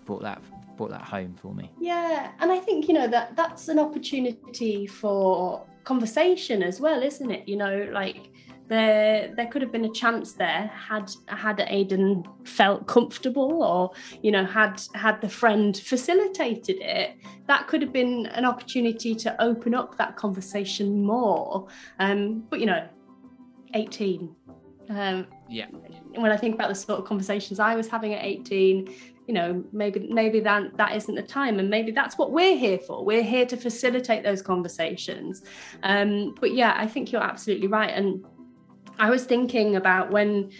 brought 0.04 0.22
that 0.22 0.42
brought 0.76 0.90
that 0.90 1.02
home 1.02 1.34
for 1.34 1.54
me. 1.54 1.70
Yeah, 1.80 2.32
and 2.40 2.50
I 2.52 2.58
think 2.58 2.88
you 2.88 2.94
know 2.94 3.08
that 3.08 3.36
that's 3.36 3.68
an 3.68 3.78
opportunity 3.78 4.86
for 4.86 5.64
conversation 5.84 6.62
as 6.62 6.80
well, 6.80 7.02
isn't 7.02 7.30
it? 7.30 7.48
You 7.48 7.56
know, 7.56 7.88
like 7.92 8.30
there 8.68 9.32
there 9.36 9.46
could 9.48 9.60
have 9.60 9.72
been 9.72 9.84
a 9.84 9.92
chance 9.92 10.32
there 10.32 10.70
had 10.74 11.10
had 11.28 11.62
Aidan 11.68 12.24
felt 12.44 12.86
comfortable 12.86 13.62
or 13.62 13.90
you 14.22 14.30
know 14.30 14.44
had 14.44 14.80
had 14.94 15.20
the 15.20 15.28
friend 15.28 15.76
facilitated 15.76 16.76
it 16.80 17.16
that 17.46 17.66
could 17.68 17.82
have 17.82 17.92
been 17.92 18.26
an 18.26 18.44
opportunity 18.44 19.14
to 19.16 19.42
open 19.42 19.74
up 19.74 19.98
that 19.98 20.16
conversation 20.16 21.04
more 21.04 21.66
um 21.98 22.44
but 22.48 22.60
you 22.60 22.66
know 22.66 22.86
18 23.74 24.34
um 24.90 25.26
Yeah. 25.48 25.66
when 26.14 26.30
I 26.32 26.36
think 26.36 26.54
about 26.54 26.68
the 26.68 26.74
sort 26.74 26.98
of 27.00 27.04
conversations 27.04 27.58
I 27.58 27.74
was 27.74 27.88
having 27.88 28.14
at 28.14 28.24
18, 28.24 28.94
you 29.32 29.38
know 29.38 29.64
maybe 29.72 30.06
maybe 30.10 30.40
that 30.40 30.76
that 30.76 30.94
isn't 30.94 31.14
the 31.14 31.22
time. 31.22 31.58
And 31.58 31.70
maybe 31.70 31.90
that's 31.90 32.18
what 32.18 32.32
we're 32.32 32.54
here 32.54 32.78
for. 32.78 33.02
We're 33.02 33.22
here 33.22 33.46
to 33.46 33.56
facilitate 33.56 34.22
those 34.22 34.42
conversations. 34.42 35.42
Um, 35.82 36.34
but 36.38 36.52
yeah 36.54 36.74
i 36.76 36.86
think 36.86 37.10
you're 37.10 37.28
absolutely 37.32 37.68
right. 37.68 37.90
And 37.90 38.26
i 38.98 39.08
was 39.08 39.24
thinking 39.24 39.76
about 39.76 40.10
when 40.10 40.50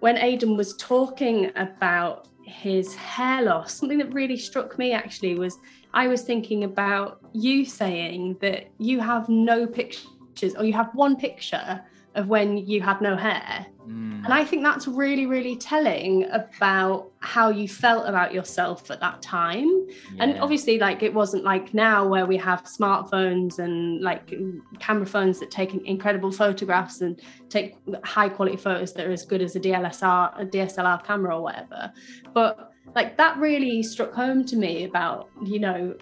when 0.00 0.16
aidan 0.16 0.56
was 0.56 0.74
talking 0.76 1.52
about 1.56 2.28
his 2.44 2.94
hair 2.94 3.42
loss 3.42 3.74
something 3.74 3.98
that 3.98 4.12
really 4.14 4.36
struck 4.36 4.78
me 4.78 4.92
actually 4.92 5.34
was 5.34 5.58
i 5.92 6.08
was 6.08 6.22
thinking 6.22 6.64
about 6.64 7.20
you 7.34 7.64
saying 7.64 8.36
that 8.40 8.60
you 8.78 8.98
have 8.98 9.28
no 9.28 9.66
pictures 9.66 10.54
or 10.58 10.64
you 10.64 10.72
have 10.72 10.90
one 10.94 11.14
picture 11.16 11.80
of 12.14 12.28
when 12.28 12.56
you 12.58 12.80
had 12.80 13.00
no 13.00 13.16
hair. 13.16 13.66
Mm. 13.86 14.24
And 14.24 14.32
I 14.32 14.44
think 14.44 14.62
that's 14.62 14.86
really, 14.86 15.26
really 15.26 15.56
telling 15.56 16.24
about 16.30 17.10
how 17.18 17.48
you 17.48 17.66
felt 17.66 18.08
about 18.08 18.32
yourself 18.32 18.90
at 18.90 19.00
that 19.00 19.20
time. 19.20 19.68
Yeah. 20.14 20.24
And 20.24 20.38
obviously, 20.38 20.78
like 20.78 21.02
it 21.02 21.12
wasn't 21.12 21.42
like 21.42 21.74
now 21.74 22.06
where 22.06 22.26
we 22.26 22.36
have 22.36 22.64
smartphones 22.64 23.58
and 23.58 24.00
like 24.00 24.32
camera 24.78 25.06
phones 25.06 25.40
that 25.40 25.50
take 25.50 25.74
incredible 25.74 26.30
photographs 26.30 27.00
and 27.00 27.20
take 27.48 27.76
high 28.04 28.28
quality 28.28 28.56
photos 28.56 28.92
that 28.94 29.06
are 29.06 29.12
as 29.12 29.24
good 29.24 29.42
as 29.42 29.56
a 29.56 29.60
DSLR, 29.60 30.40
a 30.40 30.46
DSLR 30.46 31.04
camera 31.04 31.36
or 31.36 31.42
whatever. 31.42 31.92
But 32.32 32.72
like 32.94 33.16
that 33.16 33.36
really 33.38 33.82
struck 33.82 34.12
home 34.12 34.44
to 34.46 34.56
me 34.56 34.84
about, 34.84 35.28
you 35.44 35.58
know, 35.58 35.96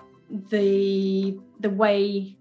the 0.50 1.38
the 1.61 1.70
way 1.70 2.36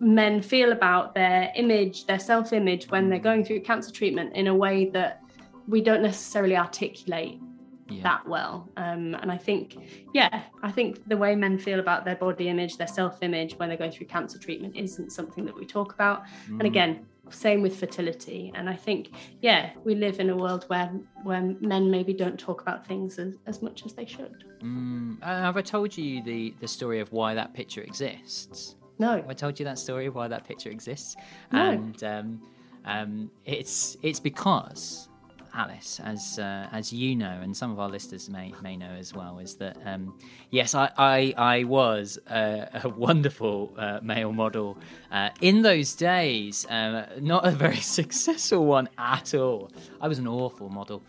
men 0.00 0.42
feel 0.42 0.72
about 0.72 1.14
their 1.14 1.52
image, 1.56 2.06
their 2.06 2.18
self 2.18 2.52
image 2.52 2.88
when 2.90 3.08
they're 3.08 3.18
going 3.18 3.44
through 3.44 3.60
cancer 3.60 3.92
treatment 3.92 4.34
in 4.34 4.46
a 4.46 4.54
way 4.54 4.86
that 4.90 5.22
we 5.68 5.80
don't 5.80 6.02
necessarily 6.02 6.56
articulate 6.56 7.40
yeah. 7.88 8.02
that 8.02 8.28
well. 8.28 8.68
Um, 8.76 9.14
and 9.14 9.30
I 9.30 9.36
think, 9.36 9.76
yeah, 10.12 10.42
I 10.62 10.70
think 10.70 11.08
the 11.08 11.16
way 11.16 11.34
men 11.34 11.58
feel 11.58 11.80
about 11.80 12.04
their 12.04 12.16
body 12.16 12.48
image, 12.48 12.76
their 12.76 12.86
self 12.86 13.22
image 13.22 13.54
when 13.58 13.68
they 13.68 13.76
go 13.76 13.90
through 13.90 14.06
cancer 14.06 14.38
treatment 14.38 14.76
isn't 14.76 15.10
something 15.10 15.44
that 15.44 15.56
we 15.56 15.66
talk 15.66 15.94
about. 15.94 16.24
Mm. 16.48 16.60
And 16.60 16.62
again, 16.62 17.06
same 17.30 17.62
with 17.62 17.76
fertility 17.76 18.52
and 18.54 18.68
i 18.68 18.74
think 18.74 19.10
yeah 19.40 19.70
we 19.84 19.94
live 19.94 20.20
in 20.20 20.30
a 20.30 20.36
world 20.36 20.64
where 20.68 20.88
where 21.24 21.42
men 21.60 21.90
maybe 21.90 22.12
don't 22.12 22.38
talk 22.38 22.62
about 22.62 22.86
things 22.86 23.18
as, 23.18 23.34
as 23.46 23.62
much 23.62 23.84
as 23.84 23.94
they 23.94 24.06
should 24.06 24.44
mm. 24.62 25.16
uh, 25.22 25.26
have 25.26 25.56
i 25.56 25.60
told 25.60 25.96
you 25.96 26.22
the 26.22 26.54
the 26.60 26.68
story 26.68 27.00
of 27.00 27.12
why 27.12 27.34
that 27.34 27.52
picture 27.52 27.82
exists 27.82 28.76
no. 28.98 29.24
I 29.28 29.34
told 29.34 29.58
you 29.58 29.64
that 29.64 29.78
story 29.78 30.08
why 30.08 30.28
that 30.28 30.46
picture 30.46 30.70
exists. 30.70 31.16
No. 31.52 31.70
And 31.70 32.04
um, 32.04 32.42
um, 32.84 33.30
it's 33.44 33.96
it's 34.02 34.20
because 34.20 35.08
Alice, 35.56 36.00
as 36.04 36.38
uh, 36.38 36.68
as 36.70 36.92
you 36.92 37.16
know, 37.16 37.40
and 37.42 37.56
some 37.56 37.72
of 37.72 37.80
our 37.80 37.88
listeners 37.88 38.28
may 38.28 38.52
may 38.62 38.76
know 38.76 38.90
as 38.90 39.14
well, 39.14 39.38
is 39.38 39.54
that 39.56 39.76
um, 39.86 40.14
yes, 40.50 40.74
I 40.74 40.90
I, 40.98 41.34
I 41.36 41.64
was 41.64 42.18
a, 42.30 42.68
a 42.84 42.88
wonderful 42.90 43.72
uh, 43.78 44.00
male 44.02 44.32
model 44.32 44.76
uh, 45.10 45.30
in 45.40 45.62
those 45.62 45.94
days. 45.94 46.66
Um, 46.68 47.04
not 47.20 47.46
a 47.46 47.50
very 47.50 47.76
successful 47.98 48.66
one 48.66 48.88
at 48.98 49.34
all. 49.34 49.70
I 50.00 50.08
was 50.08 50.18
an 50.18 50.28
awful 50.28 50.68
model, 50.68 51.02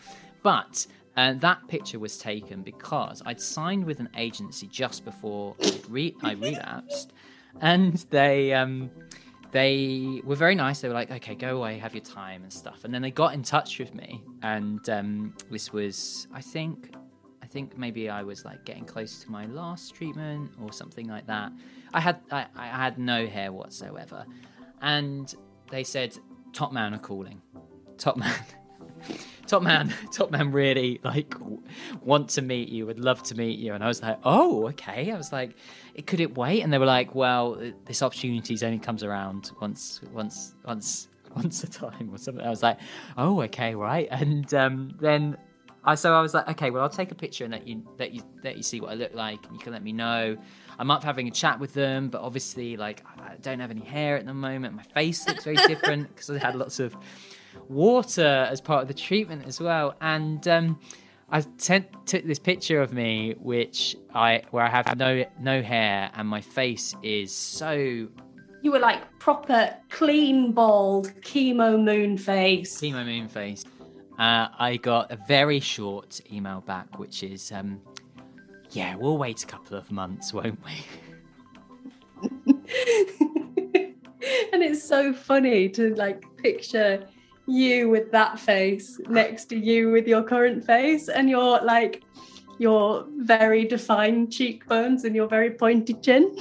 but. 0.43 0.87
Uh, 1.15 1.33
that 1.33 1.67
picture 1.67 1.97
was 1.97 2.15
taken 2.19 2.61
because 2.61 3.23
I'd 3.25 3.41
signed 3.41 3.85
with 3.85 3.99
an 3.99 4.07
agency 4.15 4.67
just 4.67 5.03
before 5.03 5.55
re- 5.89 6.15
I 6.21 6.33
relapsed, 6.33 7.11
and 7.61 7.93
they 8.09 8.53
um, 8.53 8.89
they 9.51 10.21
were 10.23 10.35
very 10.35 10.55
nice. 10.55 10.81
They 10.81 10.87
were 10.87 10.93
like, 10.93 11.11
"Okay, 11.11 11.35
go 11.35 11.57
away, 11.57 11.77
have 11.77 11.93
your 11.93 12.03
time 12.03 12.43
and 12.43 12.51
stuff." 12.51 12.83
And 12.83 12.93
then 12.93 13.01
they 13.01 13.11
got 13.11 13.33
in 13.33 13.43
touch 13.43 13.79
with 13.79 13.93
me, 13.93 14.23
and 14.41 14.87
um, 14.89 15.33
this 15.49 15.71
was, 15.71 16.27
I 16.33 16.41
think, 16.41 16.93
I 17.41 17.47
think 17.47 17.77
maybe 17.77 18.09
I 18.09 18.23
was 18.23 18.45
like 18.45 18.65
getting 18.65 18.85
close 18.85 19.19
to 19.23 19.31
my 19.31 19.45
last 19.45 19.95
treatment 19.95 20.51
or 20.61 20.71
something 20.73 21.07
like 21.07 21.27
that. 21.27 21.51
I 21.93 21.99
had 21.99 22.19
I, 22.31 22.45
I 22.55 22.67
had 22.67 22.97
no 22.97 23.25
hair 23.27 23.51
whatsoever, 23.51 24.25
and 24.81 25.33
they 25.71 25.83
said, 25.83 26.17
"Top 26.53 26.71
man 26.73 26.93
are 26.93 26.99
calling, 26.99 27.41
top 27.97 28.17
man." 28.17 28.33
top 29.47 29.63
man, 29.63 29.93
top 30.11 30.31
man 30.31 30.51
really 30.51 30.99
like 31.03 31.35
want 32.01 32.29
to 32.31 32.41
meet 32.41 32.69
you, 32.69 32.85
would 32.85 32.99
love 32.99 33.23
to 33.23 33.35
meet 33.35 33.59
you. 33.59 33.73
And 33.73 33.83
I 33.83 33.87
was 33.87 34.01
like, 34.01 34.19
oh, 34.23 34.67
okay. 34.69 35.11
I 35.11 35.17
was 35.17 35.31
like, 35.31 35.55
could 36.05 36.19
it 36.19 36.37
wait? 36.37 36.61
And 36.61 36.71
they 36.71 36.77
were 36.77 36.85
like, 36.85 37.15
well, 37.15 37.61
this 37.85 38.01
opportunity 38.01 38.57
only 38.65 38.79
comes 38.79 39.03
around 39.03 39.51
once, 39.61 40.01
once, 40.13 40.53
once, 40.63 41.07
once 41.35 41.63
a 41.63 41.69
time 41.69 42.09
or 42.11 42.17
something. 42.17 42.45
I 42.45 42.49
was 42.49 42.63
like, 42.63 42.79
oh, 43.17 43.41
okay, 43.43 43.75
right. 43.75 44.07
And 44.11 44.53
um, 44.53 44.95
then 44.99 45.37
I 45.87 45.95
so 45.95 46.13
I 46.13 46.21
was 46.21 46.33
like, 46.33 46.49
okay, 46.49 46.69
well, 46.69 46.83
I'll 46.83 46.89
take 46.89 47.11
a 47.11 47.15
picture 47.15 47.45
and 47.45 47.53
let 47.53 47.65
you 47.65 47.81
let 47.97 48.11
you 48.11 48.21
let 48.43 48.57
you 48.57 48.63
see 48.63 48.81
what 48.81 48.91
I 48.91 48.95
look 48.95 49.13
like, 49.13 49.45
and 49.45 49.53
you 49.55 49.59
can 49.59 49.71
let 49.71 49.81
me 49.81 49.93
know. 49.93 50.37
I'm 50.77 50.91
up 50.91 51.01
having 51.01 51.29
a 51.29 51.31
chat 51.31 51.59
with 51.59 51.73
them, 51.73 52.09
but 52.09 52.21
obviously, 52.21 52.75
like, 52.75 53.03
I 53.17 53.35
don't 53.41 53.61
have 53.61 53.71
any 53.71 53.85
hair 53.85 54.17
at 54.17 54.25
the 54.25 54.33
moment. 54.33 54.75
My 54.75 54.83
face 54.83 55.25
looks 55.27 55.45
very 55.45 55.55
different 55.67 56.09
because 56.09 56.29
I 56.29 56.39
had 56.39 56.55
lots 56.55 56.81
of 56.81 56.95
water 57.69 58.47
as 58.49 58.61
part 58.61 58.81
of 58.81 58.87
the 58.87 58.93
treatment 58.93 59.45
as 59.45 59.59
well. 59.59 59.95
And 60.01 60.47
um, 60.47 60.79
I 61.29 61.43
sent, 61.57 61.87
took 62.05 62.25
this 62.25 62.39
picture 62.39 62.81
of 62.81 62.93
me, 62.93 63.35
which 63.39 63.95
I 64.13 64.43
where 64.51 64.63
I 64.63 64.69
have 64.69 64.97
no 64.97 65.25
no 65.39 65.61
hair 65.61 66.11
and 66.15 66.27
my 66.27 66.41
face 66.41 66.95
is 67.03 67.33
so. 67.33 68.07
You 68.61 68.71
were 68.71 68.79
like 68.79 69.19
proper 69.19 69.75
clean 69.89 70.51
bald 70.51 71.13
chemo 71.21 71.81
moon 71.81 72.17
face. 72.17 72.79
Chemo 72.81 73.05
moon 73.05 73.27
face. 73.27 73.63
Uh, 74.17 74.47
I 74.57 74.77
got 74.77 75.11
a 75.11 75.17
very 75.27 75.59
short 75.59 76.21
email 76.31 76.61
back, 76.61 76.97
which 76.97 77.21
is, 77.21 77.51
um, 77.51 77.79
yeah, 78.71 78.95
we'll 78.95 79.17
wait 79.17 79.43
a 79.43 79.45
couple 79.45 79.77
of 79.77 79.91
months, 79.91 80.33
won't 80.33 80.59
we? 80.65 80.71
and 84.53 84.63
it's 84.63 84.83
so 84.83 85.13
funny 85.13 85.69
to 85.69 85.93
like 85.95 86.23
picture 86.37 87.05
you 87.47 87.89
with 87.89 88.11
that 88.11 88.39
face 88.39 88.99
next 89.07 89.45
to 89.45 89.57
you 89.57 89.91
with 89.91 90.07
your 90.07 90.21
current 90.21 90.63
face 90.63 91.07
and 91.07 91.29
your 91.29 91.61
like 91.61 92.03
your 92.59 93.05
very 93.17 93.65
defined 93.65 94.31
cheekbones 94.31 95.03
and 95.05 95.15
your 95.15 95.27
very 95.27 95.51
pointed 95.51 96.03
chin. 96.03 96.35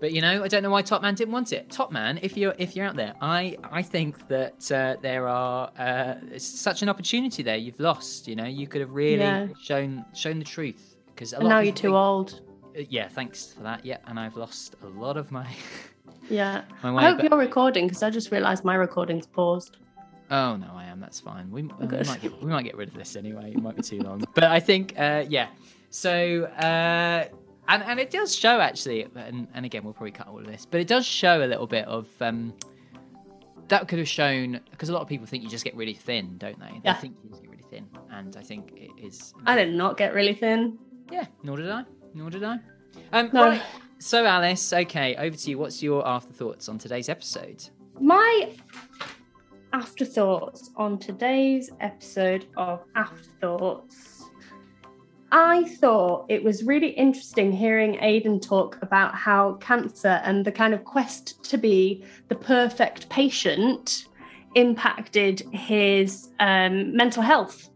but 0.00 0.12
you 0.12 0.20
know, 0.20 0.42
I 0.42 0.48
don't 0.48 0.62
know 0.62 0.70
why 0.70 0.82
Top 0.82 1.02
Man 1.02 1.14
didn't 1.14 1.32
want 1.32 1.52
it. 1.52 1.70
Top 1.70 1.90
Man, 1.90 2.18
if 2.22 2.36
you're 2.36 2.54
if 2.58 2.76
you're 2.76 2.86
out 2.86 2.96
there, 2.96 3.14
I 3.20 3.56
I 3.64 3.82
think 3.82 4.28
that 4.28 4.70
uh, 4.70 4.96
there 5.00 5.28
are 5.28 5.70
uh, 5.78 6.14
such 6.38 6.82
an 6.82 6.88
opportunity 6.88 7.42
there. 7.42 7.56
You've 7.56 7.80
lost. 7.80 8.28
You 8.28 8.36
know, 8.36 8.46
you 8.46 8.66
could 8.66 8.80
have 8.80 8.90
really 8.90 9.20
yeah. 9.20 9.48
shown 9.62 10.04
shown 10.14 10.38
the 10.38 10.44
truth 10.44 10.96
because 11.06 11.32
now 11.32 11.60
you're 11.60 11.72
too 11.72 11.88
think, 11.88 11.94
old. 11.94 12.40
Uh, 12.76 12.82
yeah, 12.88 13.08
thanks 13.08 13.52
for 13.52 13.62
that. 13.62 13.84
Yeah, 13.84 13.98
and 14.06 14.18
I've 14.18 14.36
lost 14.36 14.76
a 14.82 14.88
lot 14.88 15.16
of 15.16 15.30
my. 15.30 15.46
yeah, 16.30 16.62
my 16.82 16.94
I 16.96 17.10
hope 17.10 17.18
but... 17.18 17.30
you're 17.30 17.38
recording 17.38 17.86
because 17.86 18.02
I 18.02 18.10
just 18.10 18.30
realised 18.30 18.64
my 18.64 18.74
recording's 18.74 19.26
paused. 19.26 19.78
Oh 20.32 20.56
no, 20.56 20.68
I 20.74 20.84
am. 20.84 20.98
That's 20.98 21.20
fine. 21.20 21.50
We, 21.50 21.60
uh, 21.60 21.66
we 21.78 21.86
might 21.86 22.22
get 22.22 22.42
we 22.42 22.50
might 22.50 22.64
get 22.64 22.74
rid 22.74 22.88
of 22.88 22.94
this 22.94 23.16
anyway. 23.16 23.52
It 23.54 23.62
might 23.62 23.76
be 23.76 23.82
too 23.82 24.00
long, 24.00 24.24
but 24.34 24.44
I 24.44 24.60
think 24.60 24.94
uh, 24.98 25.26
yeah. 25.28 25.48
So 25.90 26.44
uh, 26.44 27.28
and 27.68 27.82
and 27.82 28.00
it 28.00 28.10
does 28.10 28.34
show 28.34 28.58
actually, 28.58 29.06
and, 29.14 29.46
and 29.52 29.66
again 29.66 29.84
we'll 29.84 29.92
probably 29.92 30.12
cut 30.12 30.28
all 30.28 30.38
of 30.38 30.46
this, 30.46 30.66
but 30.68 30.80
it 30.80 30.88
does 30.88 31.04
show 31.04 31.44
a 31.44 31.46
little 31.46 31.66
bit 31.66 31.84
of 31.84 32.08
um, 32.22 32.54
that 33.68 33.88
could 33.88 33.98
have 33.98 34.08
shown 34.08 34.58
because 34.70 34.88
a 34.88 34.94
lot 34.94 35.02
of 35.02 35.08
people 35.08 35.26
think 35.26 35.42
you 35.42 35.50
just 35.50 35.64
get 35.64 35.76
really 35.76 35.92
thin, 35.92 36.38
don't 36.38 36.58
they? 36.58 36.66
They 36.66 36.80
yeah. 36.82 36.94
think 36.94 37.18
you 37.22 37.28
just 37.28 37.42
get 37.42 37.50
really 37.50 37.64
thin, 37.68 37.86
and 38.10 38.34
I 38.34 38.42
think 38.42 38.72
it 38.74 38.90
is. 39.04 39.34
I 39.44 39.54
did 39.54 39.74
not 39.74 39.98
get 39.98 40.14
really 40.14 40.34
thin. 40.34 40.78
Yeah, 41.10 41.26
nor 41.42 41.58
did 41.58 41.68
I. 41.68 41.84
Nor 42.14 42.30
did 42.30 42.42
I. 42.42 42.58
Um, 43.12 43.28
no. 43.34 43.48
Right. 43.48 43.62
So 43.98 44.24
Alice, 44.24 44.72
okay, 44.72 45.14
over 45.16 45.36
to 45.36 45.50
you. 45.50 45.58
What's 45.58 45.82
your 45.82 46.08
afterthoughts 46.08 46.70
on 46.70 46.78
today's 46.78 47.10
episode? 47.10 47.68
My 48.00 48.48
afterthoughts 49.72 50.70
on 50.76 50.98
today's 50.98 51.70
episode 51.80 52.46
of 52.56 52.84
Afterthoughts. 52.94 54.24
I 55.30 55.64
thought 55.64 56.26
it 56.28 56.44
was 56.44 56.62
really 56.64 56.90
interesting 56.90 57.52
hearing 57.52 57.96
Aidan 58.02 58.38
talk 58.38 58.78
about 58.82 59.14
how 59.14 59.54
cancer 59.54 60.20
and 60.24 60.44
the 60.44 60.52
kind 60.52 60.74
of 60.74 60.84
quest 60.84 61.42
to 61.44 61.56
be 61.56 62.04
the 62.28 62.34
perfect 62.34 63.08
patient 63.08 64.08
impacted 64.54 65.40
his 65.52 66.28
um, 66.38 66.94
mental 66.94 67.22
health 67.22 67.70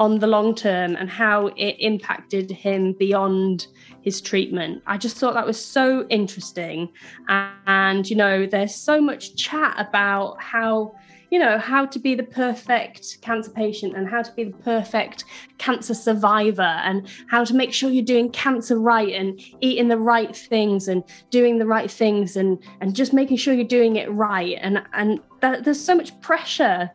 on 0.00 0.18
the 0.18 0.26
long 0.26 0.54
term 0.54 0.96
and 0.96 1.10
how 1.10 1.48
it 1.48 1.76
impacted 1.78 2.50
him 2.50 2.94
beyond 2.94 3.66
his 4.00 4.22
treatment. 4.22 4.82
I 4.86 4.96
just 4.96 5.18
thought 5.18 5.34
that 5.34 5.46
was 5.46 5.62
so 5.62 6.06
interesting. 6.08 6.88
And, 7.28 8.08
you 8.08 8.16
know, 8.16 8.46
there's 8.46 8.74
so 8.74 8.98
much 9.00 9.36
chat 9.36 9.76
about 9.78 10.42
how 10.42 10.94
you 11.30 11.38
know, 11.38 11.58
how 11.58 11.86
to 11.86 12.00
be 12.00 12.16
the 12.16 12.24
perfect 12.24 13.18
cancer 13.20 13.52
patient 13.52 13.96
and 13.96 14.08
how 14.08 14.20
to 14.20 14.32
be 14.32 14.42
the 14.42 14.56
perfect 14.64 15.22
cancer 15.58 15.94
survivor 15.94 16.60
and 16.60 17.08
how 17.28 17.44
to 17.44 17.54
make 17.54 17.72
sure 17.72 17.88
you're 17.88 18.04
doing 18.04 18.28
cancer 18.32 18.80
right 18.80 19.14
and 19.14 19.40
eating 19.60 19.86
the 19.86 19.96
right 19.96 20.34
things 20.34 20.88
and 20.88 21.04
doing 21.30 21.58
the 21.58 21.66
right 21.66 21.88
things 21.88 22.36
and 22.36 22.58
and 22.80 22.96
just 22.96 23.12
making 23.12 23.36
sure 23.36 23.54
you're 23.54 23.64
doing 23.64 23.94
it 23.94 24.10
right. 24.10 24.58
And 24.60 24.82
and 24.92 25.20
that, 25.38 25.62
there's 25.62 25.80
so 25.80 25.94
much 25.94 26.20
pressure 26.20 26.90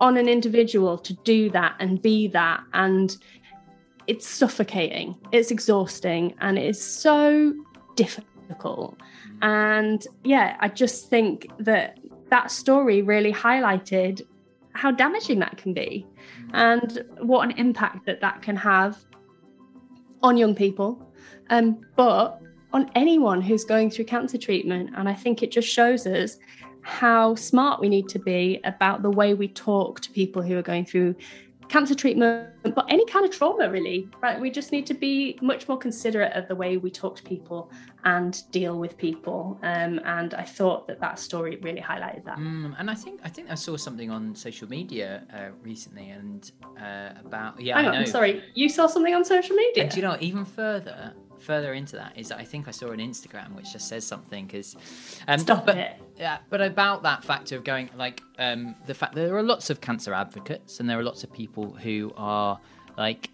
on 0.00 0.16
an 0.16 0.28
individual 0.28 0.98
to 0.98 1.12
do 1.24 1.50
that 1.50 1.74
and 1.80 2.00
be 2.00 2.28
that 2.28 2.62
and 2.72 3.16
it's 4.08 4.26
suffocating, 4.26 5.14
it's 5.32 5.50
exhausting, 5.50 6.34
and 6.40 6.58
it 6.58 6.64
is 6.64 6.82
so 6.82 7.52
difficult. 7.94 8.96
And 9.42 10.04
yeah, 10.24 10.56
I 10.60 10.68
just 10.68 11.10
think 11.10 11.46
that 11.58 11.98
that 12.30 12.50
story 12.50 13.02
really 13.02 13.32
highlighted 13.32 14.22
how 14.72 14.90
damaging 14.90 15.40
that 15.40 15.58
can 15.58 15.74
be 15.74 16.06
and 16.52 17.04
what 17.20 17.48
an 17.48 17.58
impact 17.58 18.06
that 18.06 18.20
that 18.20 18.40
can 18.40 18.56
have 18.56 18.96
on 20.22 20.38
young 20.38 20.54
people, 20.54 21.12
um, 21.50 21.78
but 21.94 22.40
on 22.72 22.90
anyone 22.94 23.42
who's 23.42 23.64
going 23.64 23.90
through 23.90 24.06
cancer 24.06 24.38
treatment. 24.38 24.90
And 24.96 25.08
I 25.08 25.14
think 25.14 25.42
it 25.42 25.50
just 25.50 25.68
shows 25.68 26.06
us 26.06 26.38
how 26.88 27.34
smart 27.34 27.80
we 27.80 27.88
need 27.88 28.08
to 28.08 28.18
be 28.18 28.60
about 28.64 29.02
the 29.02 29.10
way 29.10 29.34
we 29.34 29.46
talk 29.46 30.00
to 30.00 30.10
people 30.10 30.40
who 30.40 30.56
are 30.56 30.62
going 30.62 30.86
through 30.86 31.14
cancer 31.68 31.94
treatment, 31.94 32.48
but 32.62 32.86
any 32.88 33.04
kind 33.04 33.26
of 33.26 33.30
trauma, 33.30 33.70
really. 33.70 34.08
Right? 34.22 34.40
We 34.40 34.50
just 34.50 34.72
need 34.72 34.86
to 34.86 34.94
be 34.94 35.38
much 35.42 35.68
more 35.68 35.76
considerate 35.76 36.32
of 36.32 36.48
the 36.48 36.54
way 36.54 36.78
we 36.78 36.90
talk 36.90 37.14
to 37.16 37.22
people 37.22 37.70
and 38.04 38.42
deal 38.52 38.78
with 38.78 38.96
people. 38.96 39.58
Um, 39.62 40.00
and 40.06 40.32
I 40.32 40.44
thought 40.44 40.86
that 40.88 40.98
that 41.00 41.18
story 41.18 41.56
really 41.56 41.82
highlighted 41.82 42.24
that. 42.24 42.38
Mm, 42.38 42.74
and 42.78 42.90
I 42.90 42.94
think 42.94 43.20
I 43.22 43.28
think 43.28 43.50
I 43.50 43.54
saw 43.54 43.76
something 43.76 44.10
on 44.10 44.34
social 44.34 44.66
media 44.66 45.24
uh, 45.34 45.50
recently, 45.62 46.08
and 46.08 46.50
uh, 46.80 47.10
about 47.20 47.60
yeah. 47.60 47.76
Hang 47.76 47.84
I 47.84 47.88
on, 47.88 47.94
know. 47.94 48.00
I'm 48.00 48.06
sorry. 48.06 48.42
You 48.54 48.70
saw 48.70 48.86
something 48.86 49.14
on 49.14 49.24
social 49.24 49.54
media? 49.54 49.82
And 49.82 49.92
do 49.92 49.98
you 49.98 50.02
know, 50.02 50.16
even 50.20 50.46
further, 50.46 51.12
further 51.48 51.72
into 51.72 51.96
that 51.96 52.12
is 52.14 52.28
that 52.28 52.38
I 52.38 52.44
think 52.44 52.68
I 52.68 52.72
saw 52.72 52.90
an 52.90 53.00
Instagram 53.00 53.54
which 53.56 53.72
just 53.72 53.88
says 53.88 54.06
something 54.06 54.46
because, 54.46 54.76
um, 55.26 55.38
Stop 55.38 55.64
but, 55.64 55.78
it. 55.78 55.96
Yeah, 56.18 56.38
but 56.50 56.60
about 56.60 57.04
that 57.04 57.24
factor 57.24 57.56
of 57.56 57.64
going 57.64 57.88
like 57.96 58.22
um, 58.38 58.74
the 58.86 58.92
fact 58.92 59.14
that 59.14 59.22
there 59.22 59.36
are 59.36 59.42
lots 59.42 59.70
of 59.70 59.80
cancer 59.80 60.12
advocates 60.12 60.78
and 60.78 60.90
there 60.90 60.98
are 60.98 61.02
lots 61.02 61.24
of 61.24 61.32
people 61.32 61.72
who 61.72 62.12
are 62.18 62.60
like 62.98 63.30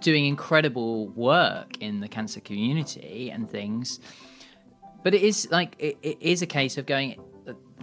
doing 0.00 0.26
incredible 0.26 1.08
work 1.08 1.82
in 1.82 1.98
the 1.98 2.06
cancer 2.06 2.38
community 2.38 3.32
and 3.32 3.50
things. 3.50 3.98
But 5.02 5.14
it 5.14 5.22
is 5.22 5.48
like 5.50 5.74
it, 5.80 5.98
it 6.02 6.18
is 6.20 6.42
a 6.42 6.46
case 6.46 6.78
of 6.78 6.86
going 6.86 7.20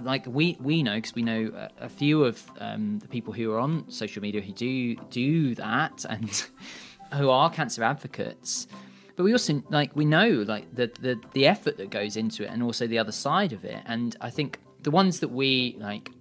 like 0.02 0.26
we 0.26 0.56
we 0.62 0.82
know 0.82 0.96
because 0.96 1.14
we 1.14 1.24
know 1.24 1.52
a, 1.54 1.86
a 1.86 1.90
few 1.90 2.24
of 2.24 2.42
um, 2.60 3.00
the 3.00 3.10
people 3.10 3.34
who 3.34 3.52
are 3.52 3.60
on 3.60 3.90
social 3.92 4.22
media 4.22 4.40
who 4.40 4.54
do 4.54 4.96
do 5.10 5.56
that 5.56 6.06
and 6.10 6.46
who 7.16 7.30
are 7.30 7.50
cancer 7.50 7.84
advocates 7.84 8.68
but 9.16 9.24
we 9.24 9.32
also 9.32 9.62
like 9.70 9.96
we 9.96 10.06
know 10.06 10.44
like 10.48 10.74
the, 10.74 10.92
the 11.00 11.20
the 11.34 11.46
effort 11.48 11.78
that 11.78 11.90
goes 11.90 12.18
into 12.18 12.44
it 12.44 12.50
and 12.50 12.64
also 12.64 12.88
the 12.88 12.98
other 12.98 13.12
side 13.12 13.54
of 13.54 13.64
it. 13.66 13.82
And 13.86 14.16
i 14.22 14.30
think 14.30 14.60
the 14.82 14.92
ones 14.92 15.20
that 15.20 15.30
we 15.30 15.76
like 15.80 16.12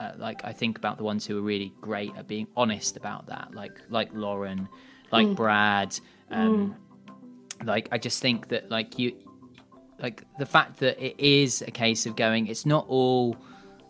uh, 0.00 0.12
like 0.16 0.44
i 0.44 0.52
think 0.52 0.78
about 0.78 0.96
the 0.96 1.04
ones 1.04 1.26
who 1.26 1.38
are 1.38 1.42
really 1.42 1.72
great 1.80 2.12
at 2.16 2.28
being 2.28 2.46
honest 2.56 2.96
about 2.96 3.26
that 3.26 3.52
like 3.52 3.80
like 3.88 4.08
lauren 4.12 4.68
like 5.10 5.34
brad 5.34 5.98
um 6.30 6.76
like 7.64 7.88
i 7.90 7.98
just 7.98 8.20
think 8.20 8.48
that 8.48 8.70
like 8.70 8.98
you 8.98 9.12
like 10.00 10.22
the 10.38 10.46
fact 10.46 10.78
that 10.78 10.98
it 11.04 11.18
is 11.18 11.62
a 11.62 11.70
case 11.70 12.06
of 12.06 12.14
going 12.14 12.46
it's 12.46 12.64
not 12.66 12.84
all 12.88 13.36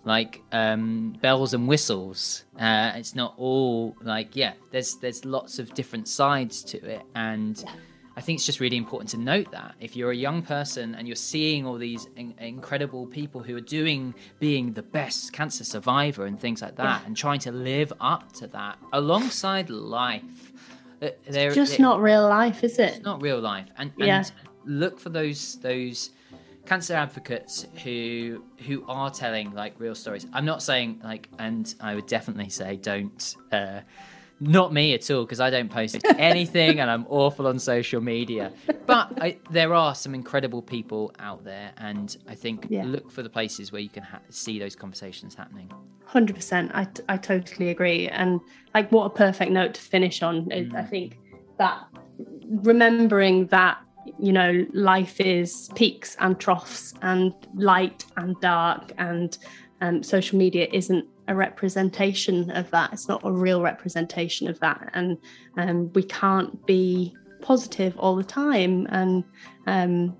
like 0.05 0.43
um 0.53 1.15
bells 1.21 1.53
and 1.53 1.69
whistles. 1.69 2.45
Uh 2.59 2.93
it's 2.95 3.15
not 3.15 3.35
all 3.37 3.95
like 4.01 4.35
yeah 4.35 4.55
there's 4.71 4.97
there's 4.97 5.25
lots 5.27 5.59
of 5.59 5.75
different 5.75 6.09
sides 6.09 6.63
to 6.65 6.79
it. 6.79 7.03
And 7.15 7.63
I 8.19 8.21
think 8.21 8.35
it's 8.39 8.47
just 8.47 8.59
really 8.59 8.77
important 8.77 9.11
to 9.11 9.17
note 9.35 9.49
that 9.53 9.77
if 9.81 9.95
you're 9.97 10.11
a 10.11 10.17
young 10.29 10.43
person 10.43 10.87
and 10.97 11.07
you're 11.07 11.15
seeing 11.33 11.65
all 11.67 11.79
these 11.79 12.09
in- 12.17 12.35
incredible 12.41 13.07
people 13.07 13.41
who 13.47 13.55
are 13.57 13.67
doing 13.81 14.13
being 14.41 14.73
the 14.73 14.83
best 14.83 15.33
cancer 15.33 15.63
survivor 15.63 16.27
and 16.27 16.37
things 16.45 16.61
like 16.61 16.75
that, 16.83 17.01
Yeah. 17.01 17.07
and 17.07 17.17
trying 17.17 17.39
to 17.49 17.53
live 17.53 17.93
up 18.01 18.33
to 18.41 18.49
that 18.49 18.75
alongside 18.93 19.71
life, 19.71 20.53
uh, 21.01 21.11
they're 21.31 21.53
Just 21.53 21.73
they're- 21.79 21.87
not 21.91 22.03
real 22.03 22.23
life, 22.29 22.65
is 22.65 22.77
it? 22.81 22.95
it's 22.97 23.05
not 23.05 23.23
real 23.23 23.39
life, 23.53 23.69
and, 23.79 23.93
and 23.99 24.07
Yeah. 24.09 24.25
look 24.65 24.99
for 24.99 25.11
those 25.11 25.41
those 25.61 26.11
cancer 26.67 26.95
advocates 26.95 27.67
who 27.85 28.45
who 28.67 28.85
are 28.89 29.11
telling 29.11 29.53
like 29.63 29.75
real 29.79 29.95
stories. 29.95 30.27
I'm 30.33 30.45
not 30.53 30.61
saying 30.71 31.01
like, 31.05 31.29
and 31.39 31.73
I 31.81 31.95
would 31.95 32.09
definitely 32.09 32.51
say 32.51 32.71
don't. 32.93 33.23
Uh, 33.53 33.81
not 34.41 34.73
me 34.73 34.95
at 34.95 35.11
all 35.11 35.25
because 35.25 35.41
I 35.41 35.51
don't 35.51 35.71
post 35.71 35.99
anything 36.17 36.81
and 36.81 36.91
I'm 36.91 37.07
awful 37.09 37.47
on 37.47 37.59
social 37.59 38.01
media. 38.01 38.53
But 38.87 39.13
I, 39.21 39.39
there 39.51 39.75
are 39.75 39.95
some 39.95 40.15
incredible 40.15 40.63
people 40.63 41.13
out 41.19 41.45
there, 41.45 41.73
and 41.77 42.17
I 42.29 42.35
think 42.35 42.67
Yeah. 42.71 42.85
look 42.85 43.11
for 43.11 43.23
the 43.23 43.31
places 43.31 43.73
where 43.73 43.81
you 43.81 43.89
can 43.89 44.03
ha- 44.03 44.21
see 44.31 44.59
those 44.59 44.75
conversations 44.77 45.35
happening. 45.35 45.71
Hundred 46.05 46.37
percent. 46.37 46.71
I 46.75 46.87
I 47.09 47.17
totally 47.19 47.69
agree. 47.69 48.09
And 48.09 48.41
like, 48.75 48.91
what 48.91 49.05
a 49.05 49.11
perfect 49.11 49.51
note 49.53 49.75
to 49.75 49.81
finish 49.81 50.23
on. 50.23 50.51
Is, 50.51 50.73
I 50.75 50.83
think 50.83 51.19
that 51.59 51.85
remembering 52.47 53.47
that 53.49 53.79
you 54.19 54.33
know 54.33 54.65
life 54.73 55.21
is 55.21 55.69
peaks 55.75 56.17
and 56.21 56.39
troughs 56.41 56.95
and 57.03 57.35
light 57.55 58.07
and 58.17 58.41
dark 58.41 58.93
and 58.97 59.37
um, 59.83 60.03
social 60.03 60.39
media 60.39 60.67
isn't 60.73 61.05
a 61.29 61.35
representation 61.35 62.51
of 62.51 62.71
that. 62.71 62.93
It's 62.93 63.09
not 63.09 63.21
a 63.25 63.31
real 63.31 63.63
representation 63.63 64.49
of 64.49 64.59
that, 64.61 64.91
and 64.95 65.19
um, 65.57 65.93
we 65.93 66.03
can't 66.03 66.67
be 66.67 67.15
positive 67.41 67.97
all 67.99 68.17
the 68.17 68.25
time. 68.25 68.87
And 68.91 69.25
um, 69.67 70.17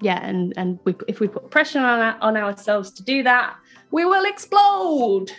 yeah, 0.00 0.20
and 0.22 0.52
and 0.56 0.78
we, 0.84 0.94
if 1.06 1.20
we 1.20 1.28
put 1.28 1.50
pressure 1.50 1.78
on 1.78 2.00
our, 2.00 2.18
on 2.20 2.36
ourselves 2.36 2.90
to 2.92 3.02
do 3.02 3.22
that, 3.22 3.56
we 3.90 4.04
will 4.04 4.24
explode. 4.24 5.32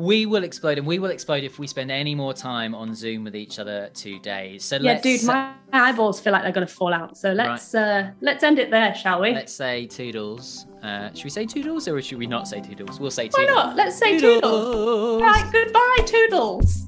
We 0.00 0.24
will 0.24 0.44
explode, 0.44 0.78
and 0.78 0.86
we 0.86 0.98
will 0.98 1.10
explode 1.10 1.44
if 1.44 1.58
we 1.58 1.66
spend 1.66 1.90
any 1.90 2.14
more 2.14 2.32
time 2.32 2.74
on 2.74 2.94
Zoom 2.94 3.22
with 3.24 3.36
each 3.36 3.58
other 3.58 3.90
today. 3.92 4.56
So 4.56 4.76
Yeah, 4.76 4.98
dude, 4.98 5.24
my 5.24 5.52
eyeballs 5.74 6.20
feel 6.20 6.32
like 6.32 6.42
they're 6.42 6.52
going 6.52 6.66
to 6.66 6.72
fall 6.72 6.94
out. 6.94 7.18
So 7.18 7.32
let's 7.32 7.74
uh, 7.74 8.10
let's 8.22 8.42
end 8.42 8.58
it 8.58 8.70
there, 8.70 8.94
shall 8.94 9.20
we? 9.20 9.34
let's 9.34 9.52
say 9.52 9.86
toodles. 9.86 10.66
Uh, 10.82 11.12
should 11.12 11.24
we 11.24 11.30
say 11.30 11.44
toodles 11.44 11.86
or 11.86 12.00
should 12.00 12.16
we 12.18 12.26
not 12.26 12.48
say 12.48 12.62
toodles? 12.62 12.98
We'll 12.98 13.10
say 13.10 13.28
Why 13.28 13.44
toodles. 13.44 13.56
not? 13.56 13.76
Let's 13.76 13.98
say 13.98 14.18
toodles. 14.18 15.20
Right, 15.20 15.52
goodbye, 15.52 16.04
toodles. 16.06 16.86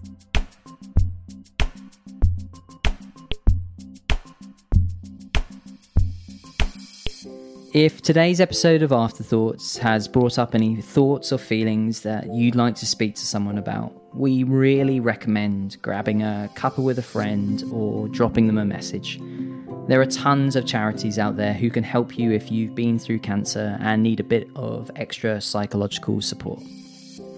If 7.72 8.02
today's 8.02 8.38
episode 8.38 8.82
of 8.82 8.92
Afterthoughts 8.92 9.78
has 9.78 10.06
brought 10.06 10.38
up 10.38 10.54
any 10.54 10.82
thoughts 10.82 11.32
or 11.32 11.38
feelings 11.38 12.02
that 12.02 12.30
you'd 12.30 12.54
like 12.54 12.74
to 12.74 12.86
speak 12.86 13.14
to 13.14 13.24
someone 13.24 13.56
about, 13.56 13.94
we 14.14 14.44
really 14.44 15.00
recommend 15.00 15.80
grabbing 15.80 16.22
a 16.22 16.50
cuppa 16.54 16.84
with 16.84 16.98
a 16.98 17.02
friend 17.02 17.64
or 17.72 18.08
dropping 18.08 18.46
them 18.46 18.58
a 18.58 18.64
message. 18.66 19.18
There 19.88 20.02
are 20.02 20.06
tons 20.06 20.54
of 20.54 20.66
charities 20.66 21.18
out 21.18 21.38
there 21.38 21.54
who 21.54 21.70
can 21.70 21.82
help 21.82 22.18
you 22.18 22.32
if 22.32 22.52
you've 22.52 22.74
been 22.74 22.98
through 22.98 23.20
cancer 23.20 23.78
and 23.80 24.02
need 24.02 24.20
a 24.20 24.24
bit 24.24 24.48
of 24.54 24.90
extra 24.96 25.40
psychological 25.40 26.20
support. 26.20 26.62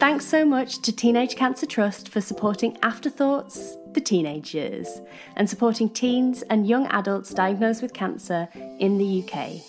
Thanks 0.00 0.26
so 0.26 0.44
much 0.44 0.80
to 0.80 0.90
Teenage 0.90 1.36
Cancer 1.36 1.66
Trust 1.66 2.08
for 2.08 2.20
supporting 2.20 2.76
Afterthoughts, 2.82 3.76
the 3.94 4.00
teenage 4.00 4.54
years, 4.54 5.00
and 5.36 5.48
supporting 5.48 5.88
teens 5.88 6.42
and 6.50 6.68
young 6.68 6.86
adults 6.88 7.32
diagnosed 7.32 7.80
with 7.82 7.94
cancer 7.94 8.48
in 8.78 8.98
the 8.98 9.22
UK. 9.22 9.62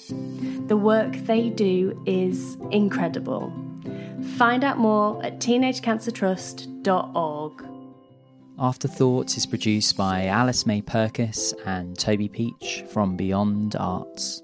The 0.68 0.78
work 0.78 1.14
they 1.26 1.50
do 1.50 2.00
is 2.06 2.58
incredible. 2.72 3.54
Find 4.38 4.64
out 4.64 4.78
more 4.78 5.20
at 5.24 5.40
teenagecancertrust.org. 5.40 7.64
Afterthoughts 8.58 9.36
is 9.38 9.46
produced 9.46 9.98
by 9.98 10.28
Alice 10.28 10.66
May 10.66 10.82
Perkis 10.82 11.54
and 11.66 12.00
Toby 12.00 12.30
Peach 12.30 12.86
from 12.90 13.18
Beyond 13.18 13.76
Arts, 13.76 14.42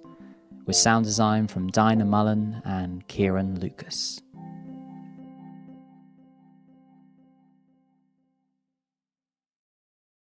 with 0.66 0.76
sound 0.76 1.06
design 1.06 1.48
from 1.48 1.72
Dinah 1.72 2.04
Mullen 2.06 2.62
and 2.66 3.08
Kieran 3.08 3.58
Lucas. 3.60 4.22